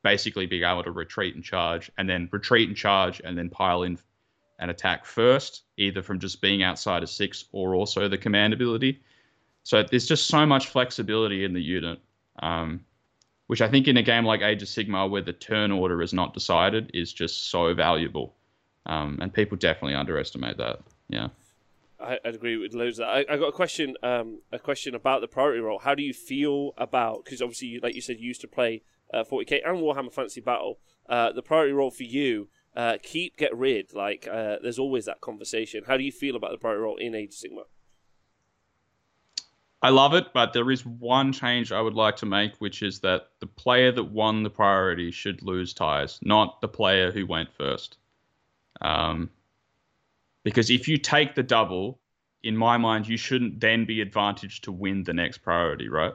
Basically, 0.02 0.44
being 0.46 0.64
able 0.64 0.82
to 0.84 0.90
retreat 0.90 1.34
and 1.34 1.42
charge, 1.42 1.90
and 1.96 2.08
then 2.08 2.28
retreat 2.30 2.68
and 2.68 2.76
charge, 2.76 3.20
and 3.24 3.38
then 3.38 3.48
pile 3.48 3.84
in 3.84 3.98
and 4.58 4.70
attack 4.70 5.04
first, 5.04 5.62
either 5.78 6.02
from 6.02 6.20
just 6.20 6.40
being 6.40 6.62
outside 6.62 7.02
of 7.02 7.08
six 7.10 7.46
or 7.52 7.74
also 7.74 8.06
the 8.08 8.18
command 8.18 8.52
ability. 8.52 9.00
So 9.64 9.82
there's 9.82 10.06
just 10.06 10.26
so 10.28 10.44
much 10.46 10.68
flexibility 10.68 11.44
in 11.44 11.54
the 11.54 11.60
unit, 11.62 11.98
um, 12.40 12.84
which 13.46 13.62
I 13.62 13.68
think 13.68 13.88
in 13.88 13.96
a 13.96 14.02
game 14.02 14.24
like 14.24 14.42
Age 14.42 14.62
of 14.62 14.68
Sigmar, 14.68 15.08
where 15.08 15.22
the 15.22 15.32
turn 15.32 15.72
order 15.72 16.02
is 16.02 16.12
not 16.12 16.34
decided, 16.34 16.90
is 16.94 17.12
just 17.12 17.50
so 17.50 17.74
valuable. 17.74 18.34
Um, 18.86 19.18
and 19.20 19.32
people 19.32 19.56
definitely 19.56 19.94
underestimate 19.94 20.58
that. 20.58 20.80
Yeah. 21.08 21.28
I, 22.00 22.18
I'd 22.24 22.34
agree 22.34 22.56
with 22.56 22.74
loads 22.74 22.98
of 22.98 23.06
that. 23.06 23.30
I, 23.30 23.34
I 23.34 23.36
got 23.38 23.48
a 23.48 23.52
question, 23.52 23.96
um, 24.02 24.40
a 24.52 24.58
question 24.58 24.94
about 24.94 25.20
the 25.20 25.28
priority 25.28 25.60
roll. 25.60 25.78
How 25.78 25.94
do 25.94 26.02
you 26.02 26.12
feel 26.12 26.72
about? 26.76 27.24
Because 27.24 27.40
obviously, 27.40 27.80
like 27.82 27.94
you 27.94 28.00
said, 28.00 28.18
you 28.18 28.26
used 28.28 28.42
to 28.42 28.48
play 28.48 28.82
uh, 29.12 29.24
40k 29.24 29.66
and 29.66 29.78
Warhammer 29.78 30.12
Fantasy 30.12 30.40
Battle. 30.40 30.78
Uh, 31.08 31.32
the 31.32 31.42
priority 31.42 31.72
roll 31.72 31.90
for 31.90 32.02
you, 32.02 32.48
uh, 32.76 32.98
keep, 33.02 33.36
get 33.36 33.56
rid. 33.56 33.94
Like, 33.94 34.28
uh, 34.30 34.56
there's 34.62 34.78
always 34.78 35.04
that 35.06 35.20
conversation. 35.20 35.84
How 35.86 35.96
do 35.96 36.04
you 36.04 36.12
feel 36.12 36.36
about 36.36 36.50
the 36.50 36.58
priority 36.58 36.82
roll 36.82 36.96
in 36.96 37.14
Age 37.14 37.34
of 37.34 37.50
Sigmar? 37.50 37.64
I 39.82 39.90
love 39.90 40.14
it, 40.14 40.32
but 40.32 40.54
there 40.54 40.70
is 40.70 40.86
one 40.86 41.30
change 41.30 41.70
I 41.70 41.80
would 41.82 41.92
like 41.92 42.16
to 42.16 42.26
make, 42.26 42.56
which 42.56 42.82
is 42.82 43.00
that 43.00 43.28
the 43.40 43.46
player 43.46 43.92
that 43.92 44.04
won 44.04 44.42
the 44.42 44.48
priority 44.48 45.10
should 45.10 45.42
lose 45.42 45.74
ties, 45.74 46.18
not 46.22 46.62
the 46.62 46.68
player 46.68 47.12
who 47.12 47.26
went 47.26 47.52
first. 47.52 47.98
Um, 48.80 49.30
because 50.42 50.70
if 50.70 50.88
you 50.88 50.98
take 50.98 51.34
the 51.34 51.42
double, 51.42 52.00
in 52.42 52.56
my 52.56 52.76
mind, 52.76 53.08
you 53.08 53.16
shouldn't 53.16 53.60
then 53.60 53.86
be 53.86 54.00
advantaged 54.00 54.64
to 54.64 54.72
win 54.72 55.04
the 55.04 55.14
next 55.14 55.38
priority, 55.38 55.88
right? 55.88 56.12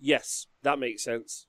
Yes, 0.00 0.46
that 0.62 0.78
makes 0.78 1.04
sense. 1.04 1.46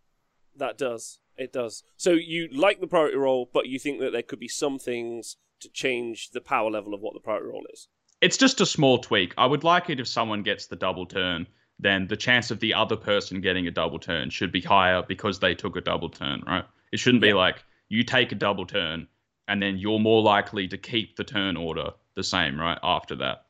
That 0.56 0.78
does. 0.78 1.20
It 1.38 1.52
does. 1.52 1.84
So 1.98 2.12
you 2.12 2.50
like 2.54 2.80
the 2.80 2.88
priority 2.88 3.18
roll, 3.18 3.50
but 3.54 3.68
you 3.68 3.80
think 3.80 4.00
that 4.00 4.12
there 4.12 4.22
could 4.22 4.40
be 4.40 4.48
some 4.48 4.80
things 4.80 5.38
to 5.62 5.70
change 5.70 6.32
the 6.32 6.42
power 6.42 6.70
level 6.70 6.94
of 6.94 7.02
what 7.02 7.14
the 7.14 7.20
priority 7.20 7.48
roll 7.48 7.66
is. 7.72 7.88
It's 8.22 8.38
just 8.38 8.62
a 8.62 8.66
small 8.66 8.98
tweak. 8.98 9.34
I 9.38 9.46
would 9.46 9.64
like 9.64 9.90
it 9.90 10.00
if 10.00 10.08
someone 10.08 10.44
gets 10.44 10.68
the 10.68 10.76
double 10.76 11.06
turn, 11.06 11.48
then 11.80 12.08
the 12.08 12.16
chance 12.16 12.52
of 12.52 12.60
the 12.60 12.74
other 12.74 12.96
person 12.96 13.42
getting 13.42 13.68
a 13.68 13.72
double 13.72 14.00
turn 14.00 14.30
should 14.30 14.52
be 14.52 14.62
higher 14.62 15.04
because 15.06 15.40
they 15.40 15.54
took 15.54 15.76
a 15.76 15.82
double 15.82 16.10
turn, 16.10 16.42
right? 16.48 16.66
It 16.92 17.00
shouldn't 17.00 17.22
be 17.22 17.34
like 17.34 17.64
you 17.90 18.04
take 18.04 18.32
a 18.32 18.36
double 18.36 18.66
turn 18.66 19.08
and 19.48 19.62
then 19.62 19.78
you're 19.78 20.00
more 20.00 20.22
likely 20.22 20.68
to 20.68 20.78
keep 20.78 21.16
the 21.16 21.24
turn 21.24 21.58
order 21.58 21.92
the 22.16 22.24
same, 22.24 22.60
right? 22.60 22.80
After 22.84 23.16
that. 23.18 23.46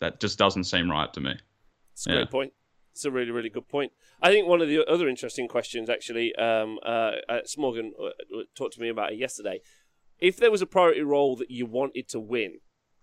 That 0.00 0.20
just 0.20 0.38
doesn't 0.38 0.64
seem 0.64 0.90
right 0.90 1.12
to 1.12 1.20
me. 1.20 1.34
It's 1.92 2.06
a 2.06 2.10
Yeah. 2.10 2.16
great 2.16 2.30
point. 2.30 2.52
It's 2.92 3.04
a 3.04 3.10
really, 3.10 3.30
really 3.30 3.48
good 3.48 3.68
point. 3.68 3.92
I 4.22 4.30
think 4.30 4.46
one 4.46 4.60
of 4.60 4.68
the 4.68 4.86
other 4.86 5.08
interesting 5.08 5.48
questions, 5.48 5.90
actually, 5.90 6.34
um, 6.36 6.78
uh, 6.82 7.16
uh, 7.28 7.40
Smorgan 7.44 7.92
uh, 7.98 8.04
uh, 8.04 8.42
talked 8.54 8.74
to 8.74 8.80
me 8.80 8.88
about 8.88 9.12
it 9.12 9.18
yesterday. 9.18 9.60
If 10.18 10.36
there 10.36 10.50
was 10.50 10.62
a 10.62 10.66
priority 10.66 11.02
roll 11.02 11.36
that 11.36 11.50
you 11.50 11.66
wanted 11.66 12.08
to 12.10 12.20
win 12.20 12.60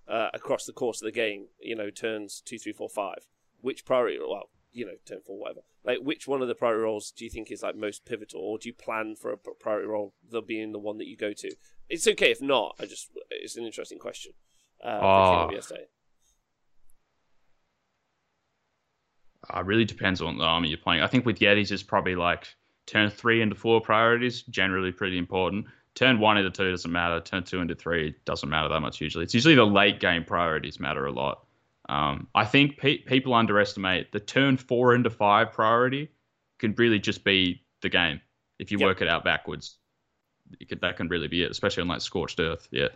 uh, 0.08 0.30
across 0.34 0.65
the 0.65 0.73
course 0.73 1.01
of 1.01 1.06
the 1.06 1.12
game, 1.12 1.47
you 1.60 1.75
know, 1.75 1.89
turns 1.89 2.41
two, 2.41 2.58
three, 2.58 2.71
four, 2.73 2.89
five, 2.89 3.27
which 3.60 3.86
priority? 3.86 4.17
Well, 4.19 4.49
you 4.72 4.86
know, 4.86 4.94
turn 5.06 5.20
four, 5.26 5.38
whatever. 5.38 5.62
Like, 5.84 6.00
which 6.02 6.28
one 6.28 6.42
of 6.42 6.48
the 6.48 6.56
priority 6.56 6.84
rolls 6.84 7.12
do 7.12 7.26
you 7.26 7.32
think 7.32 7.52
is 7.52 7.64
like 7.64 7.76
most 7.76 8.06
pivotal, 8.06 8.42
or 8.42 8.58
do 8.58 8.70
you 8.70 8.74
plan 8.74 9.16
for 9.16 9.32
a 9.32 9.38
priority 9.38 9.88
roll 9.88 10.14
that 10.30 10.48
being 10.48 10.72
the 10.72 10.80
one 10.80 10.98
that 10.98 11.08
you 11.08 11.18
go 11.18 11.34
to? 11.34 11.56
It's 11.90 12.08
okay 12.08 12.32
if 12.32 12.42
not. 12.42 12.76
I 12.80 12.86
just 12.86 13.10
it's 13.30 13.58
an 13.58 13.66
interesting 13.66 14.00
question. 14.00 14.34
Uh, 14.84 15.00
oh. 15.02 15.50
Uh, 19.54 19.64
really 19.64 19.86
depends 19.86 20.22
on 20.22 20.38
the 20.38 20.44
army 20.44 20.70
you're 20.70 20.78
playing. 20.78 21.02
I 21.02 21.08
think 21.08 21.26
with 21.26 21.40
Yetis, 21.40 21.72
it's 21.72 21.84
probably 21.84 22.16
like 22.16 22.48
turn 22.86 23.10
three 23.10 23.42
into 23.42 23.56
four 23.56 23.82
priorities, 23.82 24.44
generally 24.44 24.92
pretty 24.92 25.18
important. 25.18 25.66
Turn 25.96 26.20
one 26.20 26.38
into 26.38 26.52
two 26.52 26.70
doesn't 26.72 26.92
matter. 26.92 27.20
Turn 27.20 27.44
two 27.44 27.60
into 27.60 27.76
three 27.76 28.16
doesn't 28.26 28.48
matter 28.48 28.70
that 28.70 28.80
much 28.80 29.02
usually. 29.02 29.24
It's 29.24 29.34
usually 29.34 29.56
the 29.56 29.66
late 29.66 30.00
game 30.00 30.24
priorities 30.24 30.80
matter 30.80 31.06
a 31.06 31.12
lot. 31.12 31.46
Um, 31.91 32.27
I 32.34 32.45
think 32.45 32.77
pe- 32.77 32.99
people 32.99 33.34
underestimate 33.34 34.13
the 34.13 34.21
turn 34.21 34.56
four 34.56 34.95
into 34.95 35.10
five 35.10 35.51
priority 35.51 36.10
can 36.58 36.73
really 36.77 36.99
just 36.99 37.25
be 37.25 37.65
the 37.82 37.89
game 37.89 38.21
if 38.60 38.71
you 38.71 38.80
yep. 38.80 38.88
work 38.88 39.01
it 39.01 39.10
out 39.10 39.25
backwards. 39.25 39.77
Could, 40.69 40.80
that 40.82 40.95
can 40.95 41.10
really 41.10 41.27
be 41.27 41.43
it, 41.43 41.51
especially 41.51 41.82
on 41.82 41.89
like 41.89 41.99
scorched 41.99 42.39
earth. 42.39 42.69
Yeah. 42.71 42.88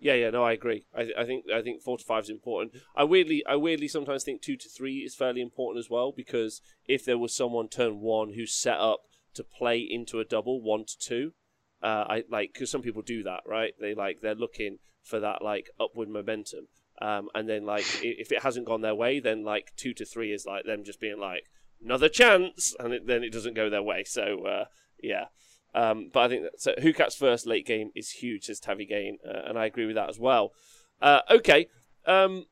Yeah, 0.00 0.14
yeah, 0.14 0.30
no, 0.30 0.42
I 0.42 0.52
agree. 0.52 0.84
I, 0.92 1.12
I 1.16 1.24
think 1.24 1.44
I 1.54 1.62
think 1.62 1.82
four 1.82 1.96
to 1.96 2.02
five 2.02 2.24
is 2.24 2.30
important. 2.30 2.74
I 2.96 3.04
weirdly, 3.04 3.44
I 3.46 3.54
weirdly 3.54 3.86
sometimes 3.86 4.24
think 4.24 4.42
two 4.42 4.56
to 4.56 4.68
three 4.68 4.98
is 4.98 5.14
fairly 5.14 5.40
important 5.40 5.78
as 5.78 5.88
well 5.88 6.10
because 6.10 6.60
if 6.88 7.04
there 7.04 7.18
was 7.18 7.32
someone 7.32 7.68
turn 7.68 8.00
one 8.00 8.32
who's 8.32 8.52
set 8.52 8.78
up 8.78 9.02
to 9.34 9.44
play 9.44 9.78
into 9.78 10.18
a 10.18 10.24
double 10.24 10.60
one 10.60 10.84
to 10.86 10.98
two, 10.98 11.34
uh, 11.80 12.06
I 12.08 12.24
like 12.28 12.52
because 12.52 12.72
some 12.72 12.82
people 12.82 13.02
do 13.02 13.22
that, 13.22 13.42
right? 13.46 13.74
They 13.80 13.94
like 13.94 14.20
they're 14.20 14.34
looking 14.34 14.78
for 15.04 15.20
that 15.20 15.40
like 15.40 15.70
upward 15.78 16.08
momentum, 16.08 16.66
um, 17.00 17.28
and 17.34 17.48
then 17.48 17.64
like 17.64 17.84
if 18.02 18.32
it 18.32 18.42
hasn't 18.42 18.66
gone 18.66 18.80
their 18.80 18.94
way, 18.94 19.20
then 19.20 19.44
like 19.44 19.72
two 19.76 19.94
to 19.94 20.04
three 20.04 20.32
is 20.32 20.46
like 20.46 20.64
them 20.64 20.84
just 20.84 21.00
being 21.00 21.18
like 21.18 21.44
another 21.82 22.08
chance, 22.08 22.74
and 22.78 22.92
it, 22.94 23.06
then 23.06 23.22
it 23.22 23.32
doesn't 23.32 23.54
go 23.54 23.70
their 23.70 23.82
way. 23.82 24.04
So 24.04 24.46
uh, 24.46 24.64
yeah. 25.02 25.26
Um, 25.74 26.10
but 26.12 26.20
I 26.20 26.28
think 26.28 26.42
that 26.42 26.60
so 26.60 26.74
who 26.82 26.92
cats 26.92 27.16
first 27.16 27.46
late 27.46 27.66
game 27.66 27.90
is 27.94 28.10
huge, 28.10 28.44
says 28.44 28.60
Tavi 28.60 28.84
Gain, 28.84 29.18
uh, 29.26 29.48
and 29.48 29.58
I 29.58 29.66
agree 29.66 29.86
with 29.86 29.96
that 29.96 30.10
as 30.10 30.18
well. 30.18 30.52
Uh, 31.00 31.20
okay, 31.30 31.68
um, 32.06 32.46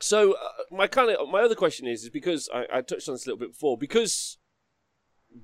so 0.00 0.32
uh, 0.32 0.48
my 0.70 0.86
kind 0.86 1.10
of 1.10 1.28
my 1.28 1.40
other 1.40 1.54
question 1.54 1.86
is 1.86 2.04
is 2.04 2.10
because 2.10 2.48
I, 2.54 2.66
I, 2.72 2.80
touched 2.82 3.08
on 3.08 3.14
this 3.14 3.24
a 3.24 3.30
little 3.30 3.38
bit 3.38 3.52
before 3.52 3.78
because 3.78 4.38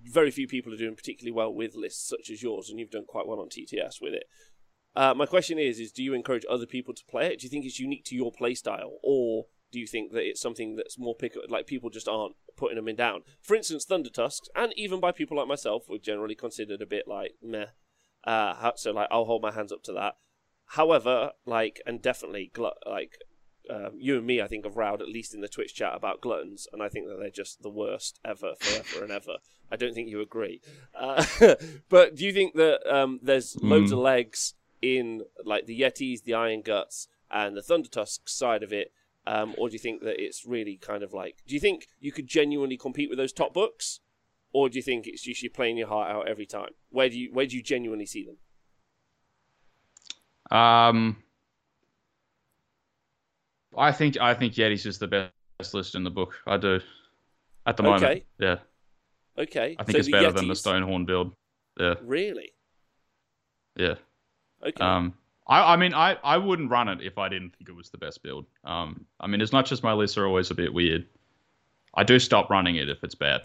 very 0.04 0.30
few 0.30 0.46
people 0.46 0.72
are 0.72 0.76
doing 0.76 0.94
particularly 0.94 1.32
well 1.32 1.52
with 1.52 1.74
lists 1.74 2.08
such 2.08 2.30
as 2.30 2.42
yours, 2.42 2.68
and 2.68 2.78
you've 2.78 2.90
done 2.90 3.06
quite 3.06 3.26
well 3.26 3.40
on 3.40 3.48
TTS 3.48 4.00
with 4.00 4.14
it. 4.14 4.24
Uh, 4.96 5.14
my 5.14 5.26
question 5.26 5.58
is: 5.58 5.78
is 5.78 5.92
do 5.92 6.02
you 6.02 6.14
encourage 6.14 6.44
other 6.48 6.66
people 6.66 6.94
to 6.94 7.04
play 7.08 7.26
it? 7.26 7.40
Do 7.40 7.44
you 7.44 7.50
think 7.50 7.64
it's 7.64 7.78
unique 7.78 8.04
to 8.06 8.16
your 8.16 8.32
play 8.32 8.54
style, 8.54 8.98
or 9.02 9.46
do 9.72 9.78
you 9.78 9.86
think 9.86 10.12
that 10.12 10.26
it's 10.26 10.40
something 10.40 10.76
that's 10.76 10.98
more 10.98 11.14
pick 11.14 11.34
like 11.48 11.66
people 11.66 11.90
just 11.90 12.08
aren't 12.08 12.34
putting 12.56 12.76
them 12.76 12.88
in 12.88 12.96
down? 12.96 13.22
For 13.40 13.54
instance, 13.54 13.84
Thunder 13.84 14.10
Tusks, 14.10 14.48
and 14.54 14.72
even 14.76 15.00
by 15.00 15.12
people 15.12 15.36
like 15.36 15.48
myself, 15.48 15.88
were 15.88 15.98
generally 15.98 16.34
considered 16.34 16.82
a 16.82 16.86
bit 16.86 17.06
like 17.06 17.34
meh. 17.42 17.66
Uh, 18.24 18.72
so 18.76 18.90
like 18.92 19.08
I'll 19.10 19.24
hold 19.24 19.42
my 19.42 19.52
hands 19.52 19.72
up 19.72 19.82
to 19.84 19.92
that. 19.92 20.16
However, 20.66 21.32
like 21.46 21.80
and 21.86 22.02
definitely 22.02 22.50
glut 22.52 22.78
like 22.86 23.18
um, 23.68 23.92
you 23.98 24.16
and 24.16 24.26
me, 24.26 24.40
I 24.40 24.48
think, 24.48 24.64
have 24.64 24.76
rowed 24.76 25.00
at 25.00 25.08
least 25.08 25.34
in 25.34 25.40
the 25.40 25.48
Twitch 25.48 25.74
chat 25.74 25.94
about 25.94 26.20
gluttons, 26.20 26.66
and 26.72 26.82
I 26.82 26.88
think 26.88 27.06
that 27.06 27.18
they're 27.20 27.30
just 27.30 27.62
the 27.62 27.70
worst 27.70 28.18
ever, 28.24 28.54
forever 28.58 29.04
and 29.04 29.12
ever. 29.12 29.36
I 29.70 29.76
don't 29.76 29.94
think 29.94 30.08
you 30.08 30.20
agree, 30.20 30.60
uh, 30.98 31.24
but 31.88 32.16
do 32.16 32.24
you 32.24 32.32
think 32.32 32.54
that 32.54 32.80
um, 32.92 33.20
there's 33.22 33.56
loads 33.62 33.90
mm. 33.90 33.94
of 33.94 33.98
legs 34.00 34.54
in 34.82 35.22
like 35.44 35.66
the 35.66 35.80
Yetis, 35.80 36.22
the 36.22 36.34
Iron 36.34 36.62
Guts, 36.62 37.08
and 37.30 37.56
the 37.56 37.62
Thunder 37.62 37.88
Tusk 37.88 38.28
side 38.28 38.62
of 38.62 38.72
it? 38.72 38.92
Um, 39.26 39.54
or 39.58 39.68
do 39.68 39.74
you 39.74 39.78
think 39.78 40.02
that 40.02 40.22
it's 40.22 40.46
really 40.46 40.76
kind 40.76 41.02
of 41.02 41.12
like? 41.12 41.42
Do 41.46 41.54
you 41.54 41.60
think 41.60 41.88
you 42.00 42.10
could 42.10 42.26
genuinely 42.26 42.76
compete 42.76 43.08
with 43.08 43.18
those 43.18 43.32
top 43.32 43.52
books, 43.52 44.00
or 44.52 44.68
do 44.68 44.76
you 44.76 44.82
think 44.82 45.06
it's 45.06 45.22
just 45.22 45.42
you're 45.42 45.50
playing 45.50 45.76
your 45.76 45.88
heart 45.88 46.10
out 46.10 46.28
every 46.28 46.46
time? 46.46 46.70
Where 46.90 47.08
do 47.08 47.18
you 47.18 47.30
where 47.32 47.46
do 47.46 47.56
you 47.56 47.62
genuinely 47.62 48.06
see 48.06 48.24
them? 48.24 48.36
Um, 50.58 51.22
I 53.76 53.92
think 53.92 54.18
I 54.20 54.34
think 54.34 54.54
Yeti's 54.54 54.82
just 54.82 55.00
the 55.00 55.06
best 55.06 55.74
list 55.74 55.94
in 55.94 56.02
the 56.02 56.10
book. 56.10 56.34
I 56.46 56.56
do, 56.56 56.80
at 57.66 57.76
the 57.76 57.82
moment. 57.82 58.02
Okay. 58.02 58.24
Yeah. 58.38 58.56
Okay. 59.38 59.76
I 59.78 59.84
think 59.84 59.96
so 59.96 59.98
it's 59.98 60.10
better 60.10 60.30
Yetis... 60.30 60.34
than 60.34 60.48
the 60.48 60.54
Stonehorn 60.54 61.06
build. 61.06 61.34
Yeah. 61.78 61.94
Really. 62.02 62.52
Yeah. 63.76 63.94
Okay. 64.66 64.84
Um, 64.84 65.14
I, 65.46 65.74
I 65.74 65.76
mean, 65.76 65.94
I, 65.94 66.16
I 66.22 66.36
wouldn't 66.36 66.70
run 66.70 66.88
it 66.88 67.00
if 67.02 67.18
I 67.18 67.28
didn't 67.28 67.56
think 67.56 67.68
it 67.68 67.74
was 67.74 67.90
the 67.90 67.98
best 67.98 68.22
build. 68.22 68.46
Um, 68.64 69.04
I 69.18 69.26
mean, 69.26 69.40
as 69.40 69.52
much 69.52 69.72
as 69.72 69.82
my 69.82 69.92
lists 69.92 70.16
are 70.16 70.26
always 70.26 70.50
a 70.50 70.54
bit 70.54 70.72
weird, 70.72 71.06
I 71.94 72.04
do 72.04 72.18
stop 72.18 72.50
running 72.50 72.76
it 72.76 72.88
if 72.88 73.02
it's 73.02 73.14
bad. 73.16 73.42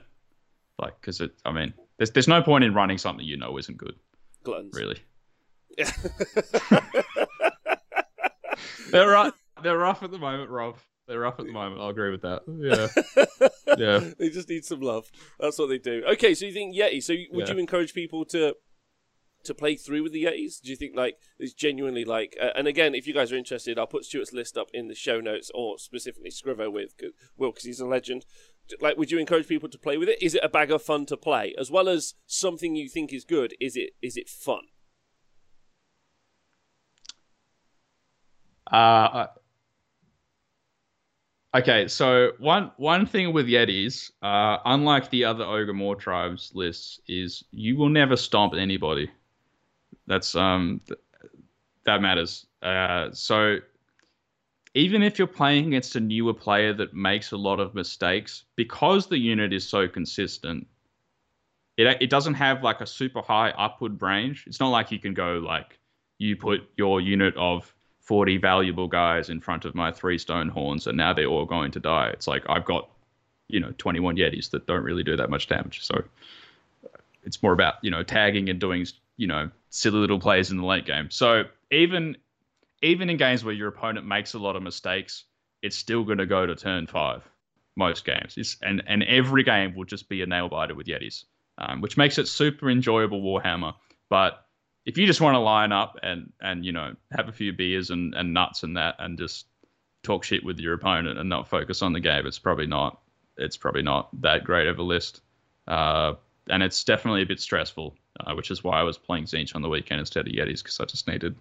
Like, 0.80 1.00
because 1.00 1.22
it, 1.22 1.32
I 1.46 1.52
mean, 1.52 1.74
there's 1.98 2.12
there's 2.12 2.28
no 2.28 2.42
point 2.42 2.64
in 2.64 2.74
running 2.74 2.98
something 2.98 3.26
you 3.26 3.38
know 3.38 3.58
isn't 3.58 3.78
good. 3.78 3.96
Gluttons. 4.44 4.76
Really. 4.76 4.98
Yeah. 5.78 5.92
they're 8.92 9.10
rough. 9.10 9.34
They're 9.64 9.78
rough 9.78 10.04
at 10.04 10.12
the 10.12 10.20
moment, 10.20 10.50
Rob. 10.50 10.78
They're 11.08 11.20
rough 11.20 11.40
at 11.40 11.46
the 11.46 11.52
moment. 11.52 11.82
I'll 11.82 11.90
agree 11.90 12.12
with 12.12 12.22
that. 12.24 12.42
Yeah. 12.48 13.78
yeah. 13.78 14.12
They 14.18 14.30
just 14.30 14.50
need 14.50 14.66
some 14.66 14.82
love. 14.82 15.12
That's 15.40 15.58
what 15.58 15.70
they 15.70 15.78
do. 15.78 16.04
Okay, 16.14 16.34
so 16.34 16.46
you 16.46 16.52
think 16.52 16.76
Yeti? 16.76 17.02
So 17.02 17.14
would 17.32 17.48
yeah. 17.48 17.54
you 17.54 17.60
encourage 17.60 17.94
people 17.94 18.26
to 18.26 18.56
to 19.46 19.54
play 19.54 19.76
through 19.76 20.04
with 20.04 20.12
the 20.12 20.26
Yetis? 20.26 20.62
Do 20.62 20.70
you 20.70 20.76
think 20.76 20.96
like 20.96 21.18
it's 21.40 21.54
genuinely 21.54 22.06
like? 22.06 22.38
Uh, 22.42 22.50
and 22.56 22.68
again, 22.68 22.96
if 22.96 23.08
you 23.08 23.14
guys 23.14 23.32
are 23.32 23.38
interested, 23.38 23.80
I'll 23.80 23.88
put 23.88 24.06
Stuart's 24.06 24.34
list 24.34 24.58
up 24.58 24.70
in 24.74 24.88
the 24.88 24.96
show 24.96 25.20
notes, 25.20 25.52
or 25.54 25.78
specifically 25.78 26.32
Scrivo 26.32 26.72
with 26.72 26.98
cause, 26.98 27.12
Will, 27.38 27.52
because 27.52 27.66
he's 27.66 27.80
a 27.80 27.86
legend. 27.86 28.26
Like, 28.82 28.98
would 28.98 29.12
you 29.12 29.20
encourage 29.20 29.48
people 29.48 29.70
to 29.70 29.78
play 29.78 29.98
with 29.98 30.10
it? 30.10 30.22
Is 30.22 30.34
it 30.34 30.44
a 30.44 30.50
bag 30.50 30.72
of 30.72 30.82
fun 30.82 31.06
to 31.08 31.18
play, 31.18 31.54
as 31.58 31.70
well 31.70 31.88
as 31.88 32.16
something 32.26 32.76
you 32.76 32.90
think 32.90 33.14
is 33.14 33.24
good? 33.24 33.54
Is 33.60 33.76
it 33.76 33.92
is 34.02 34.18
it 34.18 34.28
fun? 34.28 34.62
Uh, 38.72 39.28
okay, 41.56 41.88
so 41.88 42.32
one 42.40 42.72
one 42.78 43.06
thing 43.06 43.32
with 43.32 43.46
Yetis, 43.46 44.12
uh, 44.24 44.58
unlike 44.66 45.12
the 45.12 45.26
other 45.26 45.44
Ogre 45.44 45.96
tribes 45.96 46.52
lists, 46.56 47.00
is 47.08 47.44
you 47.52 47.78
will 47.78 47.90
never 47.90 48.18
stomp 48.18 48.56
anybody. 48.56 49.12
That's 50.08 50.36
um 50.36 50.82
th- 50.88 51.00
that 51.86 52.02
matters. 52.02 52.46
Uh, 52.62 53.10
so 53.12 53.58
even 54.74 55.04
if 55.04 55.18
you're 55.18 55.28
playing 55.28 55.68
against 55.68 55.96
a 55.96 56.00
newer 56.00 56.34
player 56.34 56.74
that 56.74 56.94
makes 56.94 57.32
a 57.32 57.38
lot 57.38 57.60
of 57.60 57.76
mistakes, 57.76 58.44
because 58.56 59.08
the 59.08 59.18
unit 59.18 59.54
is 59.54 59.68
so 59.68 59.88
consistent, 59.88 60.68
it 61.78 61.98
it 62.02 62.10
doesn't 62.10 62.34
have 62.36 62.64
like 62.64 62.82
a 62.82 62.88
super 62.88 63.22
high 63.22 63.52
upward 63.52 64.02
range. 64.02 64.44
It's 64.48 64.60
not 64.60 64.70
like 64.70 64.92
you 64.92 65.00
can 65.00 65.14
go 65.14 65.38
like 65.38 65.80
you 66.18 66.36
put 66.36 66.70
your 66.78 67.02
unit 67.02 67.36
of 67.38 67.74
40 68.02 68.38
valuable 68.38 68.88
guys 68.88 69.30
in 69.30 69.42
front 69.42 69.66
of 69.66 69.74
my 69.74 69.92
three 69.92 70.18
stone 70.18 70.48
horns 70.48 70.88
and 70.88 70.96
now 70.96 71.12
they're 71.14 71.26
all 71.26 71.46
going 71.46 71.72
to 71.72 71.80
die. 71.80 72.10
It's 72.10 72.28
like 72.28 72.44
I've 72.48 72.64
got, 72.64 72.90
you 73.48 73.60
know, 73.60 73.74
21 73.78 74.16
Yetis 74.16 74.52
that 74.52 74.68
don't 74.68 74.84
really 74.84 75.04
do 75.04 75.18
that 75.18 75.30
much 75.30 75.48
damage. 75.48 75.84
So 75.84 76.04
it's 77.24 77.42
more 77.42 77.52
about, 77.52 77.76
you 77.82 77.90
know, 77.90 78.04
tagging 78.04 78.50
and 78.50 78.60
doing 78.60 78.86
you 79.18 79.28
know 79.28 79.50
silly 79.70 79.98
little 79.98 80.20
plays 80.20 80.52
in 80.52 80.58
the 80.58 80.66
late 80.66 80.86
game. 80.86 81.10
So 81.10 81.44
even 81.72 82.18
even 82.82 83.10
in 83.10 83.18
games 83.18 83.44
where 83.44 83.54
your 83.54 83.70
opponent 83.70 84.06
makes 84.06 84.34
a 84.34 84.40
lot 84.40 84.56
of 84.56 84.64
mistakes, 84.64 85.26
it's 85.62 85.76
still 85.76 86.04
going 86.04 86.18
to 86.18 86.26
go 86.26 86.46
to 86.46 86.56
turn 86.56 86.88
five 86.88 87.24
most 87.76 88.06
games. 88.06 88.36
It's, 88.38 88.58
and 88.62 88.84
and 88.88 89.04
every 89.04 89.44
game 89.44 89.76
will 89.76 89.86
just 89.86 90.10
be 90.10 90.22
a 90.22 90.26
nail 90.26 90.50
biter 90.50 90.76
with 90.76 90.88
Yetis, 90.88 91.26
um, 91.58 91.82
which 91.82 91.98
makes 91.98 92.18
it 92.18 92.28
super 92.28 92.70
enjoyable 92.70 93.22
Warhammer. 93.22 93.74
But 94.10 94.46
if 94.86 94.98
you 94.98 95.08
just 95.08 95.22
want 95.22 95.36
to 95.36 95.40
line 95.40 95.72
up 95.72 95.98
and 96.04 96.32
and 96.42 96.66
you 96.66 96.72
know 96.72 96.96
have 97.12 97.28
a 97.28 97.34
few 97.34 97.54
beers 97.54 97.90
and, 97.90 98.14
and 98.16 98.34
nuts 98.34 98.64
and 98.64 98.78
that 98.78 98.96
and 99.00 99.18
just 99.18 99.48
talk 100.04 100.24
shit 100.24 100.46
with 100.46 100.60
your 100.60 100.74
opponent 100.74 101.18
and 101.18 101.28
not 101.30 101.48
focus 101.48 101.82
on 101.82 101.94
the 101.94 102.00
game, 102.00 102.26
it's 102.26 102.40
probably 102.40 102.68
not 102.68 103.02
it's 103.38 103.58
probably 103.58 103.82
not 103.82 104.10
that 104.22 104.44
great 104.44 104.68
of 104.68 104.80
a 104.80 104.84
list. 104.84 105.22
Uh, 105.68 106.14
and 106.50 106.62
it's 106.62 106.84
definitely 106.84 107.24
a 107.24 107.26
bit 107.26 107.40
stressful 107.40 107.98
uh, 108.20 108.34
which 108.34 108.52
is 108.52 108.64
why 108.64 108.80
I 108.80 108.84
was 108.84 108.98
playing 108.98 109.26
Tzeentch 109.26 109.56
on 109.56 109.62
the 109.62 109.70
weekend 109.70 110.00
instead 110.00 110.28
of 110.28 110.34
Yetis 110.34 110.64
because 110.64 110.80
I 110.80 110.86
just 110.86 111.08
needed 111.08 111.36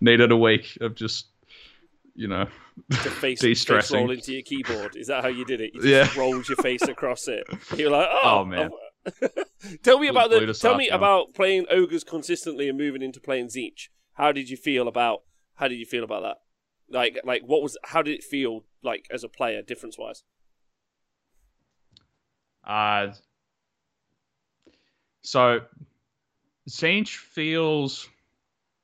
needed 0.00 0.30
a 0.30 0.36
week 0.36 0.78
of 0.80 0.94
just 0.94 1.26
you 2.14 2.28
know 2.28 2.46
face, 2.90 3.40
de-stressing. 3.40 3.96
Face 3.96 4.00
roll 4.00 4.10
into 4.10 4.32
your 4.32 4.42
keyboard. 4.42 4.96
Is 4.96 5.06
that 5.06 5.22
how 5.22 5.28
you 5.28 5.44
did 5.44 5.60
it? 5.60 5.72
You 5.74 5.82
yeah, 5.82 6.08
rolled 6.16 6.48
your 6.48 6.56
face 6.56 6.82
across 6.82 7.28
it. 7.28 7.44
You're 7.76 7.90
like, 7.90 8.08
oh, 8.10 8.40
oh 8.40 8.44
man. 8.44 8.70
tell 9.82 9.98
me 9.98 10.08
about 10.08 10.30
the. 10.30 10.52
Tell 10.52 10.76
me 10.76 10.88
about 10.88 11.34
playing 11.34 11.66
ogres 11.70 12.04
consistently 12.04 12.68
and 12.68 12.76
moving 12.76 13.02
into 13.02 13.20
playing 13.20 13.46
Tzeentch. 13.48 13.88
How 14.14 14.32
did 14.32 14.50
you 14.50 14.56
feel 14.56 14.88
about? 14.88 15.22
How 15.54 15.68
did 15.68 15.76
you 15.76 15.86
feel 15.86 16.04
about 16.04 16.22
that? 16.22 16.36
Like, 16.90 17.20
like 17.24 17.42
what 17.44 17.62
was? 17.62 17.78
How 17.84 18.02
did 18.02 18.14
it 18.14 18.24
feel 18.24 18.64
like 18.82 19.06
as 19.10 19.24
a 19.24 19.28
player, 19.28 19.62
difference 19.62 19.96
wise? 19.98 20.24
Uh, 22.66 23.12
so 25.22 25.60
Tzeentch 26.68 27.16
feels 27.16 28.08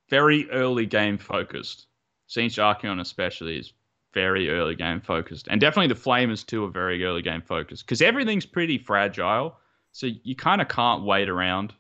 very 0.08 0.50
early 0.50 0.86
game 0.86 1.18
focused. 1.18 1.86
Tzeentch 2.28 2.58
Archaon 2.58 3.00
especially 3.00 3.58
is 3.58 3.72
very 4.12 4.48
early 4.48 4.74
game 4.74 5.00
focused, 5.00 5.48
and 5.48 5.60
definitely 5.60 5.92
the 5.92 6.00
flamers 6.00 6.46
too 6.46 6.64
are 6.64 6.70
very 6.70 7.04
early 7.04 7.22
game 7.22 7.42
focused 7.42 7.84
because 7.84 8.00
everything's 8.00 8.46
pretty 8.46 8.78
fragile. 8.78 9.56
So 9.92 10.08
you 10.22 10.34
kind 10.34 10.60
of 10.60 10.68
can't 10.68 11.04
wait 11.04 11.28
around. 11.28 11.74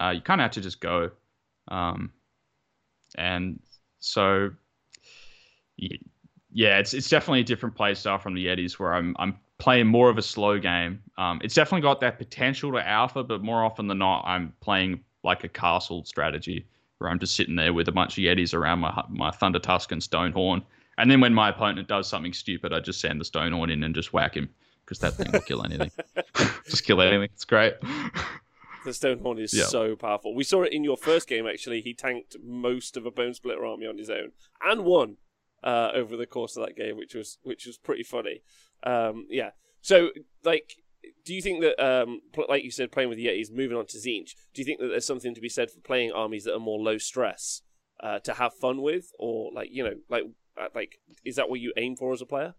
Uh, 0.00 0.10
you 0.10 0.20
kind 0.20 0.40
of 0.40 0.44
have 0.44 0.52
to 0.52 0.60
just 0.60 0.80
go, 0.80 1.10
um, 1.68 2.12
and 3.16 3.58
so 3.98 4.50
yeah, 5.76 6.78
it's 6.78 6.94
it's 6.94 7.08
definitely 7.08 7.40
a 7.40 7.44
different 7.44 7.74
play 7.74 7.94
style 7.94 8.18
from 8.18 8.34
the 8.34 8.46
Yetis 8.46 8.78
where 8.78 8.94
I'm 8.94 9.16
I'm 9.18 9.38
playing 9.58 9.88
more 9.88 10.08
of 10.08 10.18
a 10.18 10.22
slow 10.22 10.58
game. 10.58 11.02
Um, 11.16 11.40
it's 11.42 11.54
definitely 11.54 11.82
got 11.82 12.00
that 12.00 12.16
potential 12.16 12.72
to 12.72 12.88
alpha, 12.88 13.24
but 13.24 13.42
more 13.42 13.64
often 13.64 13.88
than 13.88 13.98
not, 13.98 14.24
I'm 14.24 14.52
playing 14.60 15.00
like 15.28 15.44
a 15.44 15.48
castle 15.48 16.04
strategy 16.04 16.66
where 16.98 17.10
I'm 17.10 17.18
just 17.18 17.36
sitting 17.36 17.54
there 17.54 17.72
with 17.72 17.86
a 17.86 17.92
bunch 17.92 18.18
of 18.18 18.22
Yetis 18.22 18.54
around 18.54 18.80
my 18.80 19.04
my 19.08 19.30
Thunder 19.30 19.60
Tusk 19.60 19.92
and 19.92 20.02
Stonehorn. 20.02 20.62
And 20.96 21.08
then 21.08 21.20
when 21.20 21.32
my 21.32 21.50
opponent 21.50 21.86
does 21.86 22.08
something 22.08 22.32
stupid, 22.32 22.72
I 22.72 22.80
just 22.80 23.00
send 23.00 23.20
the 23.20 23.24
Stonehorn 23.24 23.70
in 23.70 23.84
and 23.84 23.94
just 23.94 24.12
whack 24.12 24.34
him 24.34 24.48
because 24.84 24.98
that 24.98 25.14
thing 25.14 25.30
will 25.30 25.40
kill 25.40 25.64
anything. 25.64 25.92
just 26.64 26.84
kill 26.84 27.00
anything. 27.00 27.28
It's 27.34 27.44
great. 27.44 27.74
The 28.84 28.90
Stonehorn 28.90 29.38
is 29.40 29.54
yeah. 29.54 29.66
so 29.66 29.94
powerful. 29.94 30.34
We 30.34 30.44
saw 30.44 30.62
it 30.62 30.72
in 30.72 30.82
your 30.82 30.96
first 30.96 31.28
game, 31.28 31.46
actually. 31.46 31.82
He 31.82 31.94
tanked 31.94 32.36
most 32.42 32.96
of 32.96 33.06
a 33.06 33.10
Bone 33.10 33.34
Splitter 33.34 33.64
army 33.64 33.86
on 33.86 33.98
his 33.98 34.10
own 34.10 34.32
and 34.64 34.84
won 34.84 35.18
uh, 35.62 35.90
over 35.94 36.16
the 36.16 36.26
course 36.26 36.56
of 36.56 36.64
that 36.66 36.74
game, 36.74 36.96
which 36.96 37.14
was 37.14 37.38
which 37.42 37.66
was 37.66 37.76
pretty 37.76 38.02
funny. 38.02 38.42
Um, 38.82 39.26
yeah. 39.28 39.50
So, 39.82 40.10
like, 40.42 40.76
do 41.24 41.34
you 41.34 41.42
think 41.42 41.60
that, 41.62 41.84
um, 41.84 42.20
like 42.48 42.64
you 42.64 42.70
said, 42.70 42.92
playing 42.92 43.08
with 43.08 43.18
the 43.18 43.26
Yetis, 43.26 43.50
moving 43.52 43.76
on 43.76 43.86
to 43.86 43.98
Tzeentch, 43.98 44.34
do 44.54 44.60
you 44.60 44.64
think 44.64 44.80
that 44.80 44.88
there's 44.88 45.06
something 45.06 45.34
to 45.34 45.40
be 45.40 45.48
said 45.48 45.70
for 45.70 45.80
playing 45.80 46.12
armies 46.12 46.44
that 46.44 46.54
are 46.54 46.60
more 46.60 46.78
low 46.78 46.98
stress 46.98 47.62
uh, 48.00 48.18
to 48.20 48.34
have 48.34 48.54
fun 48.54 48.82
with, 48.82 49.12
or 49.18 49.50
like 49.52 49.68
you 49.70 49.84
know, 49.84 49.94
like 50.08 50.24
uh, 50.60 50.68
like 50.74 50.98
is 51.24 51.36
that 51.36 51.48
what 51.48 51.60
you 51.60 51.72
aim 51.76 51.96
for 51.96 52.12
as 52.12 52.22
a 52.22 52.26
player? 52.26 52.54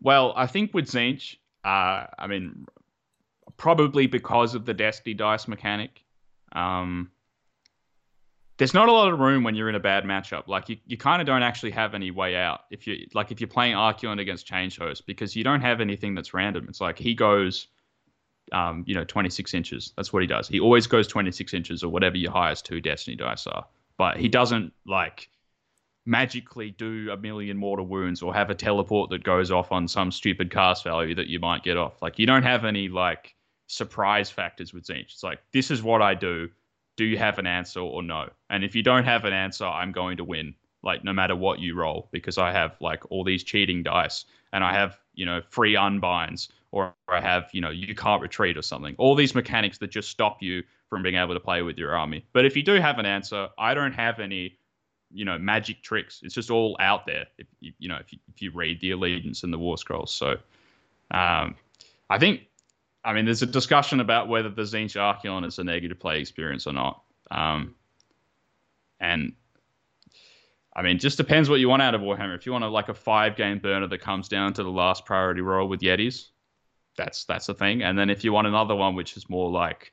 Well, 0.00 0.32
I 0.36 0.46
think 0.46 0.74
with 0.74 0.86
Tzeentch, 0.86 1.36
uh, 1.64 2.06
I 2.18 2.26
mean, 2.26 2.66
probably 3.56 4.06
because 4.06 4.54
of 4.54 4.64
the 4.64 4.74
Destiny 4.74 5.14
dice 5.14 5.46
mechanic. 5.46 6.02
Um, 6.52 7.12
there's 8.62 8.74
not 8.74 8.88
a 8.88 8.92
lot 8.92 9.12
of 9.12 9.18
room 9.18 9.42
when 9.42 9.56
you're 9.56 9.68
in 9.68 9.74
a 9.74 9.80
bad 9.80 10.04
matchup. 10.04 10.46
Like 10.46 10.68
you, 10.68 10.76
you 10.86 10.96
kind 10.96 11.20
of 11.20 11.26
don't 11.26 11.42
actually 11.42 11.72
have 11.72 11.96
any 11.96 12.12
way 12.12 12.36
out 12.36 12.60
if 12.70 12.86
you 12.86 13.08
like 13.12 13.32
if 13.32 13.40
you're 13.40 13.48
playing 13.48 13.74
Archaon 13.74 14.20
against 14.20 14.46
Changehost 14.46 15.04
because 15.04 15.34
you 15.34 15.42
don't 15.42 15.60
have 15.60 15.80
anything 15.80 16.14
that's 16.14 16.32
random. 16.32 16.66
It's 16.68 16.80
like 16.80 16.96
he 16.96 17.12
goes, 17.12 17.66
um, 18.52 18.84
you 18.86 18.94
know, 18.94 19.02
26 19.02 19.52
inches. 19.52 19.92
That's 19.96 20.12
what 20.12 20.22
he 20.22 20.28
does. 20.28 20.46
He 20.46 20.60
always 20.60 20.86
goes 20.86 21.08
26 21.08 21.52
inches 21.54 21.82
or 21.82 21.88
whatever 21.88 22.16
your 22.16 22.30
highest 22.30 22.64
two 22.64 22.80
Destiny 22.80 23.16
dice 23.16 23.48
are. 23.48 23.66
But 23.98 24.16
he 24.16 24.28
doesn't 24.28 24.72
like 24.86 25.28
magically 26.06 26.70
do 26.70 27.10
a 27.10 27.16
million 27.16 27.56
mortal 27.56 27.86
wounds 27.86 28.22
or 28.22 28.32
have 28.32 28.48
a 28.48 28.54
teleport 28.54 29.10
that 29.10 29.24
goes 29.24 29.50
off 29.50 29.72
on 29.72 29.88
some 29.88 30.12
stupid 30.12 30.52
cast 30.52 30.84
value 30.84 31.16
that 31.16 31.26
you 31.26 31.40
might 31.40 31.64
get 31.64 31.76
off. 31.76 32.00
Like 32.00 32.16
you 32.16 32.26
don't 32.26 32.44
have 32.44 32.64
any 32.64 32.88
like 32.88 33.34
surprise 33.66 34.30
factors 34.30 34.72
with 34.72 34.84
Tzeentch. 34.84 35.14
It's 35.14 35.24
like 35.24 35.40
this 35.52 35.72
is 35.72 35.82
what 35.82 36.00
I 36.00 36.14
do 36.14 36.48
do 36.96 37.04
you 37.04 37.18
have 37.18 37.38
an 37.38 37.46
answer 37.46 37.80
or 37.80 38.02
no? 38.02 38.28
And 38.50 38.64
if 38.64 38.74
you 38.74 38.82
don't 38.82 39.04
have 39.04 39.24
an 39.24 39.32
answer, 39.32 39.64
I'm 39.64 39.92
going 39.92 40.16
to 40.18 40.24
win, 40.24 40.54
like 40.82 41.04
no 41.04 41.12
matter 41.12 41.36
what 41.36 41.58
you 41.58 41.74
roll, 41.74 42.08
because 42.12 42.38
I 42.38 42.52
have 42.52 42.76
like 42.80 43.10
all 43.10 43.24
these 43.24 43.42
cheating 43.42 43.82
dice 43.82 44.24
and 44.52 44.62
I 44.62 44.72
have, 44.74 44.98
you 45.14 45.26
know, 45.26 45.40
free 45.48 45.74
unbinds 45.74 46.48
or 46.70 46.94
I 47.08 47.20
have, 47.20 47.50
you 47.52 47.60
know, 47.60 47.70
you 47.70 47.94
can't 47.94 48.20
retreat 48.20 48.56
or 48.56 48.62
something. 48.62 48.94
All 48.98 49.14
these 49.14 49.34
mechanics 49.34 49.78
that 49.78 49.90
just 49.90 50.10
stop 50.10 50.42
you 50.42 50.62
from 50.88 51.02
being 51.02 51.16
able 51.16 51.34
to 51.34 51.40
play 51.40 51.62
with 51.62 51.78
your 51.78 51.96
army. 51.96 52.24
But 52.32 52.44
if 52.44 52.56
you 52.56 52.62
do 52.62 52.74
have 52.74 52.98
an 52.98 53.06
answer, 53.06 53.48
I 53.58 53.74
don't 53.74 53.92
have 53.92 54.20
any, 54.20 54.58
you 55.10 55.24
know, 55.24 55.38
magic 55.38 55.82
tricks. 55.82 56.20
It's 56.22 56.34
just 56.34 56.50
all 56.50 56.76
out 56.80 57.06
there. 57.06 57.26
If 57.38 57.46
you, 57.60 57.88
know, 57.88 57.96
if 57.96 58.12
you, 58.12 58.18
if 58.34 58.42
you 58.42 58.50
read 58.52 58.80
the 58.80 58.90
Allegiance 58.90 59.42
and 59.44 59.52
the 59.52 59.58
War 59.58 59.78
Scrolls. 59.78 60.12
So 60.12 60.36
um, 61.10 61.56
I 62.10 62.18
think 62.18 62.42
I 63.04 63.12
mean, 63.12 63.24
there's 63.24 63.42
a 63.42 63.46
discussion 63.46 64.00
about 64.00 64.28
whether 64.28 64.48
the 64.48 64.62
Tzeentch 64.62 64.96
Archaon 64.96 65.44
is 65.44 65.58
a 65.58 65.64
negative 65.64 65.98
play 65.98 66.20
experience 66.20 66.66
or 66.66 66.72
not. 66.72 67.02
Um, 67.30 67.74
and 69.00 69.32
I 70.74 70.82
mean, 70.82 70.98
just 70.98 71.16
depends 71.16 71.50
what 71.50 71.60
you 71.60 71.68
want 71.68 71.82
out 71.82 71.94
of 71.94 72.00
Warhammer. 72.00 72.36
If 72.36 72.46
you 72.46 72.52
want 72.52 72.64
a, 72.64 72.68
like 72.68 72.88
a 72.88 72.94
five 72.94 73.36
game 73.36 73.58
burner 73.58 73.88
that 73.88 73.98
comes 73.98 74.28
down 74.28 74.54
to 74.54 74.62
the 74.62 74.70
last 74.70 75.04
priority 75.04 75.40
roll 75.40 75.68
with 75.68 75.80
Yetis, 75.80 76.28
that's 76.96 77.24
that's 77.24 77.48
a 77.48 77.54
thing. 77.54 77.82
And 77.82 77.98
then 77.98 78.08
if 78.08 78.24
you 78.24 78.32
want 78.32 78.46
another 78.46 78.74
one 78.74 78.94
which 78.94 79.16
is 79.16 79.28
more 79.28 79.50
like, 79.50 79.92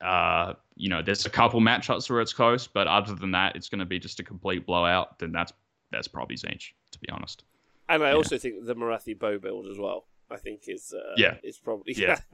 uh, 0.00 0.54
you 0.76 0.88
know, 0.88 1.02
there's 1.02 1.26
a 1.26 1.30
couple 1.30 1.60
matchups 1.60 2.08
where 2.08 2.20
it's 2.20 2.32
close, 2.32 2.66
but 2.66 2.86
other 2.86 3.14
than 3.14 3.32
that, 3.32 3.56
it's 3.56 3.68
going 3.68 3.80
to 3.80 3.84
be 3.84 3.98
just 3.98 4.20
a 4.20 4.22
complete 4.22 4.64
blowout. 4.64 5.18
Then 5.18 5.32
that's 5.32 5.52
that's 5.90 6.08
probably 6.08 6.36
Tzeentch, 6.36 6.72
to 6.92 6.98
be 7.00 7.08
honest. 7.10 7.44
And 7.88 8.04
I 8.04 8.10
yeah. 8.10 8.16
also 8.16 8.38
think 8.38 8.64
the 8.64 8.74
Morathi 8.74 9.18
bow 9.18 9.38
build 9.38 9.66
as 9.66 9.78
well. 9.78 10.06
I 10.30 10.36
think 10.36 10.62
is 10.66 10.94
uh, 10.96 11.14
yeah 11.16 11.36
is 11.42 11.58
probably 11.58 11.94
yeah, 11.96 12.20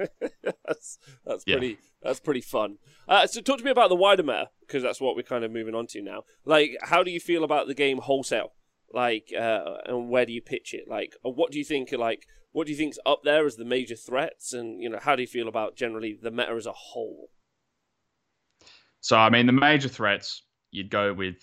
that's 0.66 0.98
that's 1.24 1.44
yeah. 1.46 1.56
pretty 1.56 1.78
that's 2.02 2.20
pretty 2.20 2.40
fun. 2.40 2.78
Uh, 3.08 3.26
so 3.26 3.40
talk 3.40 3.58
to 3.58 3.64
me 3.64 3.70
about 3.70 3.88
the 3.88 3.96
wider 3.96 4.22
meta 4.22 4.50
because 4.60 4.82
that's 4.82 5.00
what 5.00 5.16
we're 5.16 5.22
kind 5.22 5.44
of 5.44 5.50
moving 5.50 5.74
on 5.74 5.86
to 5.88 6.02
now. 6.02 6.24
Like, 6.44 6.76
how 6.82 7.02
do 7.02 7.10
you 7.10 7.20
feel 7.20 7.44
about 7.44 7.66
the 7.66 7.74
game 7.74 7.98
wholesale? 7.98 8.52
Like, 8.92 9.32
uh, 9.36 9.78
and 9.86 10.08
where 10.08 10.26
do 10.26 10.32
you 10.32 10.40
pitch 10.40 10.72
it? 10.72 10.84
Like, 10.88 11.16
what 11.22 11.50
do 11.50 11.58
you 11.58 11.64
think? 11.64 11.92
Like, 11.92 12.26
what 12.52 12.66
do 12.66 12.72
you 12.72 12.78
think's 12.78 12.98
up 13.04 13.20
there 13.24 13.46
as 13.46 13.56
the 13.56 13.64
major 13.64 13.96
threats? 13.96 14.52
And 14.52 14.82
you 14.82 14.88
know, 14.88 14.98
how 15.00 15.16
do 15.16 15.22
you 15.22 15.28
feel 15.28 15.48
about 15.48 15.76
generally 15.76 16.18
the 16.20 16.30
meta 16.30 16.52
as 16.52 16.66
a 16.66 16.72
whole? 16.72 17.30
So, 19.00 19.16
I 19.16 19.30
mean, 19.30 19.46
the 19.46 19.52
major 19.52 19.88
threats 19.88 20.42
you'd 20.70 20.90
go 20.90 21.12
with 21.12 21.36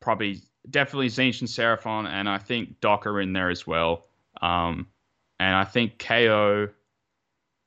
probably 0.00 0.42
definitely 0.68 1.08
Tzeentch 1.08 1.40
and 1.40 1.48
Seraphon, 1.48 2.06
and 2.06 2.28
I 2.28 2.38
think 2.38 2.80
Docker 2.80 3.20
in 3.20 3.32
there 3.32 3.50
as 3.50 3.66
well. 3.66 4.06
Um, 4.40 4.86
and 5.40 5.54
I 5.54 5.64
think 5.64 5.98
KO 5.98 6.68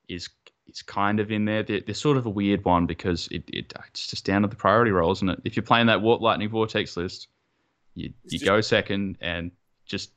is 0.08 0.28
is 0.68 0.82
kind 0.82 1.20
of 1.20 1.30
in 1.30 1.44
there. 1.44 1.62
They're, 1.62 1.80
they're 1.80 1.94
sort 1.94 2.16
of 2.16 2.26
a 2.26 2.30
weird 2.30 2.64
one 2.64 2.86
because 2.86 3.28
it, 3.28 3.44
it 3.48 3.72
it's 3.88 4.06
just 4.06 4.24
down 4.24 4.42
to 4.42 4.48
the 4.48 4.56
priority 4.56 4.90
roll, 4.90 5.12
isn't 5.12 5.28
it? 5.28 5.40
If 5.44 5.56
you're 5.56 5.62
playing 5.62 5.86
that 5.86 6.02
Warp 6.02 6.20
Lightning 6.20 6.48
Vortex 6.48 6.96
list, 6.96 7.28
you 7.94 8.12
you 8.24 8.38
just... 8.38 8.44
go 8.44 8.60
second 8.60 9.18
and 9.20 9.50
just 9.86 10.10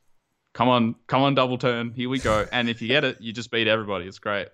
come 0.52 0.68
on, 0.68 0.94
come 1.06 1.22
on, 1.22 1.34
double 1.34 1.58
turn. 1.58 1.92
Here 1.92 2.08
we 2.08 2.18
go. 2.18 2.46
And 2.52 2.68
if 2.68 2.82
you 2.82 2.88
get 2.88 3.04
it, 3.04 3.20
you 3.20 3.32
just 3.32 3.50
beat 3.50 3.66
everybody. 3.66 4.06
It's 4.06 4.18
great. 4.18 4.48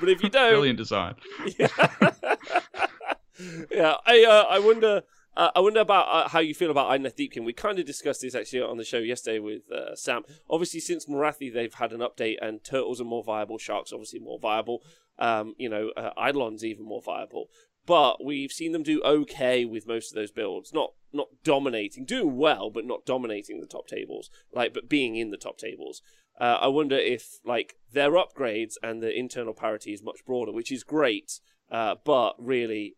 But 0.00 0.08
if 0.08 0.22
you 0.22 0.28
don't, 0.30 0.50
brilliant 0.50 0.78
design. 0.78 1.14
Yeah, 1.58 1.68
yeah. 3.70 3.94
I 4.06 4.24
uh, 4.24 4.44
I 4.48 4.58
wonder 4.58 5.02
uh, 5.36 5.50
I 5.54 5.60
wonder 5.60 5.80
about 5.80 6.08
uh, 6.08 6.28
how 6.28 6.40
you 6.40 6.54
feel 6.54 6.70
about 6.70 6.88
Idoneth 6.88 7.16
Deepkin. 7.16 7.44
We 7.44 7.52
kind 7.52 7.78
of 7.78 7.84
discussed 7.84 8.22
this 8.22 8.34
actually 8.34 8.62
on 8.62 8.78
the 8.78 8.84
show 8.84 8.98
yesterday 8.98 9.38
with 9.38 9.70
uh, 9.70 9.94
Sam. 9.94 10.22
Obviously, 10.48 10.80
since 10.80 11.06
Morathi, 11.06 11.52
they've 11.52 11.74
had 11.74 11.92
an 11.92 12.00
update, 12.00 12.36
and 12.40 12.64
turtles 12.64 13.00
are 13.00 13.04
more 13.04 13.22
viable. 13.22 13.58
Sharks 13.58 13.92
obviously 13.92 14.20
more 14.20 14.38
viable. 14.38 14.82
Um, 15.18 15.54
you 15.58 15.68
know, 15.68 15.90
uh, 15.96 16.10
Eidolon's 16.18 16.64
even 16.64 16.86
more 16.86 17.02
viable. 17.02 17.48
But 17.84 18.24
we've 18.24 18.50
seen 18.50 18.72
them 18.72 18.82
do 18.82 19.00
okay 19.02 19.64
with 19.64 19.86
most 19.86 20.10
of 20.10 20.16
those 20.16 20.32
builds. 20.32 20.72
Not 20.72 20.92
not 21.12 21.28
dominating, 21.44 22.04
doing 22.04 22.36
well, 22.36 22.70
but 22.70 22.84
not 22.84 23.06
dominating 23.06 23.60
the 23.60 23.66
top 23.66 23.86
tables. 23.86 24.30
Like, 24.52 24.74
but 24.74 24.88
being 24.88 25.16
in 25.16 25.30
the 25.30 25.36
top 25.36 25.58
tables. 25.58 26.02
Uh, 26.38 26.58
I 26.60 26.68
wonder 26.68 26.96
if 26.96 27.38
like 27.44 27.76
their 27.92 28.12
upgrades 28.12 28.74
and 28.82 29.02
the 29.02 29.16
internal 29.16 29.54
parity 29.54 29.92
is 29.92 30.02
much 30.02 30.24
broader, 30.26 30.52
which 30.52 30.72
is 30.72 30.82
great. 30.82 31.40
Uh, 31.70 31.94
but 32.04 32.34
really, 32.38 32.96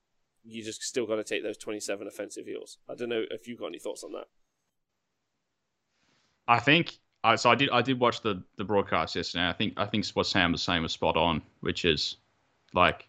you 0.49 0.65
just 0.65 0.83
still 0.83 1.07
got 1.07 1.17
to 1.17 1.25
take 1.25 1.43
those 1.43 1.59
27 1.59 2.07
offensive 2.07 2.49
eels. 2.49 2.79
I 2.89 2.95
don't 2.95 3.09
know 3.09 3.25
if 3.31 3.47
you've 3.47 3.59
got 3.59 3.67
any 3.67 3.79
thoughts 3.79 4.03
on 4.03 4.13
that. 4.13 4.27
I 6.47 6.59
think 6.59 6.99
uh, 7.23 7.37
so. 7.37 7.51
I 7.51 7.55
did. 7.55 7.71
I 7.71 7.83
did 7.83 8.01
watch 8.01 8.23
the 8.23 8.43
the 8.57 8.65
broadcast 8.65 9.15
yesterday. 9.15 9.49
I 9.49 9.53
think 9.53 9.75
I 9.77 9.85
think 9.85 10.07
what 10.09 10.27
Sam 10.27 10.53
was 10.53 10.63
saying 10.63 10.83
was 10.83 10.93
spot 10.93 11.17
on, 11.17 11.43
which 11.61 11.85
is 11.85 12.17
like 12.73 13.07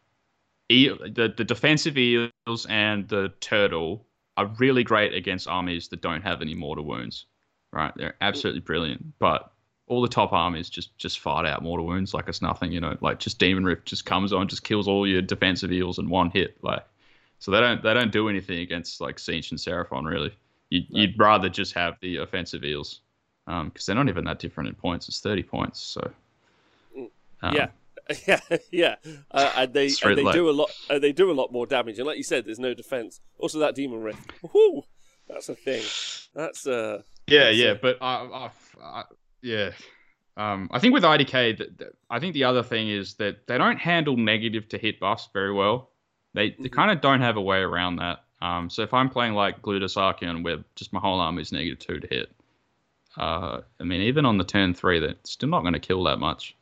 the 0.67 0.91
the 1.15 1.45
defensive 1.45 1.97
eels 1.97 2.65
and 2.67 3.07
the 3.07 3.31
turtle 3.39 4.05
are 4.35 4.47
really 4.57 4.83
great 4.83 5.13
against 5.13 5.47
armies 5.47 5.87
that 5.89 6.01
don't 6.01 6.21
have 6.21 6.41
any 6.41 6.53
mortal 6.53 6.85
wounds. 6.85 7.25
Right, 7.71 7.93
they're 7.95 8.15
absolutely 8.19 8.61
brilliant. 8.61 9.19
But 9.19 9.51
all 9.87 10.01
the 10.01 10.07
top 10.07 10.33
armies 10.33 10.69
just 10.69 10.97
just 10.97 11.19
fart 11.19 11.45
out 11.45 11.63
mortal 11.63 11.85
wounds 11.85 12.13
like 12.13 12.27
it's 12.27 12.41
nothing. 12.41 12.71
You 12.71 12.81
know, 12.81 12.97
like 12.99 13.19
just 13.19 13.39
Demon 13.39 13.63
Rift 13.63 13.85
just 13.85 14.05
comes 14.05 14.33
on, 14.33 14.47
just 14.47 14.63
kills 14.63 14.87
all 14.87 15.07
your 15.07 15.21
defensive 15.21 15.71
eels 15.71 15.97
in 15.97 16.09
one 16.09 16.29
hit. 16.31 16.57
Like 16.61 16.83
so 17.39 17.51
they 17.51 17.59
don't 17.59 17.81
they 17.81 17.93
don't 17.93 18.11
do 18.11 18.29
anything 18.29 18.59
against 18.59 19.01
like 19.01 19.17
Tzeentch 19.17 19.51
and 19.51 19.59
Seraphon 19.59 20.05
really. 20.05 20.33
You'd, 20.69 20.83
right. 20.83 21.01
you'd 21.01 21.19
rather 21.19 21.49
just 21.49 21.73
have 21.73 21.95
the 22.01 22.17
offensive 22.17 22.63
eels 22.63 23.01
because 23.45 23.61
um, 23.61 23.71
they're 23.85 23.95
not 23.95 24.09
even 24.09 24.25
that 24.25 24.39
different 24.39 24.69
in 24.69 24.75
points. 24.75 25.07
It's 25.09 25.19
thirty 25.19 25.43
points. 25.43 25.81
So 25.81 26.11
um, 27.41 27.55
yeah. 27.55 27.67
Yeah, 28.25 28.39
yeah, 28.71 28.95
uh, 29.29 29.51
and 29.55 29.71
they 29.71 29.91
and 30.03 30.17
they 30.17 30.31
do 30.31 30.49
a 30.49 30.51
lot. 30.51 30.71
Uh, 30.89 30.97
they 30.97 31.11
do 31.11 31.29
a 31.29 31.33
lot 31.33 31.51
more 31.51 31.67
damage, 31.67 31.99
and 31.99 32.07
like 32.07 32.17
you 32.17 32.23
said, 32.23 32.43
there's 32.43 32.57
no 32.57 32.73
defense. 32.73 33.21
Also, 33.37 33.59
that 33.59 33.75
demon 33.75 34.01
rift, 34.01 34.31
Woo! 34.51 34.81
that's 35.27 35.47
a 35.47 35.53
thing. 35.53 35.83
That's 36.33 36.65
uh. 36.65 37.03
Yeah, 37.27 37.43
that's 37.43 37.57
yeah, 37.57 37.67
a... 37.67 37.75
but 37.75 37.97
I, 38.01 38.15
I, 38.15 38.49
I, 38.83 39.03
yeah, 39.43 39.69
um, 40.37 40.69
I 40.71 40.79
think 40.79 40.95
with 40.95 41.03
IDK, 41.03 41.91
I 42.09 42.19
think 42.19 42.33
the 42.33 42.45
other 42.45 42.63
thing 42.63 42.89
is 42.89 43.13
that 43.15 43.45
they 43.45 43.57
don't 43.57 43.77
handle 43.77 44.17
negative 44.17 44.67
to 44.69 44.79
hit 44.79 44.99
buffs 44.99 45.29
very 45.31 45.53
well. 45.53 45.91
They, 46.33 46.49
they 46.49 46.55
mm-hmm. 46.55 46.67
kind 46.67 46.91
of 46.91 47.01
don't 47.01 47.21
have 47.21 47.37
a 47.37 47.41
way 47.41 47.59
around 47.59 47.97
that. 47.97 48.23
Um, 48.41 48.69
so 48.69 48.83
if 48.83 48.93
I'm 48.93 49.09
playing 49.09 49.33
like 49.33 49.61
Glutos 49.61 49.97
Archaon, 49.97 50.43
where 50.43 50.57
just 50.75 50.93
my 50.93 50.99
whole 50.99 51.19
army 51.19 51.41
is 51.41 51.51
negative 51.51 51.79
two 51.79 51.99
to 51.99 52.07
hit, 52.07 52.31
uh, 53.17 53.61
I 53.79 53.83
mean, 53.83 54.01
even 54.01 54.25
on 54.25 54.37
the 54.37 54.43
turn 54.43 54.73
three, 54.73 54.99
they're 54.99 55.15
still 55.23 55.49
not 55.49 55.61
going 55.61 55.73
to 55.73 55.79
kill 55.79 56.03
that 56.03 56.19
much 56.19 56.55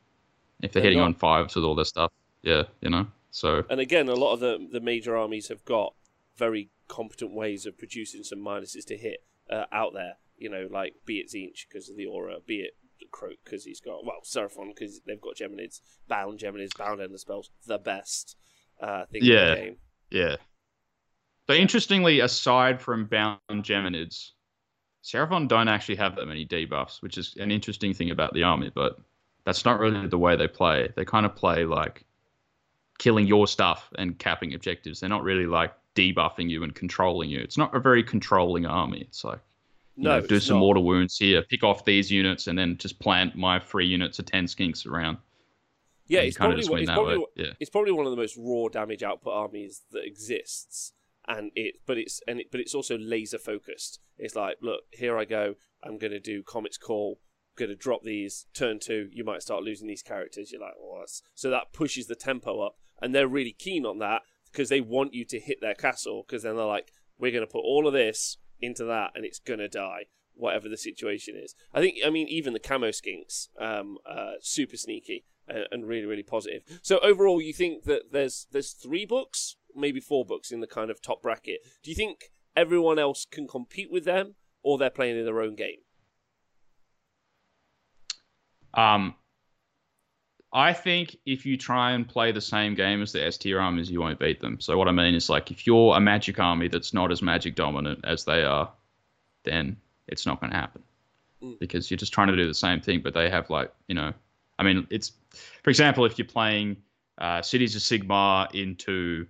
if 0.60 0.72
they're, 0.72 0.82
They're 0.82 0.90
hitting 0.90 0.98
not. 0.98 1.06
on 1.06 1.14
fives 1.14 1.54
with 1.54 1.64
all 1.64 1.74
this 1.74 1.88
stuff. 1.88 2.10
Yeah, 2.42 2.64
you 2.80 2.90
know. 2.90 3.06
So 3.30 3.64
And 3.68 3.80
again, 3.80 4.08
a 4.08 4.14
lot 4.14 4.32
of 4.32 4.40
the 4.40 4.66
the 4.70 4.80
major 4.80 5.16
armies 5.16 5.48
have 5.48 5.64
got 5.64 5.94
very 6.36 6.70
competent 6.88 7.32
ways 7.32 7.66
of 7.66 7.78
producing 7.78 8.24
some 8.24 8.38
minuses 8.38 8.84
to 8.86 8.96
hit 8.96 9.24
uh, 9.50 9.66
out 9.70 9.92
there. 9.92 10.14
You 10.36 10.48
know, 10.48 10.68
like 10.70 10.94
be 11.04 11.18
it 11.18 11.28
Tzeentch 11.28 11.68
because 11.68 11.88
of 11.88 11.96
the 11.96 12.06
aura, 12.06 12.38
be 12.44 12.60
it 12.60 12.76
Kroak 13.10 13.38
because 13.44 13.64
he's 13.64 13.80
got 13.80 14.04
well 14.04 14.20
Seraphon 14.24 14.74
because 14.74 15.00
they've 15.06 15.20
got 15.20 15.36
Geminids, 15.36 15.80
bound 16.08 16.38
Geminids, 16.38 16.76
bound 16.76 17.00
endless 17.00 17.22
spells, 17.22 17.50
the 17.66 17.78
best 17.78 18.36
uh, 18.80 19.04
thing 19.06 19.22
in 19.22 19.26
Yeah. 19.28 19.50
the 19.50 19.56
game. 19.56 19.76
yeah. 20.10 20.36
But 21.46 21.56
interestingly, 21.56 22.20
aside 22.20 22.80
from 22.80 23.06
bound 23.06 23.38
Geminids, 23.50 24.32
Seraphon 25.02 25.48
don't 25.48 25.68
actually 25.68 25.96
have 25.96 26.16
that 26.16 26.26
many 26.26 26.44
debuffs, 26.46 27.00
which 27.00 27.16
is 27.16 27.34
an 27.38 27.50
interesting 27.50 27.94
thing 27.94 28.10
about 28.10 28.34
the 28.34 28.42
army. 28.42 28.70
But 28.74 28.98
that's 29.44 29.64
not 29.64 29.80
really 29.80 30.06
the 30.08 30.18
way 30.18 30.36
they 30.36 30.48
play. 30.48 30.90
They 30.94 31.04
kind 31.06 31.24
of 31.24 31.34
play 31.34 31.64
like 31.64 32.04
killing 32.98 33.26
your 33.26 33.46
stuff 33.46 33.88
and 33.96 34.18
capping 34.18 34.52
objectives. 34.54 35.00
They're 35.00 35.08
not 35.08 35.22
really 35.22 35.46
like 35.46 35.72
debuffing 35.94 36.50
you 36.50 36.62
and 36.64 36.74
controlling 36.74 37.30
you. 37.30 37.40
It's 37.40 37.56
not 37.56 37.74
a 37.74 37.80
very 37.80 38.02
controlling 38.02 38.66
army. 38.66 39.00
It's 39.00 39.24
like 39.24 39.40
you 39.96 40.04
No, 40.04 40.20
know, 40.20 40.26
do 40.26 40.40
some 40.40 40.56
not. 40.56 40.60
mortal 40.60 40.84
wounds 40.84 41.16
here, 41.16 41.42
pick 41.42 41.64
off 41.64 41.84
these 41.86 42.10
units, 42.10 42.46
and 42.46 42.58
then 42.58 42.76
just 42.76 42.98
plant 43.00 43.36
my 43.36 43.58
three 43.58 43.86
units 43.86 44.18
of 44.18 44.26
ten 44.26 44.44
skinks 44.44 44.86
around. 44.86 45.16
Yeah, 46.08 46.20
it's 46.20 46.36
probably 46.36 46.60
it's 46.60 46.90
probably 46.90 47.24
Yeah. 47.36 47.52
it's 47.60 47.70
probably 47.70 47.92
one 47.92 48.06
of 48.06 48.10
the 48.10 48.16
most 48.16 48.36
raw 48.38 48.68
damage 48.68 49.02
output 49.02 49.32
armies 49.34 49.82
that 49.92 50.04
exists. 50.04 50.92
And 51.26 51.52
it 51.54 51.76
but 51.86 51.98
it's 51.98 52.20
and 52.26 52.40
it, 52.40 52.50
but 52.50 52.60
it's 52.60 52.74
also 52.74 52.96
laser 52.96 53.38
focused. 53.38 54.00
It's 54.16 54.34
like 54.34 54.56
look 54.62 54.80
here 54.92 55.16
i 55.18 55.24
go. 55.24 55.54
I'm 55.82 55.98
going 55.98 56.12
to 56.12 56.20
do 56.20 56.42
comet's 56.42 56.78
call. 56.78 57.20
I'm 57.50 57.66
going 57.66 57.70
to 57.70 57.76
drop 57.76 58.02
these. 58.02 58.46
Turn 58.54 58.80
two. 58.80 59.08
You 59.12 59.24
might 59.24 59.42
start 59.42 59.62
losing 59.62 59.86
these 59.86 60.02
characters. 60.02 60.50
You're 60.50 60.62
like 60.62 60.74
that's... 60.98 61.22
so 61.34 61.50
that 61.50 61.72
pushes 61.72 62.06
the 62.06 62.16
tempo 62.16 62.60
up. 62.60 62.76
And 63.00 63.14
they're 63.14 63.28
really 63.28 63.54
keen 63.56 63.86
on 63.86 63.98
that 63.98 64.22
because 64.50 64.70
they 64.70 64.80
want 64.80 65.14
you 65.14 65.24
to 65.26 65.38
hit 65.38 65.58
their 65.60 65.74
castle 65.74 66.24
because 66.26 66.42
then 66.42 66.56
they're 66.56 66.64
like 66.64 66.90
we're 67.18 67.32
going 67.32 67.46
to 67.46 67.52
put 67.52 67.60
all 67.60 67.86
of 67.86 67.92
this 67.92 68.38
into 68.60 68.84
that 68.84 69.12
and 69.14 69.24
it's 69.24 69.38
going 69.38 69.58
to 69.60 69.68
die 69.68 70.06
whatever 70.34 70.68
the 70.68 70.76
situation 70.76 71.34
is. 71.36 71.54
I 71.74 71.80
think 71.80 71.98
i 72.04 72.10
mean 72.10 72.28
even 72.28 72.52
the 72.52 72.60
camo 72.60 72.88
skinks 72.88 73.48
um 73.60 73.98
uh 74.08 74.34
super 74.40 74.76
sneaky 74.76 75.24
and, 75.48 75.64
and 75.70 75.86
really 75.86 76.06
really 76.06 76.22
positive 76.22 76.62
so 76.82 76.98
overall 77.00 77.40
you 77.40 77.52
think 77.52 77.84
that 77.84 78.12
there's 78.12 78.46
there's 78.52 78.72
three 78.72 79.04
books 79.06 79.56
maybe 79.74 80.00
four 80.00 80.24
books 80.24 80.50
in 80.50 80.60
the 80.60 80.66
kind 80.66 80.90
of 80.90 81.00
top 81.00 81.22
bracket 81.22 81.60
do 81.82 81.90
you 81.90 81.96
think 81.96 82.30
everyone 82.56 82.98
else 82.98 83.26
can 83.30 83.46
compete 83.46 83.90
with 83.90 84.04
them 84.04 84.34
or 84.62 84.76
they're 84.78 84.90
playing 84.90 85.16
in 85.18 85.24
their 85.24 85.40
own 85.40 85.54
game 85.54 85.78
Um, 88.74 89.14
I 90.52 90.72
think 90.72 91.16
if 91.26 91.44
you 91.44 91.56
try 91.56 91.92
and 91.92 92.08
play 92.08 92.32
the 92.32 92.40
same 92.40 92.74
game 92.74 93.02
as 93.02 93.12
the 93.12 93.24
S 93.24 93.36
tier 93.36 93.60
armies, 93.60 93.90
you 93.90 94.00
won't 94.00 94.18
beat 94.18 94.40
them. 94.40 94.60
So 94.60 94.78
what 94.78 94.88
I 94.88 94.92
mean 94.92 95.14
is 95.14 95.28
like 95.28 95.50
if 95.50 95.66
you're 95.66 95.96
a 95.96 96.00
magic 96.00 96.38
army 96.38 96.68
that's 96.68 96.94
not 96.94 97.10
as 97.10 97.20
magic 97.20 97.54
dominant 97.54 98.00
as 98.04 98.24
they 98.24 98.44
are, 98.44 98.70
then 99.44 99.76
it's 100.06 100.26
not 100.26 100.40
going 100.40 100.52
to 100.52 100.56
happen 100.58 100.82
Mm. 101.42 101.56
because 101.60 101.88
you're 101.88 101.96
just 101.98 102.12
trying 102.12 102.26
to 102.26 102.36
do 102.36 102.48
the 102.48 102.54
same 102.54 102.80
thing. 102.80 103.00
But 103.00 103.14
they 103.14 103.30
have 103.30 103.48
like 103.48 103.72
you 103.86 103.94
know, 103.94 104.12
I 104.58 104.64
mean, 104.64 104.86
it's 104.90 105.12
for 105.62 105.70
example, 105.70 106.04
if 106.04 106.18
you're 106.18 106.26
playing 106.26 106.76
uh, 107.18 107.42
Cities 107.42 107.74
of 107.76 107.82
Sigmar 107.82 108.52
into, 108.54 109.26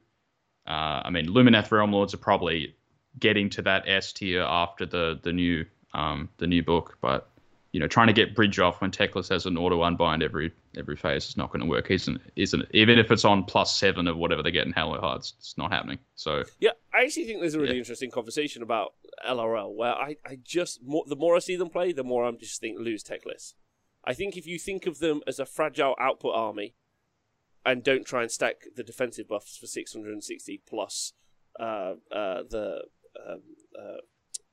uh, 0.67 1.03
I 1.05 1.11
mean, 1.11 1.27
Lumineth 1.27 1.71
Realm 1.71 1.93
Lords 1.93 2.15
are 2.15 2.19
probably 2.19 2.75
getting 3.19 3.51
to 3.51 3.63
that 3.63 3.89
S 3.89 4.13
tier 4.13 4.43
after 4.43 4.87
the 4.87 5.19
the 5.23 5.33
new 5.33 5.65
um, 5.95 6.29
the 6.39 6.47
new 6.47 6.63
book, 6.63 6.99
but 7.01 7.31
you 7.73 7.81
know, 7.81 7.87
trying 7.87 8.07
to 8.07 8.13
get 8.15 8.35
bridge 8.35 8.59
off 8.59 8.81
when 8.81 8.91
Teclis 8.91 9.29
has 9.29 9.45
an 9.45 9.59
auto 9.59 9.83
unbind 9.83 10.23
every 10.23 10.53
every 10.77 10.97
phase 10.97 11.29
is 11.29 11.37
not 11.37 11.51
going 11.51 11.61
to 11.61 11.67
work, 11.67 11.91
isn't 11.91 12.21
isn't? 12.37 12.65
Even 12.73 12.99
if 12.99 13.11
it's 13.11 13.25
on 13.25 13.45
plus 13.45 13.75
seven 13.79 14.09
of 14.09 14.17
whatever 14.17 14.43
they 14.43 14.51
get 14.51 14.67
in 14.67 14.73
Hallowhearts, 14.73 15.35
it's 15.39 15.59
not 15.59 15.71
happening. 15.71 15.99
So 16.15 16.45
Yeah, 16.61 16.71
I 16.95 17.05
actually 17.05 17.27
think 17.27 17.41
there's 17.41 17.55
a 17.55 17.61
really 17.61 17.75
Yeah. 17.75 17.81
interesting 17.81 18.11
conversation 18.11 18.63
about 18.63 18.95
LRL 19.27 19.75
where 19.75 19.95
I, 19.95 20.17
I 20.25 20.39
just 20.43 20.83
more, 20.83 21.05
the 21.07 21.17
more 21.17 21.37
I 21.37 21.41
see 21.41 21.57
them 21.57 21.69
play, 21.69 21.93
the 21.93 22.05
more 22.05 22.25
I'm 22.25 22.39
just 22.39 22.61
think 22.61 22.79
lose 22.79 23.05
Teclis. 23.05 23.55
I 24.05 24.15
think 24.15 24.37
if 24.37 24.47
you 24.47 24.59
think 24.59 24.87
of 24.87 24.99
them 24.99 25.21
as 25.27 25.39
a 25.39 25.47
fragile 25.47 25.95
output 25.99 26.35
army 26.35 26.75
and 27.67 27.83
don't 27.83 28.07
try 28.07 28.23
and 28.23 28.31
stack 28.31 28.63
the 28.75 28.83
defensive 28.83 29.29
buffs 29.29 29.57
for 29.57 29.67
660 29.67 30.63
plus 30.67 31.13
uh, 31.61 31.95
uh, 32.13 32.43
the 32.49 32.85
um, 33.29 33.41
uh, 33.79 33.99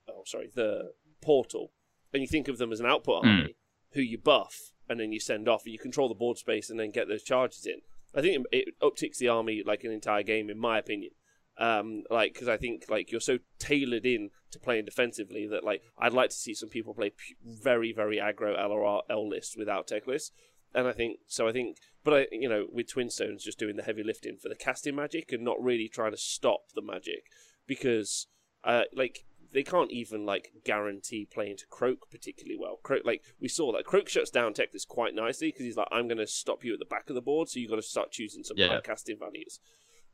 oh 0.09 0.23
sorry 0.25 0.49
the 0.53 0.91
portal, 1.21 1.71
and 2.13 2.21
you 2.21 2.27
think 2.27 2.47
of 2.47 2.57
them 2.57 2.71
as 2.71 2.79
an 2.79 2.85
output 2.85 3.23
Mm. 3.23 3.27
army 3.27 3.55
who 3.93 4.01
you 4.01 4.17
buff 4.17 4.71
and 4.89 4.99
then 4.99 5.11
you 5.11 5.19
send 5.19 5.47
off 5.47 5.63
and 5.63 5.71
you 5.73 5.79
control 5.79 6.09
the 6.09 6.15
board 6.15 6.37
space 6.37 6.69
and 6.69 6.79
then 6.79 6.91
get 6.91 7.07
those 7.07 7.23
charges 7.23 7.65
in. 7.65 7.81
I 8.13 8.21
think 8.21 8.45
it, 8.51 8.67
it 8.67 8.79
upticks 8.81 9.17
the 9.17 9.29
army 9.29 9.63
like 9.65 9.83
an 9.83 9.91
entire 9.91 10.23
game, 10.23 10.49
in 10.49 10.57
my 10.57 10.77
opinion 10.77 11.11
um 11.57 12.03
like 12.09 12.33
because 12.33 12.47
i 12.49 12.57
think 12.57 12.83
like 12.89 13.11
you're 13.11 13.21
so 13.21 13.37
tailored 13.59 14.05
in 14.05 14.29
to 14.51 14.59
playing 14.59 14.83
defensively 14.85 15.47
that 15.47 15.63
like 15.63 15.81
i'd 15.99 16.13
like 16.13 16.29
to 16.29 16.35
see 16.35 16.53
some 16.53 16.69
people 16.69 16.93
play 16.93 17.09
pu- 17.09 17.35
very 17.45 17.93
very 17.93 18.17
aggro 18.17 18.57
lrl 18.57 19.29
list 19.29 19.55
without 19.57 19.87
Teclis 19.87 20.31
and 20.73 20.87
i 20.87 20.91
think 20.91 21.19
so 21.27 21.47
i 21.47 21.53
think 21.53 21.77
but 22.03 22.13
i 22.13 22.27
you 22.31 22.49
know 22.49 22.65
with 22.71 22.89
twin 22.89 23.09
stones 23.09 23.43
just 23.43 23.57
doing 23.57 23.77
the 23.77 23.83
heavy 23.83 24.03
lifting 24.03 24.37
for 24.37 24.49
the 24.49 24.55
casting 24.55 24.95
magic 24.95 25.31
and 25.31 25.43
not 25.43 25.61
really 25.63 25.87
trying 25.87 26.11
to 26.11 26.17
stop 26.17 26.61
the 26.75 26.81
magic 26.81 27.23
because 27.67 28.27
uh 28.63 28.83
like 28.93 29.25
they 29.53 29.63
can't 29.63 29.91
even 29.91 30.25
like 30.25 30.51
guarantee 30.65 31.25
playing 31.31 31.55
to 31.55 31.65
Kroak 31.69 32.09
particularly 32.11 32.57
well. 32.59 32.77
Kroak, 32.83 33.05
like 33.05 33.21
we 33.39 33.47
saw 33.47 33.71
that 33.71 33.85
Kroak 33.85 34.09
shuts 34.09 34.29
down 34.29 34.53
Teclis 34.53 34.85
quite 34.85 35.15
nicely 35.15 35.47
because 35.47 35.63
he's 35.63 35.77
like, 35.77 35.87
"I'm 35.93 36.09
going 36.09 36.17
to 36.17 36.27
stop 36.27 36.65
you 36.65 36.73
at 36.73 36.79
the 36.79 36.83
back 36.83 37.07
of 37.09 37.15
the 37.15 37.21
board, 37.21 37.47
so 37.47 37.61
you've 37.61 37.69
got 37.69 37.77
to 37.77 37.81
start 37.81 38.11
choosing 38.11 38.43
some 38.43 38.57
Yeah. 38.57 38.81
casting 38.81 39.17
values." 39.17 39.61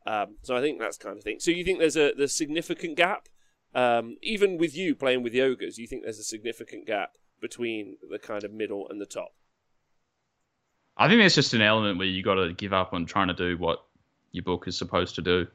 Um, 0.06 0.36
so 0.42 0.56
I 0.56 0.60
think 0.60 0.80
that's 0.80 0.98
kind 0.98 1.16
of 1.16 1.22
thing. 1.22 1.38
So 1.40 1.50
you 1.50 1.64
think 1.64 1.78
there's 1.78 1.96
a 1.96 2.12
there's 2.16 2.34
significant 2.34 2.96
gap, 2.96 3.28
um, 3.74 4.16
even 4.22 4.58
with 4.58 4.76
you 4.76 4.94
playing 4.94 5.22
with 5.22 5.32
the 5.32 5.42
ogres. 5.42 5.78
You 5.78 5.86
think 5.86 6.02
there's 6.02 6.18
a 6.18 6.24
significant 6.24 6.86
gap 6.86 7.16
between 7.40 7.96
the 8.10 8.18
kind 8.18 8.44
of 8.44 8.52
middle 8.52 8.88
and 8.88 9.00
the 9.00 9.06
top. 9.06 9.34
I 10.96 11.08
think 11.08 11.20
there's 11.20 11.34
just 11.34 11.54
an 11.54 11.62
element 11.62 11.98
where 11.98 12.06
you 12.06 12.22
got 12.22 12.34
to 12.34 12.52
give 12.52 12.72
up 12.72 12.92
on 12.92 13.06
trying 13.06 13.28
to 13.28 13.34
do 13.34 13.56
what 13.56 13.84
your 14.32 14.44
book 14.44 14.68
is 14.68 14.76
supposed 14.76 15.14
to 15.14 15.22
do, 15.22 15.46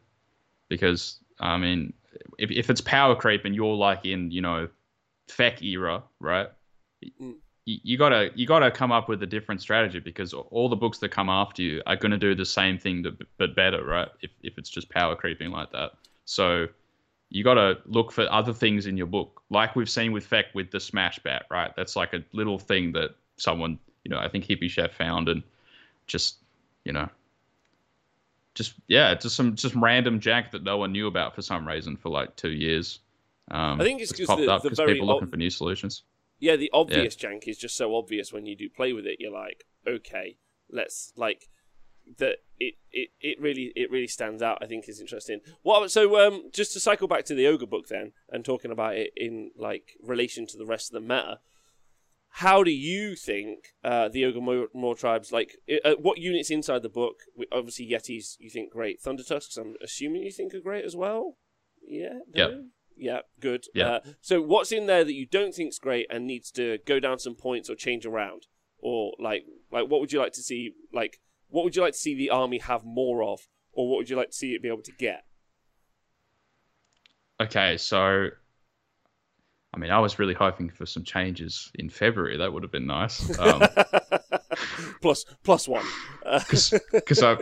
because 0.70 1.20
I 1.40 1.58
mean, 1.58 1.94
if 2.38 2.52
if 2.52 2.70
it's 2.70 2.82
power 2.82 3.16
creep 3.16 3.46
and 3.46 3.54
you're 3.54 3.76
like 3.76 4.06
in 4.06 4.32
you 4.32 4.42
know, 4.42 4.70
feck 5.28 5.62
era, 5.62 6.04
right? 6.20 6.50
Mm. 7.22 7.36
You, 7.70 7.98
gotta 7.98 8.32
you 8.34 8.48
gotta 8.48 8.72
come 8.72 8.94
up 8.94 9.10
with 9.10 9.22
a 9.24 9.26
different 9.26 9.60
strategy 9.60 10.00
because 10.00 10.32
all 10.34 10.70
the 10.70 10.76
books 10.78 11.00
that 11.00 11.10
come 11.10 11.28
after 11.28 11.62
you 11.62 11.82
are 11.86 11.98
going 11.98 12.14
to 12.14 12.18
do 12.18 12.34
the 12.34 12.46
same 12.46 12.78
thing 12.78 13.02
that, 13.02 13.22
but 13.38 13.56
better, 13.58 13.84
right? 13.84 14.08
If 14.22 14.32
if 14.42 14.58
it's 14.58 14.70
just 14.70 14.88
power 14.88 15.18
creeping 15.18 15.52
like 15.52 15.70
that, 15.74 15.92
so 16.24 16.68
you 17.30 17.44
got 17.44 17.56
to 17.56 17.78
look 17.86 18.14
for 18.14 18.26
other 18.32 18.54
things 18.54 18.86
in 18.86 18.96
your 18.96 19.06
book, 19.08 19.42
like 19.50 19.76
we've 19.76 19.90
seen 19.90 20.14
with 20.14 20.26
Feck 20.26 20.46
with 20.56 20.72
the 20.72 20.80
Smash 20.80 21.20
Bat, 21.20 21.44
right? 21.52 21.76
That's 21.76 21.98
like 21.98 22.14
a 22.14 22.24
little 22.32 22.58
thing 22.58 22.94
that 22.94 23.16
someone, 23.36 23.78
you 24.06 24.10
know, 24.12 24.18
I 24.18 24.30
think 24.30 24.46
Hippie 24.46 24.70
Chef 24.70 24.94
found 24.94 25.28
and 25.28 25.44
just, 26.06 26.38
you 26.86 26.94
know, 26.94 27.10
just 28.56 28.76
yeah, 28.88 29.14
just 29.14 29.36
some 29.36 29.56
just 29.56 29.76
random 29.76 30.22
jack 30.22 30.52
that 30.52 30.64
no 30.64 30.78
one 30.78 30.94
knew 30.94 31.08
about 31.08 31.36
for 31.36 31.42
some 31.42 31.68
reason 31.68 31.98
for 31.98 32.08
like 32.08 32.34
two 32.38 32.52
years. 32.52 33.00
Um, 33.52 33.82
I 33.82 33.84
think 33.84 34.02
it's 34.02 34.14
'cause 34.14 34.26
popped 34.26 34.42
the- 34.46 34.54
up 34.54 34.64
the 34.64 34.70
because 34.70 34.86
people 34.86 35.10
are 35.10 35.16
looking 35.16 35.28
for 35.28 35.36
new 35.36 35.50
solutions. 35.50 36.04
Yeah, 36.40 36.56
the 36.56 36.70
obvious 36.74 37.16
jank 37.16 37.48
is 37.48 37.58
just 37.58 37.76
so 37.76 37.96
obvious 37.96 38.32
when 38.32 38.46
you 38.46 38.56
do 38.56 38.70
play 38.70 38.94
with 38.94 39.06
it. 39.06 39.18
You're 39.20 39.32
like, 39.32 39.66
okay, 39.88 40.38
let's 40.72 41.12
like 41.16 41.50
that. 42.18 42.38
It, 42.60 42.76
it, 42.92 43.10
it 43.20 43.40
really 43.40 43.72
it 43.76 43.92
really 43.92 44.08
stands 44.08 44.42
out. 44.42 44.60
I 44.62 44.66
think 44.66 44.88
is 44.88 45.02
interesting. 45.02 45.42
Well, 45.64 45.90
so 45.90 46.26
um, 46.26 46.50
just 46.54 46.74
to 46.74 46.80
cycle 46.80 47.08
back 47.08 47.26
to 47.26 47.36
the 47.36 47.48
ogre 47.48 47.66
book 47.66 47.88
then, 47.88 48.14
and 48.30 48.46
talking 48.46 48.72
about 48.72 48.96
it 48.96 49.12
in 49.16 49.52
like 49.58 49.94
relation 50.02 50.46
to 50.48 50.58
the 50.58 50.66
rest 50.66 50.94
of 50.94 50.94
the 50.94 51.08
meta. 51.08 51.40
How 52.30 52.62
do 52.62 52.72
you 52.72 53.16
think 53.16 53.70
uh, 53.84 54.10
the 54.10 54.26
ogre 54.26 54.42
more, 54.42 54.68
Mawtribes 54.76 55.32
like? 55.32 55.58
Uh, 55.84 55.94
what 56.00 56.20
units 56.20 56.52
inside 56.52 56.84
the 56.84 56.90
book? 56.90 57.22
Obviously, 57.52 57.90
yetis. 57.90 58.36
You 58.40 58.52
think 58.52 58.72
great. 58.72 59.02
Thunder 59.02 59.24
tusks. 59.24 59.58
I'm 59.58 59.76
assuming 59.82 60.22
you 60.22 60.32
think 60.32 60.54
are 60.54 60.60
great 60.60 60.86
as 60.86 60.96
well. 60.96 61.38
Yeah. 61.82 62.20
No? 62.48 62.64
Yeah, 62.98 63.20
good. 63.40 63.66
Yeah. 63.74 63.88
Uh, 63.88 64.00
so 64.22 64.42
what's 64.42 64.72
in 64.72 64.88
there 64.88 65.04
that 65.04 65.14
you 65.14 65.26
don't 65.26 65.54
think's 65.54 65.80
great 65.80 66.08
and 66.10 66.26
needs 66.26 66.52
to 66.52 66.80
go 66.86 67.00
down 67.00 67.20
some 67.20 67.36
points 67.36 67.70
or 67.70 67.76
change 67.76 68.06
around, 68.06 68.48
or 68.80 69.14
like 69.20 69.46
like 69.72 69.88
what 69.90 70.02
would 70.02 70.12
you 70.12 70.20
like 70.20 70.34
to 70.34 70.42
see? 70.42 70.74
Like 70.94 71.20
what 71.50 71.64
would 71.64 71.76
you 71.76 71.82
like 71.82 71.94
to 71.94 72.00
see 72.00 72.16
the 72.16 72.30
army 72.30 72.60
have 72.60 72.84
more 72.84 73.24
of, 73.24 73.48
or 73.72 73.90
what 73.90 73.98
would 73.98 74.10
you 74.10 74.16
like 74.16 74.32
to 74.32 74.36
see 74.36 74.54
it 74.54 74.62
be 74.62 74.68
able 74.68 74.84
to 74.84 74.92
get? 74.92 75.24
Okay, 77.40 77.78
so 77.78 78.30
I 79.74 79.80
mean, 79.80 79.92
I 79.92 80.00
was 80.00 80.18
really 80.18 80.34
hoping 80.34 80.70
for 80.70 80.86
some 80.86 81.04
changes 81.04 81.72
in 81.76 81.90
February. 81.90 82.38
That 82.38 82.52
would 82.52 82.64
have 82.64 82.72
been 82.72 82.88
nice. 82.88 83.38
Um, 83.38 83.62
plus 85.02 85.26
plus 85.44 85.68
one. 85.68 85.86
Uh, 86.26 86.40
because 86.92 87.22
I, 87.22 87.38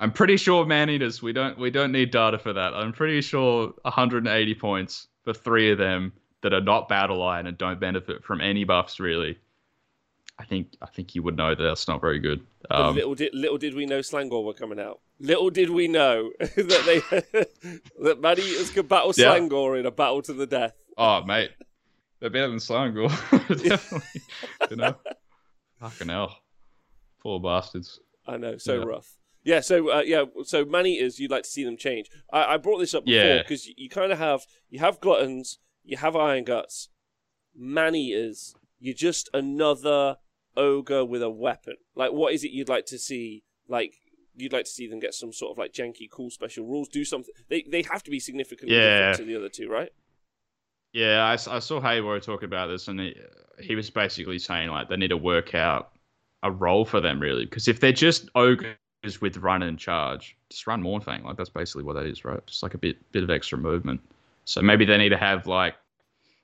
I'm 0.00 0.10
pretty 0.10 0.36
sure 0.38 0.64
man 0.66 0.88
eaters. 0.90 1.22
We 1.22 1.32
don't 1.32 1.58
we 1.58 1.70
don't 1.70 1.92
need 1.92 2.10
data 2.10 2.38
for 2.38 2.52
that. 2.54 2.74
I'm 2.74 2.92
pretty 2.92 3.20
sure 3.20 3.72
180 3.82 4.54
points 4.54 5.08
for 5.22 5.32
three 5.34 5.70
of 5.70 5.78
them 5.78 6.12
that 6.42 6.54
are 6.54 6.60
not 6.62 6.88
battle 6.88 7.22
iron 7.22 7.46
and 7.46 7.58
don't 7.58 7.78
benefit 7.78 8.24
from 8.24 8.40
any 8.40 8.64
buffs 8.64 8.98
really, 8.98 9.38
I 10.38 10.44
think 10.44 10.68
I 10.80 10.86
think 10.86 11.14
you 11.14 11.22
would 11.22 11.36
know 11.36 11.54
that 11.54 11.62
that's 11.62 11.86
not 11.86 12.00
very 12.00 12.18
good. 12.18 12.40
Um, 12.70 12.94
little 12.94 13.14
did 13.14 13.34
little 13.34 13.58
did 13.58 13.74
we 13.74 13.84
know 13.84 13.98
Slaangor 13.98 14.42
were 14.42 14.54
coming 14.54 14.80
out. 14.80 15.00
Little 15.18 15.50
did 15.50 15.68
we 15.68 15.86
know 15.86 16.30
that 16.40 16.82
they 16.86 17.44
that 18.02 18.20
man 18.22 18.38
eaters 18.38 18.70
could 18.70 18.88
battle 18.88 19.12
Yeah. 19.16 19.34
Slaangor 19.38 19.78
in 19.78 19.84
a 19.84 19.90
battle 19.90 20.22
to 20.22 20.32
the 20.32 20.46
death. 20.46 20.72
oh 20.96 21.22
mate, 21.24 21.50
they're 22.20 22.30
better 22.30 22.48
than 22.48 22.56
Slaangor. 22.58 23.10
Definitely. 23.62 24.22
you 24.70 24.76
know, 24.76 24.94
fucking 25.78 26.08
hell, 26.08 26.38
poor 27.22 27.38
bastards. 27.38 28.00
I 28.26 28.38
know, 28.38 28.56
so 28.56 28.78
Yeah. 28.78 28.84
rough. 28.86 29.16
Yeah, 29.42 29.60
so 29.60 29.90
uh, 29.90 30.02
yeah, 30.02 30.24
so 30.44 30.64
man 30.64 30.86
eaters, 30.86 31.18
you'd 31.18 31.30
like 31.30 31.44
to 31.44 31.48
see 31.48 31.64
them 31.64 31.76
change. 31.76 32.10
I, 32.32 32.54
I 32.54 32.56
brought 32.58 32.78
this 32.78 32.94
up 32.94 33.04
before 33.06 33.24
Yeah. 33.24 33.38
because 33.42 33.66
you, 33.66 33.74
you 33.76 33.88
kind 33.88 34.12
of 34.12 34.18
have 34.18 34.42
you 34.68 34.80
have 34.80 35.00
gluttons, 35.00 35.58
you 35.84 35.96
have 35.96 36.14
iron 36.14 36.44
guts, 36.44 36.88
man 37.56 37.94
eaters. 37.94 38.54
You're 38.78 38.94
just 38.94 39.28
another 39.34 40.16
ogre 40.56 41.04
with 41.04 41.22
a 41.22 41.30
weapon. 41.30 41.76
Like, 41.94 42.12
what 42.12 42.32
is 42.32 42.44
it 42.44 42.50
you'd 42.50 42.68
like 42.68 42.86
to 42.86 42.98
see? 42.98 43.42
Like, 43.68 43.94
you'd 44.36 44.52
like 44.52 44.64
to 44.64 44.70
see 44.70 44.86
them 44.86 45.00
get 45.00 45.14
some 45.14 45.32
sort 45.32 45.52
of 45.52 45.58
like 45.58 45.72
janky, 45.72 46.10
cool 46.10 46.30
special 46.30 46.66
rules. 46.66 46.88
Do 46.88 47.04
something. 47.04 47.32
They 47.48 47.64
they 47.70 47.82
have 47.82 48.02
to 48.04 48.10
be 48.10 48.20
significantly 48.20 48.76
Yeah. 48.76 48.98
different 49.10 49.16
to 49.18 49.24
the 49.24 49.36
other 49.36 49.48
two, 49.48 49.68
right? 49.68 49.90
Yeah, 50.92 51.24
I, 51.24 51.32
I 51.32 51.58
saw 51.60 51.80
Hayward 51.80 52.22
talk 52.24 52.42
about 52.42 52.66
this, 52.66 52.88
and 52.88 52.98
he, 52.98 53.16
he 53.60 53.74
was 53.76 53.90
basically 53.90 54.38
saying 54.38 54.70
like 54.70 54.88
they 54.88 54.96
need 54.96 55.08
to 55.08 55.16
work 55.16 55.54
out 55.54 55.92
a 56.42 56.50
role 56.50 56.84
for 56.84 57.00
them 57.00 57.20
really, 57.20 57.44
because 57.44 57.68
if 57.68 57.80
they're 57.80 57.92
just 57.92 58.28
ogres 58.34 58.76
with 59.20 59.36
run 59.38 59.62
and 59.62 59.78
charge, 59.78 60.36
just 60.50 60.66
run 60.66 60.82
Mournfang. 60.82 61.24
Like 61.24 61.36
that's 61.36 61.50
basically 61.50 61.84
what 61.84 61.94
that 61.94 62.06
is, 62.06 62.24
right? 62.24 62.44
Just 62.46 62.62
like 62.62 62.74
a 62.74 62.78
bit 62.78 62.96
bit 63.12 63.22
of 63.22 63.30
extra 63.30 63.58
movement. 63.58 64.00
So 64.44 64.62
maybe 64.62 64.84
they 64.84 64.98
need 64.98 65.10
to 65.10 65.16
have 65.16 65.46
like 65.46 65.74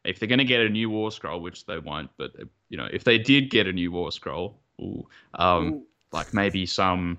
if 0.04 0.18
they're 0.18 0.28
going 0.28 0.38
to 0.38 0.44
get 0.44 0.60
a 0.60 0.68
new 0.68 0.88
war 0.88 1.10
scroll, 1.10 1.40
which 1.40 1.66
they 1.66 1.78
won't, 1.78 2.10
but 2.16 2.32
you 2.68 2.76
know 2.76 2.88
if 2.92 3.04
they 3.04 3.18
did 3.18 3.50
get 3.50 3.66
a 3.66 3.72
new 3.72 3.90
war 3.92 4.12
scroll, 4.12 4.56
ooh, 4.80 5.06
um, 5.34 5.66
Ooh. 5.66 5.82
like 6.12 6.32
maybe 6.32 6.66
some 6.66 7.18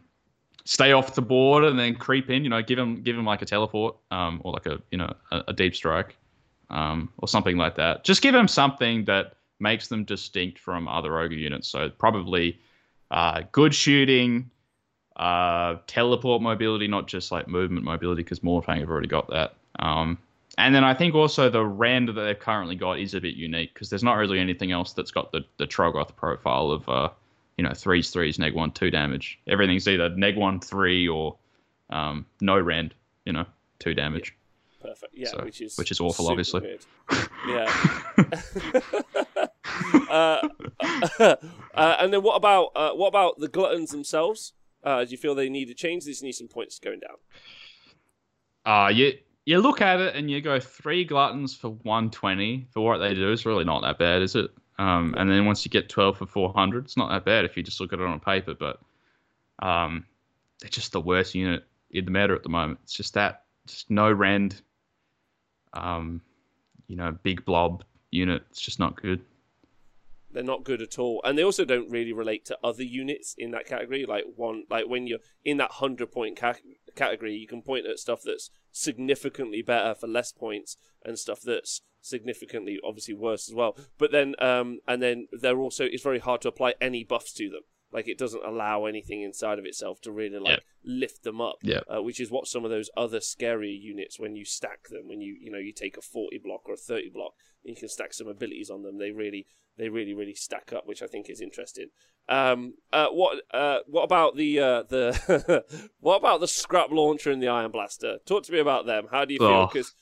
stay 0.66 0.92
off 0.92 1.16
the 1.16 1.22
board 1.22 1.64
and 1.64 1.80
then 1.80 1.96
creep 1.96 2.30
in. 2.30 2.44
You 2.44 2.50
know, 2.50 2.62
give 2.62 2.78
them 2.78 3.02
give 3.02 3.16
them 3.16 3.26
like 3.26 3.42
a 3.42 3.46
teleport, 3.46 3.96
um, 4.12 4.42
or 4.44 4.54
like 4.54 4.66
a 4.66 4.82
you 4.92 4.98
know 4.98 5.14
a, 5.32 5.44
a 5.50 5.54
deep 5.54 5.76
strike, 5.76 6.18
um, 6.70 7.10
or 7.20 7.28
something 7.28 7.58
like 7.58 7.76
that. 7.76 8.04
Just 8.04 8.22
give 8.22 8.34
them 8.34 8.48
something 8.48 9.06
that 9.06 9.36
makes 9.60 9.88
them 9.88 10.04
distinct 10.04 10.60
from 10.60 10.88
other 10.88 11.20
ogre 11.20 11.34
units. 11.34 11.68
So 11.68 11.90
probably 11.90 12.60
uh, 13.12 13.44
good 13.52 13.74
shooting, 13.74 14.52
uh, 15.18 15.76
teleport 15.88 16.42
mobility, 16.42 16.88
not 16.88 17.08
just 17.08 17.32
like 17.32 17.48
movement 17.48 17.84
mobility, 17.86 18.24
because 18.24 18.40
Mournfang 18.40 18.80
have 18.80 18.90
already 18.90 19.08
got 19.08 19.30
that. 19.30 19.56
Um, 19.80 20.18
and 20.58 20.74
then 20.74 20.84
I 20.84 20.94
think 20.94 21.14
also 21.14 21.50
the 21.50 21.64
rend 21.66 22.10
that 22.10 22.14
they've 22.14 22.40
currently 22.40 22.76
got 22.76 23.00
is 23.00 23.14
a 23.14 23.22
bit 23.22 23.36
unique 23.36 23.74
because 23.74 23.90
there's 23.90 24.04
not 24.04 24.14
really 24.16 24.40
anything 24.40 24.72
else 24.72 24.94
that's 24.94 25.12
got 25.12 25.32
the 25.32 25.46
the 25.58 25.68
Troggoth 25.68 26.16
profile 26.16 26.72
of 26.72 26.88
uh, 26.90 27.10
you 27.58 27.64
know 27.64 27.74
threes 27.74 28.10
threes 28.10 28.40
neg 28.40 28.54
one 28.56 28.72
two 28.72 28.90
damage. 28.90 29.40
Everything's 29.48 29.88
either 29.88 30.10
neg 30.10 30.36
one 30.36 30.60
three 30.60 31.08
or 31.08 31.36
um, 31.90 32.26
no 32.42 32.60
rend, 32.60 32.94
You 33.26 33.34
know 33.34 33.46
two 33.80 33.94
damage. 33.94 34.36
Perfect. 34.82 35.14
Yeah, 35.16 35.28
So- 35.30 35.44
which 35.44 35.62
is 35.62 35.78
which 35.78 35.92
is 35.92 36.00
awful, 36.00 36.28
obviously. 36.30 36.62
weird. 36.62 36.86
Yeah. 37.48 37.72
uh, 40.10 40.48
uh, 41.74 41.96
and 42.00 42.14
then 42.14 42.22
what 42.24 42.36
about 42.36 42.72
uh, 42.76 42.92
what 42.92 43.08
about 43.08 43.40
the 43.40 43.48
gluttons 43.48 43.92
themselves? 43.92 44.54
Uh, 44.84 45.04
do 45.04 45.12
you 45.12 45.18
feel 45.18 45.36
they 45.36 45.50
need 45.50 45.66
to 45.66 45.74
change? 45.74 46.06
This 46.06 46.22
need 46.22 46.34
some 46.34 46.48
points 46.48 46.80
going 46.80 47.00
down. 47.00 47.18
Uh, 48.66 48.90
you 48.90 49.14
you 49.46 49.60
look 49.60 49.82
at 49.82 50.02
it 50.02 50.16
and 50.16 50.30
you 50.30 50.42
go 50.42 50.60
three 50.60 51.06
gluttons 51.06 51.56
for 51.56 51.70
120 51.70 52.68
for 52.74 52.82
what 52.82 52.98
they 52.98 53.14
do 53.14 53.32
is 53.32 53.46
really 53.46 53.64
not 53.64 53.82
that 53.82 53.98
bad, 53.98 54.22
is 54.22 54.36
it? 54.36 54.52
Um, 54.78 55.16
and 55.18 55.32
then 55.32 55.46
once 55.46 55.66
you 55.66 55.72
get 55.72 55.88
12 55.88 56.18
for 56.18 56.26
400, 56.26 56.84
it's 56.84 56.98
not 56.98 57.10
that 57.10 57.24
bad 57.24 57.46
if 57.46 57.56
you 57.56 57.64
just 57.64 57.80
look 57.80 57.94
at 57.94 58.00
it 58.00 58.06
on 58.06 58.20
paper. 58.20 58.54
But 58.54 58.80
um, 59.60 60.06
they're 60.60 60.70
just 60.70 60.92
the 60.92 61.00
worst 61.00 61.34
unit 61.34 61.64
in 61.92 62.04
the 62.04 62.12
meta 62.12 62.34
at 62.34 62.44
the 62.44 62.50
moment. 62.50 62.80
It's 62.84 62.94
just 62.94 63.14
that, 63.14 63.44
just 63.66 63.90
no 63.90 64.12
rend. 64.12 64.62
Um, 65.74 66.22
you 66.88 66.98
know, 66.98 67.18
big 67.24 67.46
blob 67.46 67.84
unit. 68.12 68.44
It's 68.50 68.62
just 68.62 68.80
not 68.80 69.02
good. 69.02 69.22
They're 70.32 70.44
not 70.44 70.64
good 70.64 70.82
at 70.82 71.00
all, 71.00 71.22
and 71.24 71.38
they 71.38 71.44
also 71.44 71.66
don't 71.66 71.90
really 71.90 72.14
relate 72.14 72.46
to 72.46 72.58
other 72.64 72.84
units 72.84 73.34
in 73.38 73.52
that 73.52 73.66
category. 73.66 74.06
Like 74.06 74.26
one, 74.36 74.64
like 74.70 74.88
when 74.88 75.08
you're 75.08 75.20
in 75.46 75.58
that 75.58 75.72
hundred 75.72 76.12
point 76.12 76.38
ca- 76.38 76.56
category, 76.96 77.36
you 77.36 77.48
can 77.48 77.62
point 77.62 77.86
at 77.86 78.00
stuff 78.00 78.22
that's 78.24 78.50
significantly 78.72 79.62
better 79.62 79.96
for 79.96 80.08
less 80.08 80.32
points, 80.32 80.78
and 81.04 81.18
stuff 81.18 81.42
that's 81.42 81.82
significantly 82.02 82.78
obviously 82.84 83.14
worse 83.14 83.50
as 83.50 83.56
well. 83.56 83.78
But 83.98 84.12
then, 84.12 84.36
um, 84.40 84.80
and 84.88 85.02
then 85.02 85.28
they're 85.32 85.60
also 85.60 85.86
it's 85.86 86.04
very 86.04 86.20
hard 86.20 86.42
to 86.42 86.50
apply 86.50 86.74
any 86.82 87.04
buffs 87.04 87.34
to 87.34 87.50
them. 87.50 87.62
Like 87.98 88.08
it 88.08 88.20
doesn't 88.20 88.46
allow 88.46 88.86
anything 88.86 89.24
inside 89.24 89.58
of 89.58 89.66
itself 89.66 90.02
to 90.02 90.12
really 90.12 90.38
like 90.38 90.62
lift 90.86 91.24
them 91.24 91.42
up. 91.42 91.56
Yeah. 91.64 91.80
Uh, 91.92 92.04
which 92.04 92.20
is 92.20 92.30
what 92.30 92.46
some 92.46 92.64
of 92.64 92.70
those 92.70 92.92
other 92.96 93.18
scarier 93.18 93.76
units, 93.76 94.20
when 94.20 94.36
you 94.36 94.46
stack 94.46 94.88
them, 94.90 95.08
when 95.08 95.20
you 95.20 95.36
you 95.42 95.50
know 95.50 95.58
you 95.58 95.74
take 95.74 95.98
a 95.98 96.02
forty 96.02 96.38
block 96.38 96.62
or 96.66 96.76
a 96.76 96.78
thirty 96.78 97.10
block, 97.10 97.34
and 97.66 97.76
you 97.76 97.76
can 97.76 97.90
stack 97.90 98.14
some 98.14 98.28
abilities 98.28 98.70
on 98.70 98.84
them. 98.84 99.00
They 99.00 99.10
really 99.10 99.48
they 99.80 99.90
really 99.90 100.14
really 100.14 100.36
stack 100.36 100.72
up, 100.72 100.86
which 100.86 101.02
I 101.02 101.08
think 101.08 101.28
is 101.28 101.42
interesting. 101.42 101.88
Um, 102.30 102.76
uh, 102.94 103.08
what 103.08 103.42
uh, 103.52 103.80
what 103.88 104.04
about 104.04 104.36
the 104.36 104.60
uh, 104.60 104.84
the 104.84 105.66
what 106.00 106.18
about 106.18 106.40
the 106.40 106.48
scrap 106.48 106.92
launcher 106.92 107.32
and 107.32 107.42
the 107.42 107.48
iron 107.48 107.72
blaster? 107.72 108.20
Talk 108.28 108.44
to 108.44 108.52
me 108.52 108.60
about 108.60 108.86
them. 108.86 109.08
How 109.10 109.26
do 109.26 109.34
you 109.34 109.40
feel? 109.40 109.48
Oh. 109.48 109.70
Because 109.74 109.96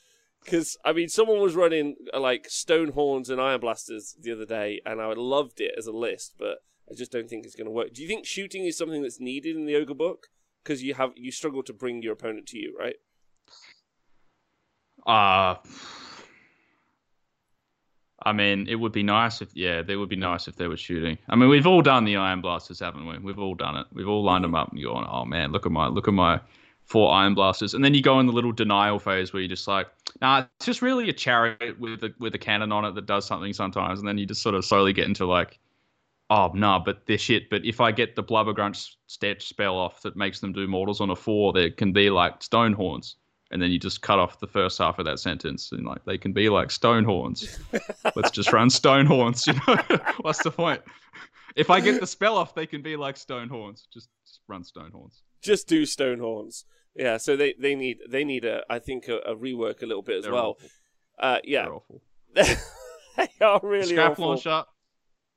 because 0.44 0.78
I 0.84 0.92
mean, 0.92 1.08
someone 1.08 1.40
was 1.40 1.56
running 1.56 1.96
uh, 2.14 2.20
like 2.20 2.50
stone 2.50 2.90
horns 2.90 3.30
and 3.30 3.40
iron 3.40 3.62
blasters 3.62 4.18
the 4.20 4.34
other 4.34 4.46
day, 4.46 4.82
and 4.86 5.02
I 5.02 5.14
loved 5.14 5.62
it 5.62 5.76
as 5.78 5.88
a 5.88 5.94
list, 5.94 6.36
but 6.38 6.58
I 6.90 6.94
just 6.94 7.12
don't 7.12 7.30
think 7.30 7.46
it's 7.46 7.56
going 7.56 7.66
to 7.66 7.72
work. 7.72 7.94
Do 7.94 8.02
you 8.02 8.08
think 8.08 8.26
shooting 8.26 8.66
is 8.66 8.78
something 8.78 9.02
that's 9.02 9.20
needed 9.20 9.56
in 9.56 9.66
the 9.66 9.76
ogre 9.76 9.94
book? 9.94 10.28
Because 10.64 10.84
you 10.84 10.94
have 10.96 11.12
you 11.16 11.32
struggle 11.32 11.64
to 11.64 11.74
bring 11.74 12.02
your 12.02 12.14
opponent 12.14 12.48
to 12.48 12.58
you, 12.58 12.76
right? 12.78 12.96
Uh 15.06 15.56
I 18.24 18.34
mean, 18.34 18.68
it 18.68 18.76
would 18.76 18.92
be 18.92 19.04
nice 19.04 19.42
if, 19.42 19.50
yeah, 19.54 19.84
they 19.84 19.96
would 19.96 20.10
be 20.10 20.16
nice 20.16 20.48
if 20.48 20.56
they 20.56 20.68
were 20.68 20.78
shooting. 20.78 21.20
I 21.30 21.36
mean, 21.36 21.48
we've 21.48 21.68
all 21.68 21.84
done 21.84 22.06
the 22.06 22.16
iron 22.16 22.42
blasters, 22.42 22.80
haven't 22.80 23.06
we? 23.06 23.20
We've 23.20 23.38
all 23.38 23.54
done 23.54 23.76
it. 23.76 23.86
We've 23.94 24.08
all 24.08 24.24
lined 24.24 24.44
them 24.44 24.56
up 24.56 24.72
and 24.72 24.80
you're 24.80 24.92
gone, 24.92 25.08
oh 25.08 25.26
man, 25.26 25.52
look 25.52 25.68
at 25.68 25.72
my, 25.72 25.88
look 25.88 26.08
at 26.08 26.14
my 26.14 26.42
four 26.86 27.12
iron 27.12 27.36
blasters. 27.36 27.76
And 27.76 27.86
then 27.86 27.94
you 27.94 28.02
go 28.02 28.20
in 28.20 28.26
the 28.26 28.34
little 28.34 28.52
denial 28.52 28.98
phase 28.98 29.32
where 29.32 29.44
you're 29.44 29.50
just 29.50 29.68
like, 29.68 29.88
nah, 30.22 30.46
it's 30.58 30.66
just 30.66 30.82
really 30.82 31.08
a 31.10 31.14
chariot 31.14 31.80
with 31.80 32.04
a, 32.04 32.16
with 32.20 32.34
a 32.34 32.40
cannon 32.40 32.72
on 32.72 32.84
it 32.86 32.96
that 32.96 33.06
does 33.06 33.28
something 33.28 33.54
sometimes. 33.54 34.00
And 34.00 34.08
then 34.08 34.18
you 34.18 34.26
just 34.26 34.42
sort 34.42 34.56
of 34.56 34.66
slowly 34.66 34.92
get 34.92 35.06
into 35.06 35.28
like, 35.28 35.60
oh 36.30 36.52
no, 36.54 36.82
but 36.84 37.06
they're 37.06 37.18
shit. 37.18 37.50
But 37.50 37.66
if 37.66 37.82
I 37.82 37.92
get 37.92 38.16
the 38.16 38.24
blubber 38.24 38.54
grunt 38.54 38.88
stat 39.08 39.42
spell 39.42 39.78
off 39.78 40.02
that 40.02 40.16
makes 40.16 40.40
them 40.40 40.54
do 40.54 40.68
mortals 40.68 41.02
on 41.02 41.10
a 41.10 41.16
four, 41.16 41.54
they 41.54 41.70
can 41.72 41.92
be 41.92 42.10
like 42.10 42.42
stone 42.44 42.74
horns. 42.74 43.18
And 43.52 43.62
then 43.62 43.70
you 43.72 43.78
just 43.78 44.02
cut 44.02 44.18
off 44.18 44.40
the 44.40 44.48
first 44.48 44.80
half 44.80 44.98
of 44.98 45.06
that 45.06 45.20
sentence, 45.20 45.72
and 45.72 45.86
like 45.86 46.04
they 46.06 46.18
can 46.18 46.34
be 46.34 46.50
like 46.50 46.72
stone 46.72 47.04
horns. 47.04 47.60
Let's 48.16 48.32
just 48.32 48.52
run 48.52 48.70
stone 48.70 49.06
horns. 49.06 49.46
You 49.46 49.54
know, 49.54 49.78
what's 50.22 50.42
the 50.44 50.52
point? 50.52 50.82
If 51.56 51.70
I 51.70 51.80
get 51.80 52.00
the 52.02 52.08
spell 52.08 52.38
off, 52.38 52.56
they 52.56 52.66
can 52.66 52.82
be 52.82 52.96
like 52.96 53.16
stone 53.18 53.48
horns. 53.48 53.88
Just, 53.94 54.10
just 54.26 54.42
run 54.48 54.64
stone 54.64 54.92
horns. 54.92 55.22
Just 55.42 55.68
do 55.68 55.86
stone 55.86 56.20
horns. 56.20 56.66
Yeah, 56.96 57.18
so 57.18 57.36
they, 57.38 57.54
they 57.60 57.76
need 57.76 58.00
they 58.10 58.24
need 58.24 58.46
a 58.46 58.64
I 58.70 58.80
think 58.80 59.08
a, 59.10 59.18
a 59.20 59.36
rework 59.36 59.84
a 59.84 59.86
little 59.86 60.02
bit 60.02 60.18
as 60.18 60.24
They're 60.24 60.34
well. 60.34 60.58
awful. 60.58 60.70
Uh, 61.20 61.40
yeah, 61.44 61.64
They're 61.64 61.74
awful. 61.76 62.02
they 62.36 63.46
are 63.46 63.60
really 63.62 63.88
scrap 63.94 64.14
awful. 64.14 64.28
launcher. 64.30 64.64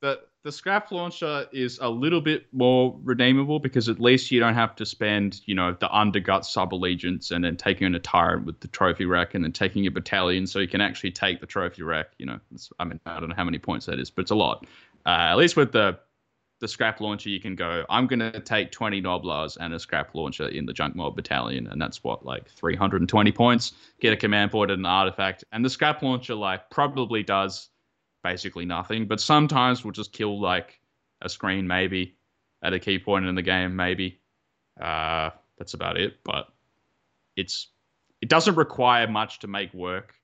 The 0.00 0.20
the 0.48 0.52
scrap 0.52 0.90
launcher 0.90 1.46
is 1.52 1.78
a 1.82 1.90
little 1.90 2.22
bit 2.22 2.46
more 2.52 2.98
redeemable 3.04 3.58
because 3.58 3.86
at 3.86 4.00
least 4.00 4.30
you 4.30 4.40
don't 4.40 4.54
have 4.54 4.74
to 4.74 4.86
spend, 4.86 5.42
you 5.44 5.54
know, 5.54 5.76
the 5.78 5.88
undergut 5.88 6.42
sub 6.42 6.72
allegiance 6.72 7.30
and 7.30 7.44
then 7.44 7.54
taking 7.54 7.84
on 7.84 7.94
a 7.94 7.98
tyrant 7.98 8.46
with 8.46 8.58
the 8.60 8.68
trophy 8.68 9.04
rack 9.04 9.34
and 9.34 9.44
then 9.44 9.52
taking 9.52 9.86
a 9.86 9.90
battalion 9.90 10.46
so 10.46 10.58
you 10.58 10.66
can 10.66 10.80
actually 10.80 11.10
take 11.10 11.40
the 11.40 11.46
trophy 11.46 11.82
rack. 11.82 12.12
You 12.16 12.24
know, 12.24 12.40
I 12.78 12.84
mean, 12.84 12.98
I 13.04 13.20
don't 13.20 13.28
know 13.28 13.34
how 13.34 13.44
many 13.44 13.58
points 13.58 13.84
that 13.86 13.98
is, 14.00 14.08
but 14.08 14.22
it's 14.22 14.30
a 14.30 14.36
lot. 14.36 14.66
Uh, 15.04 15.10
at 15.10 15.36
least 15.36 15.54
with 15.54 15.72
the 15.72 15.98
the 16.60 16.66
scrap 16.66 17.02
launcher, 17.02 17.28
you 17.28 17.40
can 17.40 17.54
go. 17.54 17.84
I'm 17.90 18.06
going 18.06 18.20
to 18.20 18.40
take 18.40 18.72
20 18.72 19.02
Gnoblars 19.02 19.58
and 19.60 19.74
a 19.74 19.78
scrap 19.78 20.14
launcher 20.14 20.48
in 20.48 20.64
the 20.64 20.72
junk 20.72 20.96
mob 20.96 21.14
battalion, 21.14 21.66
and 21.66 21.80
that's 21.80 22.02
what 22.02 22.24
like 22.24 22.48
320 22.48 23.32
points. 23.32 23.74
Get 24.00 24.14
a 24.14 24.16
command 24.16 24.50
point 24.50 24.70
and 24.70 24.80
an 24.80 24.86
artifact, 24.86 25.44
and 25.52 25.62
the 25.62 25.68
scrap 25.68 26.02
launcher 26.02 26.34
like 26.34 26.70
probably 26.70 27.22
does 27.22 27.68
basically 28.30 28.66
nothing, 28.66 29.06
but 29.06 29.20
sometimes 29.20 29.82
we'll 29.82 29.92
just 30.02 30.12
kill 30.12 30.40
like 30.40 30.80
a 31.22 31.28
screen 31.28 31.66
maybe 31.66 32.16
at 32.62 32.72
a 32.72 32.78
key 32.78 32.98
point 32.98 33.26
in 33.26 33.34
the 33.34 33.42
game 33.42 33.74
maybe. 33.74 34.20
Uh, 34.80 35.30
that's 35.56 35.74
about 35.74 35.96
it, 35.96 36.18
but 36.24 36.44
it's 37.36 37.68
it 38.20 38.28
doesn't 38.28 38.56
require 38.56 39.06
much 39.08 39.38
to 39.40 39.46
make 39.46 39.72
work. 39.74 40.14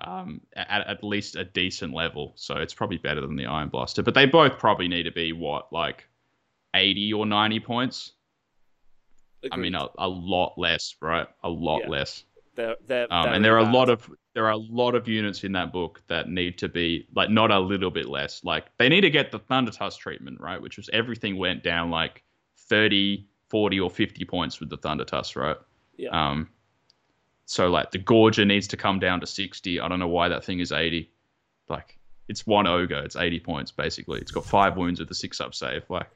Um, 0.00 0.42
at, 0.54 0.86
at 0.86 1.02
least 1.02 1.34
a 1.34 1.42
decent 1.42 1.92
level, 1.92 2.32
so 2.36 2.54
it's 2.54 2.72
probably 2.72 2.98
better 2.98 3.20
than 3.20 3.34
the 3.34 3.46
Iron 3.46 3.68
Blaster. 3.68 4.04
But 4.04 4.14
they 4.14 4.26
both 4.26 4.56
probably 4.56 4.86
need 4.86 5.06
to 5.10 5.10
be 5.10 5.32
what, 5.32 5.72
like, 5.72 6.06
eighty 6.72 7.12
or 7.12 7.26
ninety 7.26 7.58
points. 7.58 8.12
I 9.50 9.56
mean, 9.56 9.74
a, 9.74 9.88
a 9.98 10.06
lot 10.06 10.52
less, 10.56 10.94
right? 11.02 11.26
A 11.42 11.48
lot 11.48 11.80
Yeah. 11.80 11.88
less. 11.88 12.22
They're, 12.58 12.74
they're 12.88 13.12
Um, 13.12 13.28
and 13.28 13.44
there 13.44 13.54
are 13.54 13.68
a 13.68 13.72
lot 13.72 13.88
of 13.88 14.10
there 14.34 14.44
are 14.46 14.50
a 14.50 14.56
lot 14.56 14.96
of 14.96 15.06
units 15.06 15.44
in 15.44 15.52
that 15.52 15.72
book 15.72 16.02
that 16.08 16.28
need 16.28 16.58
to 16.58 16.68
be 16.68 17.06
like 17.14 17.30
not 17.30 17.52
a 17.52 17.58
little 17.60 17.90
bit 17.90 18.08
less. 18.08 18.42
Like 18.42 18.66
they 18.78 18.88
need 18.88 19.02
to 19.02 19.10
get 19.10 19.30
the 19.30 19.38
Thunder 19.38 19.70
Tusk 19.70 20.00
treatment, 20.00 20.40
right? 20.40 20.60
Which 20.60 20.76
was 20.76 20.90
everything 20.92 21.38
went 21.38 21.62
down 21.62 21.92
like 21.92 22.24
30, 22.56 23.28
40, 23.48 23.78
or 23.78 23.88
50 23.88 24.24
points 24.24 24.58
with 24.58 24.70
the 24.70 24.76
Thunder 24.76 25.04
Tusk, 25.04 25.36
right? 25.36 25.56
Yeah. 25.96 26.08
Um, 26.10 26.48
so 27.46 27.68
like 27.68 27.92
the 27.92 28.00
Gorger 28.00 28.44
needs 28.44 28.66
to 28.68 28.76
come 28.76 28.98
down 28.98 29.20
to 29.20 29.26
60. 29.26 29.78
I 29.78 29.86
don't 29.86 30.00
know 30.00 30.08
why 30.08 30.28
that 30.28 30.44
thing 30.44 30.58
is 30.58 30.72
80. 30.72 31.12
Like 31.68 31.96
it's 32.26 32.44
one 32.44 32.66
ogre, 32.66 33.04
it's 33.04 33.14
80 33.14 33.38
points 33.38 33.70
basically. 33.70 34.18
It's 34.18 34.32
got 34.32 34.44
five 34.44 34.76
wounds 34.76 34.98
with 34.98 35.08
a 35.12 35.14
six 35.14 35.40
up 35.40 35.54
save. 35.54 35.84
Like 35.88 36.10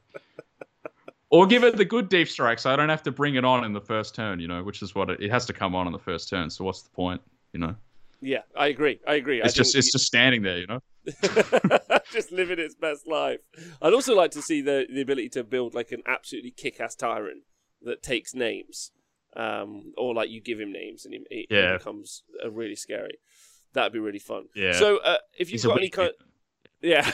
or 1.33 1.47
give 1.47 1.65
it 1.65 1.77
the 1.77 1.85
good 1.85 2.09
deep 2.11 2.29
strike 2.29 2.59
so 2.59 2.71
I 2.71 2.77
don't 2.77 2.91
have 2.91 3.03
to 3.05 3.11
bring 3.11 3.37
it 3.37 3.45
on 3.45 3.65
in 3.65 3.73
the 3.73 3.81
first 3.81 4.15
turn, 4.15 4.39
you 4.39 4.47
know, 4.47 4.63
which 4.63 4.83
is 4.83 4.95
what 4.95 5.09
it, 5.11 5.21
it 5.23 5.31
has 5.31 5.47
to 5.47 5.53
come 5.55 5.75
on 5.75 5.87
in 5.87 5.93
the 5.93 5.99
first 5.99 6.29
turn. 6.29 6.51
So 6.51 6.63
what's 6.63 6.83
the 6.83 6.91
point, 6.91 7.23
you 7.55 7.59
know? 7.61 7.75
Yeah, 8.21 8.43
I 8.55 8.67
agree. 8.67 9.01
I 9.09 9.15
agree. 9.15 9.41
It's 9.41 9.55
I 9.55 9.57
just 9.57 9.75
it's 9.75 9.91
just 9.91 10.05
standing 10.07 10.43
there, 10.43 10.59
you 10.59 10.67
know. 10.69 10.81
just 12.13 12.31
living 12.31 12.59
its 12.59 12.75
best 12.77 13.09
life. 13.09 13.41
I'd 13.81 13.95
also 13.95 14.15
like 14.15 14.31
to 14.33 14.43
see 14.43 14.61
the 14.61 14.87
the 14.89 15.01
ability 15.01 15.31
to 15.31 15.43
build 15.43 15.75
like 15.75 15.91
an 15.91 16.03
absolutely 16.07 16.53
kick-ass 16.53 16.95
tyrant 16.95 17.43
that 17.83 18.03
takes 18.03 18.35
names, 18.35 18.93
um, 19.35 19.93
or 19.97 20.15
like 20.15 20.31
you 20.31 20.41
give 20.41 20.61
him 20.61 20.71
names 20.71 21.05
and 21.05 21.15
he, 21.15 21.25
he 21.31 21.47
Yeah. 21.51 21.79
becomes 21.79 22.23
uh, 22.45 22.51
really 22.51 22.77
scary. 22.77 23.19
That'd 23.73 23.93
be 23.93 23.99
really 23.99 24.21
fun. 24.21 24.45
Yeah. 24.55 24.73
So 24.79 24.99
uh, 24.99 25.17
if 25.37 25.49
you've 25.51 25.63
He's 25.63 25.65
got 25.65 25.79
any 25.79 25.89
kind, 25.89 26.13
yeah. 26.83 27.11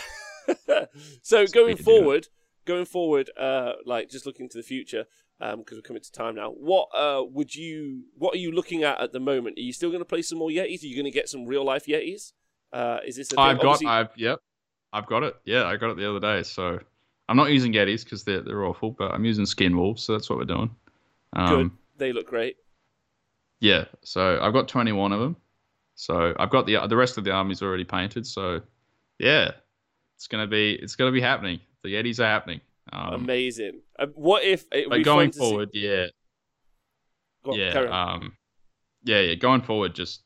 so 1.22 1.40
It's 1.42 1.52
going 1.52 1.76
forward, 1.76 2.26
going 2.68 2.84
forward, 2.84 3.30
uh, 3.36 3.72
like 3.84 4.08
just 4.10 4.26
looking 4.26 4.48
to 4.50 4.56
the 4.58 4.62
future, 4.62 5.06
um, 5.40 5.58
because 5.60 5.76
we're 5.78 5.82
coming 5.82 6.02
to 6.02 6.12
time 6.12 6.34
now. 6.36 6.50
What 6.50 6.88
uh 6.96 7.22
would 7.28 7.54
you? 7.54 8.04
What 8.16 8.34
are 8.34 8.38
you 8.38 8.52
looking 8.52 8.84
at 8.84 9.00
at 9.00 9.12
the 9.12 9.20
moment? 9.20 9.58
Are 9.58 9.62
you 9.62 9.72
still 9.72 9.90
going 9.90 10.00
to 10.00 10.04
play 10.14 10.22
some 10.22 10.38
more 10.38 10.50
Yetis? 10.50 10.82
Are 10.82 10.86
you 10.86 10.94
going 10.94 11.12
to 11.12 11.18
get 11.20 11.28
some 11.28 11.46
real 11.46 11.64
life 11.64 11.86
Yetis? 11.86 12.32
Uh, 12.72 12.98
is 13.06 13.16
this? 13.16 13.32
A 13.32 13.34
thing? 13.34 13.44
I've 13.44 13.56
got 13.60 13.66
Obviously- 13.66 13.86
I've 13.88 14.16
yep. 14.16 14.38
I've 14.92 15.06
got 15.06 15.22
it. 15.24 15.34
Yeah, 15.44 15.64
I 15.64 15.76
got 15.76 15.90
it 15.90 15.96
the 15.96 16.08
other 16.08 16.20
day. 16.20 16.42
So 16.44 16.78
I'm 17.28 17.36
not 17.36 17.50
using 17.50 17.72
Yetis 17.72 18.04
because 18.04 18.22
they're 18.24 18.42
they're 18.42 18.64
awful, 18.64 18.92
but 18.92 19.10
I'm 19.12 19.24
using 19.24 19.46
skin 19.46 19.76
wolves, 19.76 20.02
so 20.04 20.12
that's 20.12 20.30
what 20.30 20.38
we're 20.38 20.44
doing. 20.44 20.70
Um, 21.34 21.48
Good. 21.56 21.70
They 21.98 22.12
look 22.12 22.26
great. 22.28 22.56
Yeah, 23.60 23.86
so 24.04 24.38
I've 24.40 24.52
got 24.52 24.68
21 24.68 25.10
of 25.12 25.20
them. 25.20 25.36
So 25.96 26.32
I've 26.38 26.50
got 26.50 26.64
the 26.66 26.78
the 26.86 26.96
rest 26.96 27.18
of 27.18 27.24
the 27.24 27.32
army's 27.32 27.60
already 27.60 27.84
painted. 27.84 28.24
So 28.26 28.60
yeah, 29.18 29.50
it's 30.16 30.26
gonna 30.28 30.46
be 30.46 30.74
it's 30.74 30.94
gonna 30.96 31.12
be 31.12 31.20
happening. 31.20 31.60
The 31.82 31.94
Yetis 31.94 32.18
are 32.20 32.24
happening. 32.24 32.60
Um, 32.92 33.14
Amazing. 33.14 33.80
Uh, 33.98 34.06
what 34.14 34.42
if 34.44 34.64
it 34.72 34.88
but 34.88 35.02
going 35.04 35.30
to 35.30 35.34
see- 35.34 35.38
forward, 35.38 35.70
yeah, 35.72 36.06
on, 37.44 37.58
yeah, 37.58 37.70
um, 37.80 38.36
yeah, 39.04 39.20
yeah. 39.20 39.34
Going 39.34 39.60
forward, 39.62 39.94
just 39.94 40.22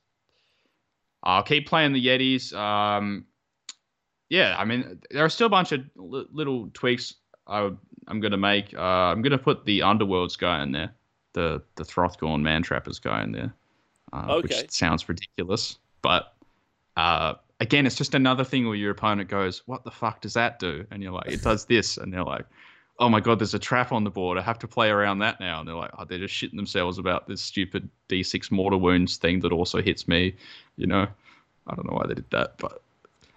I'll 1.23 1.43
keep 1.43 1.67
playing 1.67 1.93
the 1.93 2.05
Yetis. 2.07 2.53
Um, 2.55 3.27
yeah, 4.29 4.57
I 4.59 4.65
mean, 4.65 5.01
there 5.11 5.25
are 5.25 5.29
still 5.29 5.47
a 5.49 5.51
bunch 5.51 5.73
of 5.73 5.81
li- 5.97 6.27
little 6.33 6.71
tweaks 6.73 7.15
I 7.47 7.63
would, 7.63 7.77
I'm 8.09 8.21
gonna 8.21 8.37
make. 8.37 8.73
Uh, 8.75 8.81
I'm 8.81 9.21
gonna 9.23 9.39
put 9.39 9.65
the 9.65 9.81
Underworlds 9.81 10.39
guy 10.39 10.63
in 10.63 10.73
there, 10.73 10.95
the 11.33 11.63
the 11.75 11.85
Hrothgorn 11.85 12.41
Mantrappers 12.43 13.01
guy 13.03 13.23
in 13.25 13.33
there, 13.33 13.53
uh, 14.13 14.37
Okay. 14.37 14.63
which 14.63 14.71
sounds 14.71 15.09
ridiculous, 15.09 15.79
but 16.01 16.35
uh, 16.97 17.35
again, 17.63 17.87
it's 17.87 17.95
just 17.95 18.15
another 18.15 18.45
thing 18.45 18.67
where 18.67 18.75
your 18.75 18.91
opponent 18.91 19.31
goes, 19.31 19.63
"What 19.67 19.85
the 19.85 19.91
fuck 19.91 20.21
does 20.21 20.35
that 20.35 20.59
do?" 20.59 20.85
And 20.91 21.03
you're 21.03 21.13
like, 21.13 21.29
"It 21.29 21.43
does 21.51 21.65
this," 21.65 21.97
and 21.97 22.13
they're 22.13 22.25
like, 22.25 22.45
"Oh 22.99 23.09
my 23.09 23.21
god, 23.21 23.39
there's 23.39 23.55
a 23.55 23.59
trap 23.59 23.93
on 23.93 24.05
the 24.05 24.11
board. 24.11 24.37
I 24.37 24.43
have 24.43 24.59
to 24.59 24.69
play 24.69 24.91
around 24.91 25.21
that 25.21 25.41
now." 25.41 25.61
And 25.61 25.69
they're 25.69 25.77
like, 25.77 25.93
"Oh, 25.97 26.05
they're 26.05 26.19
just 26.19 26.35
shitting 26.35 26.57
themselves 26.57 26.99
about 26.99 27.29
this 27.29 27.41
stupid 27.41 27.89
D6 28.09 28.51
mortar 28.51 28.77
wounds 28.77 29.17
thing 29.17 29.41
that 29.41 29.53
also 29.53 29.81
hits 29.81 30.09
me." 30.09 30.35
You 30.77 30.89
know, 30.89 31.07
I 31.67 31.75
don't 31.75 31.89
know 31.89 31.97
why 31.97 32.07
they 32.09 32.15
did 32.15 32.31
that, 32.31 32.59
but 32.59 32.83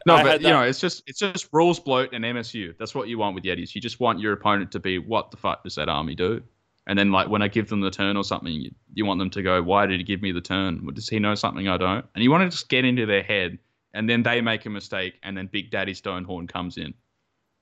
no, 0.06 0.16
I 0.16 0.24
but 0.24 0.42
you 0.42 0.50
know, 0.50 0.64
it's 0.64 0.80
just 0.82 1.04
it's 1.08 1.20
just 1.20 1.48
rules 1.52 1.80
bloat 1.80 2.10
and 2.12 2.26
MSU. 2.26 2.76
That's 2.78 2.96
what 2.96 3.08
you 3.08 3.20
want 3.20 3.36
with 3.36 3.44
Yetis. 3.44 3.76
You 3.76 3.82
just 3.82 4.00
want 4.00 4.20
your 4.20 4.34
opponent 4.34 4.72
to 4.72 4.80
be, 4.80 4.98
"What 4.98 5.30
the 5.30 5.38
fuck 5.38 5.64
does 5.64 5.76
that 5.76 5.88
army 5.88 6.16
do?" 6.16 6.42
And 6.88 7.00
then, 7.00 7.12
like, 7.12 7.30
when 7.30 7.42
I 7.42 7.48
give 7.48 7.70
them 7.70 7.82
the 7.82 7.90
turn 7.90 8.16
or 8.16 8.24
something, 8.24 8.54
you, 8.54 8.72
you 8.94 9.06
want 9.08 9.18
them 9.18 9.32
to 9.32 9.42
go, 9.42 9.60
Why 9.64 9.88
did 9.88 10.00
he 10.00 10.04
give 10.04 10.22
me 10.22 10.32
the 10.32 10.40
turn? 10.40 10.88
Does 10.94 11.10
he 11.10 11.18
know 11.18 11.34
something 11.34 11.68
I 11.68 11.78
don't? 11.78 12.06
And 12.14 12.24
you 12.24 12.30
want 12.30 12.44
to 12.44 12.56
just 12.56 12.70
get 12.70 12.86
into 12.86 13.08
their 13.08 13.24
head, 13.24 13.58
and 13.96 14.10
then 14.10 14.22
they 14.22 14.42
make 14.42 14.66
a 14.66 14.70
mistake, 14.70 15.20
and 15.24 15.36
then 15.38 15.48
Big 15.52 15.72
Daddy 15.72 15.94
Stonehorn 15.94 16.48
comes 16.48 16.78
in. 16.78 16.94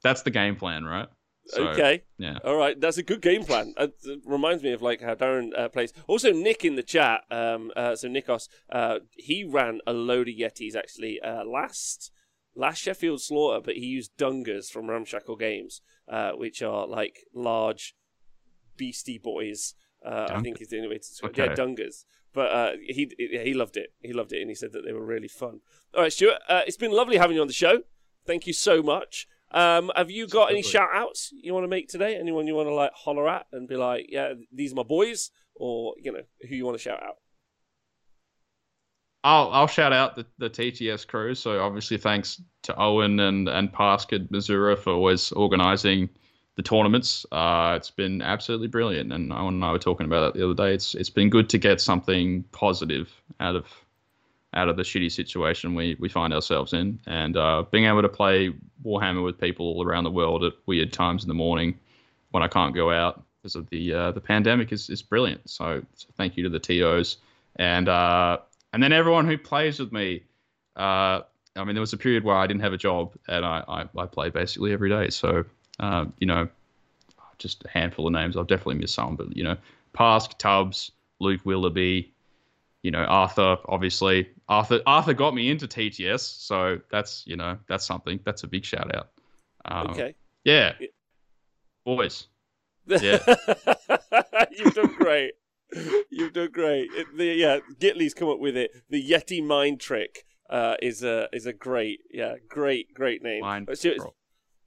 That's 0.03 0.23
the 0.23 0.31
game 0.31 0.55
plan, 0.55 0.83
right? 0.83 1.07
So, 1.45 1.67
okay. 1.69 2.03
Yeah. 2.17 2.39
All 2.43 2.55
right. 2.55 2.79
That's 2.79 2.97
a 2.97 3.03
good 3.03 3.21
game 3.21 3.43
plan. 3.43 3.73
It 3.77 3.93
reminds 4.25 4.63
me 4.63 4.71
of 4.71 4.81
like 4.81 5.01
how 5.01 5.13
Darren 5.15 5.57
uh, 5.57 5.69
plays. 5.69 5.93
Also, 6.07 6.31
Nick 6.31 6.65
in 6.65 6.75
the 6.75 6.83
chat. 6.83 7.21
Um, 7.29 7.71
uh, 7.75 7.95
so 7.95 8.07
Nikos, 8.07 8.47
uh, 8.71 8.99
he 9.11 9.43
ran 9.43 9.79
a 9.85 9.93
load 9.93 10.27
of 10.29 10.35
Yetis 10.35 10.75
actually 10.75 11.19
uh, 11.21 11.43
last 11.45 12.11
last 12.55 12.79
Sheffield 12.79 13.21
Slaughter, 13.21 13.61
but 13.63 13.75
he 13.75 13.85
used 13.85 14.15
Dungas 14.17 14.69
from 14.71 14.89
Ramshackle 14.89 15.35
Games, 15.35 15.81
uh, 16.07 16.31
which 16.31 16.61
are 16.61 16.87
like 16.87 17.19
large 17.33 17.95
beastie 18.77 19.17
boys. 19.17 19.75
Uh, 20.05 20.27
I 20.29 20.41
think 20.41 20.61
is 20.61 20.69
the 20.69 20.77
only 20.77 20.89
way 20.89 20.97
to 20.97 20.99
describe. 20.99 21.37
Yeah, 21.37 21.45
Okay. 21.45 21.55
But 22.33 22.51
uh, 22.51 22.71
he 22.81 23.11
he 23.17 23.53
loved 23.53 23.77
it. 23.77 23.93
He 24.01 24.13
loved 24.13 24.33
it, 24.33 24.41
and 24.41 24.49
he 24.49 24.55
said 24.55 24.73
that 24.73 24.83
they 24.85 24.93
were 24.93 25.05
really 25.05 25.27
fun. 25.27 25.61
All 25.95 26.01
right, 26.01 26.11
Stuart. 26.11 26.39
Uh, 26.49 26.61
it's 26.65 26.77
been 26.77 26.91
lovely 26.91 27.17
having 27.17 27.35
you 27.35 27.41
on 27.41 27.47
the 27.47 27.53
show. 27.53 27.83
Thank 28.25 28.47
you 28.47 28.53
so 28.53 28.81
much. 28.81 29.27
Um, 29.51 29.91
have 29.95 30.09
you 30.09 30.27
got 30.27 30.49
any 30.49 30.63
shout 30.63 30.89
outs 30.93 31.31
you 31.31 31.53
want 31.53 31.63
to 31.63 31.67
make 31.67 31.87
today? 31.87 32.15
Anyone 32.15 32.47
you 32.47 32.55
want 32.55 32.69
to 32.69 32.73
like 32.73 32.91
holler 32.95 33.29
at 33.29 33.45
and 33.51 33.67
be 33.67 33.75
like, 33.75 34.07
yeah, 34.09 34.33
these 34.51 34.71
are 34.71 34.75
my 34.75 34.83
boys, 34.83 35.29
or 35.55 35.93
you 36.01 36.11
know, 36.11 36.23
who 36.49 36.55
you 36.55 36.65
want 36.65 36.75
to 36.75 36.81
shout 36.81 37.03
out? 37.03 37.17
I'll 39.23 39.49
I'll 39.51 39.67
shout 39.67 39.93
out 39.93 40.15
the, 40.15 40.25
the 40.39 40.49
TTS 40.49 41.07
crew. 41.07 41.35
So 41.35 41.61
obviously 41.61 41.97
thanks 41.97 42.41
to 42.63 42.75
Owen 42.81 43.19
and 43.19 43.47
and 43.47 43.71
Pask 43.71 44.11
at 44.13 44.31
Missouri 44.31 44.75
for 44.75 44.93
always 44.93 45.31
organising 45.31 46.09
the 46.55 46.61
tournaments. 46.61 47.25
Uh, 47.31 47.73
it's 47.77 47.91
been 47.91 48.21
absolutely 48.21 48.67
brilliant, 48.67 49.11
and 49.11 49.31
Owen 49.33 49.55
and 49.55 49.65
I 49.65 49.71
were 49.71 49.79
talking 49.79 50.05
about 50.05 50.33
that 50.33 50.39
the 50.39 50.45
other 50.45 50.53
day. 50.53 50.73
It's 50.73 50.95
it's 50.95 51.09
been 51.09 51.29
good 51.29 51.49
to 51.49 51.57
get 51.57 51.81
something 51.81 52.43
positive 52.51 53.11
out 53.39 53.55
of 53.55 53.65
out 54.55 54.69
of 54.69 54.77
the 54.77 54.83
shitty 54.83 55.11
situation 55.11 55.73
we, 55.73 55.97
we 55.99 56.07
find 56.07 56.31
ourselves 56.31 56.73
in, 56.73 56.99
and 57.07 57.37
uh, 57.37 57.63
being 57.71 57.85
able 57.85 58.03
to 58.03 58.09
play 58.09 58.53
Warhammer 58.85 59.23
with 59.23 59.39
people 59.39 59.65
all 59.65 59.83
around 59.83 60.03
the 60.03 60.11
world 60.11 60.43
at 60.43 60.53
weird 60.67 60.93
times 60.93 61.23
in 61.23 61.27
the 61.27 61.33
morning 61.33 61.79
when 62.31 62.43
I 62.43 62.47
can't 62.47 62.75
go 62.75 62.91
out 62.91 63.23
because 63.41 63.55
of 63.55 63.69
the 63.69 63.93
uh, 63.93 64.11
the 64.11 64.21
pandemic 64.21 64.71
is, 64.71 64.89
is 64.89 65.01
brilliant. 65.01 65.49
So, 65.49 65.83
so 65.95 66.07
thank 66.15 66.37
you 66.37 66.43
to 66.43 66.49
the 66.49 66.59
TOs 66.59 67.17
and 67.57 67.89
uh, 67.89 68.37
and 68.73 68.81
then 68.81 68.93
everyone 68.93 69.27
who 69.27 69.37
plays 69.37 69.79
with 69.79 69.91
me. 69.91 70.23
Uh, 70.75 71.21
I 71.55 71.63
mean, 71.63 71.75
there 71.75 71.81
was 71.81 71.93
a 71.93 71.97
period 71.97 72.23
where 72.23 72.35
I 72.35 72.47
didn't 72.47 72.61
have 72.61 72.73
a 72.73 72.77
job 72.77 73.13
and 73.27 73.45
I, 73.45 73.63
I, 73.67 74.01
I 74.01 74.05
played 74.07 74.33
basically 74.33 74.73
every 74.73 74.89
day. 74.89 75.11
So, 75.11 75.45
uh, 75.79 76.05
you 76.19 76.27
know, 76.27 76.47
just 77.37 77.65
a 77.65 77.69
handful 77.69 78.07
of 78.07 78.13
names. 78.13 78.37
I've 78.37 78.47
definitely 78.47 78.75
missed 78.75 78.95
some, 78.95 79.15
but 79.15 79.35
you 79.35 79.43
know, 79.43 79.57
Pask, 79.93 80.37
Tubbs, 80.37 80.91
Luke 81.19 81.41
Willoughby, 81.43 82.13
you 82.81 82.91
know, 82.91 83.03
Arthur, 83.03 83.57
obviously. 83.67 84.29
Arthur 84.49 84.81
Arthur 84.85 85.13
got 85.13 85.33
me 85.33 85.49
into 85.49 85.67
TTS, 85.67 86.21
so 86.21 86.79
that's 86.91 87.23
you 87.25 87.35
know 87.35 87.57
that's 87.67 87.85
something. 87.85 88.19
That's 88.23 88.43
a 88.43 88.47
big 88.47 88.65
shout 88.65 88.93
out. 88.95 89.09
Um, 89.65 89.91
Okay. 89.91 90.15
Yeah. 90.43 90.73
Yeah. 90.79 90.87
Boys. 91.85 92.27
Yeah. 92.87 93.19
You've 94.51 94.73
done 94.73 94.93
great. 94.97 95.33
You've 96.09 96.33
done 96.33 96.51
great. 96.51 96.89
It, 96.93 97.07
the, 97.17 97.25
yeah, 97.25 97.59
Gitley's 97.79 98.13
come 98.13 98.29
up 98.29 98.39
with 98.39 98.55
it. 98.57 98.71
The 98.89 99.01
Yeti 99.01 99.43
mind 99.43 99.79
trick 99.79 100.25
uh, 100.49 100.75
is 100.81 101.03
a 101.03 101.29
is 101.33 101.45
a 101.45 101.53
great, 101.53 102.01
yeah, 102.11 102.35
great, 102.47 102.93
great 102.93 103.23
name. 103.23 103.41
Mind 103.41 103.65
But 103.65 103.77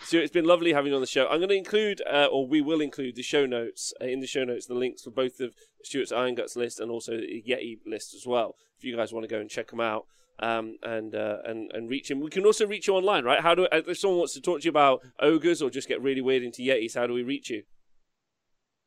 Stuart, 0.00 0.22
it's 0.22 0.32
been 0.32 0.44
lovely 0.44 0.72
having 0.72 0.90
you 0.90 0.94
on 0.94 1.00
the 1.00 1.06
show. 1.06 1.26
I'm 1.26 1.38
going 1.38 1.48
to 1.48 1.56
include, 1.56 2.02
uh, 2.10 2.26
or 2.30 2.46
we 2.46 2.60
will 2.60 2.80
include, 2.80 3.16
the 3.16 3.22
show 3.22 3.46
notes 3.46 3.92
uh, 4.00 4.04
in 4.04 4.20
the 4.20 4.26
show 4.26 4.44
notes, 4.44 4.66
the 4.66 4.74
links 4.74 5.02
for 5.02 5.10
both 5.10 5.40
of 5.40 5.54
Stuart's 5.82 6.12
Iron 6.12 6.34
Guts 6.34 6.56
list 6.56 6.80
and 6.80 6.90
also 6.90 7.16
the 7.16 7.42
Yeti 7.48 7.78
list 7.86 8.14
as 8.14 8.26
well. 8.26 8.56
If 8.78 8.84
you 8.84 8.96
guys 8.96 9.12
want 9.12 9.24
to 9.24 9.28
go 9.28 9.40
and 9.40 9.48
check 9.48 9.70
them 9.70 9.80
out 9.80 10.06
um, 10.38 10.76
and 10.82 11.14
uh, 11.14 11.38
and 11.44 11.70
and 11.72 11.88
reach 11.88 12.10
him, 12.10 12.20
we 12.20 12.30
can 12.30 12.44
also 12.44 12.66
reach 12.66 12.86
you 12.86 12.94
online, 12.94 13.24
right? 13.24 13.40
How 13.40 13.54
do 13.54 13.66
if 13.72 13.98
someone 13.98 14.18
wants 14.18 14.34
to 14.34 14.40
talk 14.40 14.60
to 14.60 14.64
you 14.64 14.70
about 14.70 15.02
ogres 15.20 15.62
or 15.62 15.70
just 15.70 15.88
get 15.88 16.02
really 16.02 16.20
weird 16.20 16.42
into 16.42 16.62
Yetis? 16.62 16.94
How 16.94 17.06
do 17.06 17.14
we 17.14 17.22
reach 17.22 17.50
you? 17.50 17.62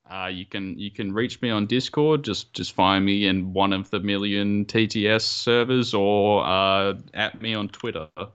Uh, 0.10 0.28
you 0.28 0.46
can 0.46 0.78
you 0.78 0.92
can 0.92 1.12
reach 1.12 1.42
me 1.42 1.50
on 1.50 1.66
Discord. 1.66 2.24
Just 2.24 2.54
just 2.54 2.74
find 2.74 3.06
me 3.06 3.28
in 3.28 3.54
one 3.54 3.74
of 3.74 3.90
the 3.90 4.00
million 4.00 4.66
TTS 4.66 5.22
servers, 5.22 5.94
or 5.94 6.46
uh, 6.46 6.94
at 7.14 7.42
me 7.42 7.54
on 7.54 7.68
Twitter, 7.70 8.08
uh, 8.18 8.26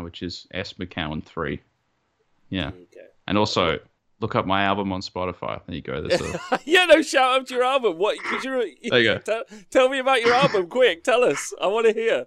which 0.00 0.22
is 0.22 0.46
s 0.52 0.74
mccowan 0.74 1.24
three. 1.24 1.60
Yeah, 2.50 2.68
Okay. 2.68 3.06
and 3.26 3.36
also 3.38 3.78
look 4.20 4.34
up 4.34 4.46
my 4.46 4.62
album 4.64 4.92
on 4.92 5.00
Spotify. 5.00 5.60
There 5.66 5.76
you 5.76 5.82
go. 5.82 6.04
A, 6.10 6.60
yeah, 6.64 6.86
no, 6.86 7.02
shout 7.02 7.40
out 7.40 7.46
to 7.48 7.54
your 7.54 7.64
album. 7.64 7.98
What? 7.98 8.18
Could 8.24 8.44
you, 8.44 8.76
There 8.90 9.00
you 9.00 9.14
go. 9.14 9.18
Tell, 9.18 9.42
tell 9.70 9.88
me 9.88 9.98
about 9.98 10.22
your 10.22 10.34
album, 10.34 10.66
quick. 10.70 11.04
Tell 11.04 11.22
us. 11.24 11.52
I 11.60 11.66
want 11.68 11.86
to 11.86 11.92
hear. 11.92 12.26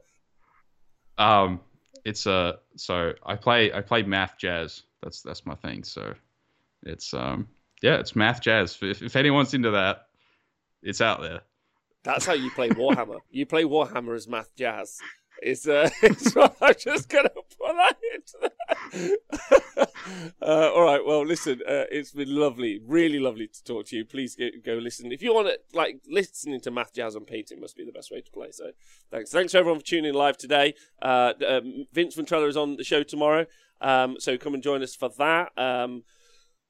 um, 1.18 1.60
it's 2.04 2.26
a 2.26 2.58
so 2.78 3.14
I 3.26 3.36
play 3.36 3.72
I 3.72 3.82
play 3.82 4.02
math 4.04 4.38
jazz. 4.38 4.84
That's 5.04 5.22
that's 5.22 5.46
my 5.46 5.54
thing. 5.56 5.84
So 5.84 6.14
it's 6.84 7.14
um 7.14 7.48
yeah, 7.84 7.96
it's 7.98 8.16
math 8.16 8.42
jazz. 8.42 8.78
If 8.82 9.02
if 9.04 9.16
anyone's 9.16 9.54
into 9.54 9.72
that, 9.72 10.08
it's 10.82 11.02
out 11.02 11.22
there. 11.22 11.42
That's 12.04 12.26
how 12.26 12.34
you 12.34 12.50
play 12.52 12.70
Warhammer. 12.70 13.20
you 13.30 13.46
play 13.46 13.64
Warhammer 13.66 14.16
as 14.16 14.28
Math 14.28 14.56
Jazz. 14.56 14.98
It's, 15.42 15.68
uh, 15.68 15.90
it's 16.04 16.36
I'm 16.38 16.76
just 16.78 17.10
gonna 17.10 17.30
put 17.30 17.76
that 17.76 17.98
into 18.14 18.38
that. 18.42 19.90
uh, 20.42 20.72
all 20.74 20.84
right. 20.84 21.04
Well, 21.06 21.26
listen. 21.26 21.62
Uh, 21.68 21.86
it's 21.92 22.12
been 22.12 22.34
lovely, 22.34 22.80
really 22.86 23.20
lovely 23.20 23.48
to 23.48 23.64
talk 23.64 23.88
to 23.88 23.96
you. 23.98 24.06
Please 24.06 24.36
go, 24.36 24.50
go 24.64 24.74
listen 24.74 25.12
if 25.12 25.22
you 25.22 25.34
want 25.34 25.48
to. 25.48 25.60
Like 25.74 26.02
listening 26.08 26.62
to 26.62 26.72
math, 26.72 26.94
jazz, 26.94 27.16
and 27.16 27.26
painting 27.26 27.60
must 27.60 27.76
be 27.76 27.84
the 27.84 27.92
best 27.92 28.12
way 28.12 28.22
to 28.22 28.32
play. 28.32 28.52
So, 28.52 28.72
thanks. 29.10 29.32
Thanks 29.32 29.54
to 29.54 29.58
everyone 29.58 29.80
for 29.80 29.86
tuning 29.86 30.10
in 30.10 30.16
live 30.16 30.38
today. 30.38 30.76
Uh, 31.02 31.34
um, 31.48 31.88
Vince 31.92 32.16
Ventrella 32.16 32.48
is 32.48 32.58
on 32.58 32.76
the 32.76 32.84
show 32.84 33.04
tomorrow. 33.04 33.46
Um, 33.82 34.18
so 34.20 34.38
come 34.38 34.54
and 34.54 34.62
join 34.62 34.84
us 34.84 34.96
for 34.96 35.10
that. 35.18 35.52
Um, 35.58 36.04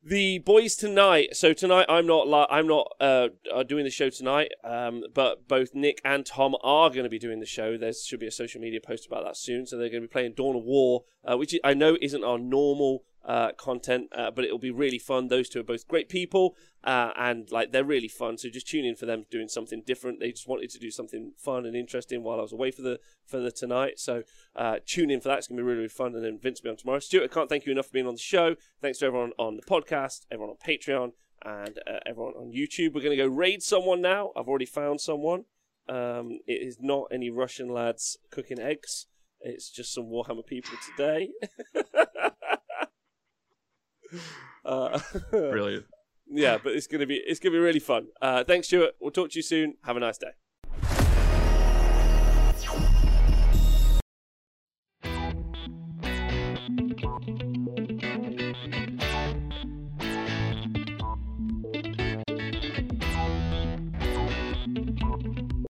the 0.03 0.39
boys 0.39 0.75
tonight. 0.75 1.35
So 1.35 1.53
tonight 1.53 1.85
I'm 1.87 2.07
not 2.07 2.27
li- 2.27 2.47
I'm 2.49 2.67
not 2.67 2.91
uh, 2.99 3.29
uh, 3.53 3.63
doing 3.63 3.83
the 3.83 3.91
show 3.91 4.09
tonight, 4.09 4.51
um, 4.63 5.03
but 5.13 5.47
both 5.47 5.73
Nick 5.73 6.01
and 6.03 6.25
Tom 6.25 6.55
are 6.63 6.89
going 6.89 7.03
to 7.03 7.09
be 7.09 7.19
doing 7.19 7.39
the 7.39 7.45
show. 7.45 7.77
There 7.77 7.93
should 7.93 8.19
be 8.19 8.27
a 8.27 8.31
social 8.31 8.61
media 8.61 8.79
post 8.81 9.05
about 9.05 9.23
that 9.25 9.37
soon. 9.37 9.65
So 9.65 9.77
they're 9.77 9.89
going 9.89 10.01
to 10.01 10.07
be 10.07 10.11
playing 10.11 10.33
Dawn 10.33 10.55
of 10.55 10.63
War, 10.63 11.03
uh, 11.23 11.37
which 11.37 11.55
I 11.63 11.73
know 11.73 11.97
isn't 12.01 12.23
our 12.23 12.39
normal 12.39 13.03
uh, 13.25 13.51
content, 13.57 14.07
uh, 14.15 14.31
but 14.31 14.45
it'll 14.45 14.57
be 14.57 14.71
really 14.71 14.99
fun. 14.99 15.27
Those 15.27 15.49
two 15.49 15.59
are 15.59 15.63
both 15.63 15.87
great 15.87 16.09
people, 16.09 16.55
uh, 16.83 17.11
and 17.15 17.51
like 17.51 17.71
they're 17.71 17.83
really 17.83 18.07
fun. 18.07 18.37
So 18.37 18.49
just 18.49 18.67
tune 18.67 18.85
in 18.85 18.95
for 18.95 19.05
them 19.05 19.25
doing 19.29 19.47
something 19.47 19.83
different. 19.85 20.19
They 20.19 20.31
just 20.31 20.47
wanted 20.47 20.69
to 20.71 20.79
do 20.79 20.91
something 20.91 21.33
fun 21.37 21.65
and 21.65 21.75
interesting 21.75 22.23
while 22.23 22.39
I 22.39 22.41
was 22.41 22.53
away 22.53 22.71
for 22.71 22.81
the 22.81 22.99
for 23.25 23.39
the 23.39 23.51
tonight. 23.51 23.99
So 23.99 24.23
uh, 24.55 24.77
tune 24.85 25.11
in 25.11 25.21
for 25.21 25.29
that. 25.29 25.39
It's 25.39 25.47
gonna 25.47 25.59
be 25.59 25.63
really, 25.63 25.77
really 25.77 25.89
fun. 25.89 26.15
And 26.15 26.23
then 26.23 26.39
Vince 26.39 26.61
will 26.61 26.69
be 26.69 26.71
on 26.71 26.77
tomorrow. 26.77 26.99
Stuart, 26.99 27.23
I 27.25 27.27
can't 27.27 27.49
thank 27.49 27.65
you 27.65 27.71
enough 27.71 27.87
for 27.87 27.93
being 27.93 28.07
on 28.07 28.15
the 28.15 28.19
show. 28.19 28.55
Thanks 28.81 28.99
to 28.99 29.05
everyone 29.05 29.31
on 29.37 29.55
the 29.55 29.63
podcast, 29.63 30.25
everyone 30.31 30.55
on 30.55 30.67
Patreon, 30.67 31.11
and 31.43 31.79
uh, 31.87 31.99
everyone 32.05 32.33
on 32.33 32.51
YouTube. 32.51 32.93
We're 32.93 33.03
gonna 33.03 33.15
go 33.15 33.27
raid 33.27 33.61
someone 33.61 34.01
now. 34.01 34.31
I've 34.35 34.47
already 34.47 34.65
found 34.65 34.99
someone. 35.01 35.45
Um, 35.87 36.39
it 36.47 36.61
is 36.65 36.77
not 36.79 37.07
any 37.11 37.29
Russian 37.29 37.69
lads 37.69 38.17
cooking 38.31 38.59
eggs. 38.59 39.07
It's 39.41 39.69
just 39.69 39.93
some 39.93 40.05
Warhammer 40.05 40.45
people 40.45 40.77
today. 40.95 41.31
Uh, 44.65 44.99
Brilliant. 45.31 45.85
yeah, 46.29 46.57
but 46.63 46.73
it's 46.73 46.87
gonna 46.87 47.05
be 47.07 47.15
it's 47.15 47.39
gonna 47.39 47.53
be 47.53 47.59
really 47.59 47.79
fun. 47.79 48.07
Uh, 48.21 48.43
thanks, 48.43 48.67
Stuart. 48.67 48.95
We'll 48.99 49.11
talk 49.11 49.31
to 49.31 49.37
you 49.39 49.43
soon. 49.43 49.75
Have 49.83 49.97
a 49.97 49.99
nice 49.99 50.17
day. 50.17 50.31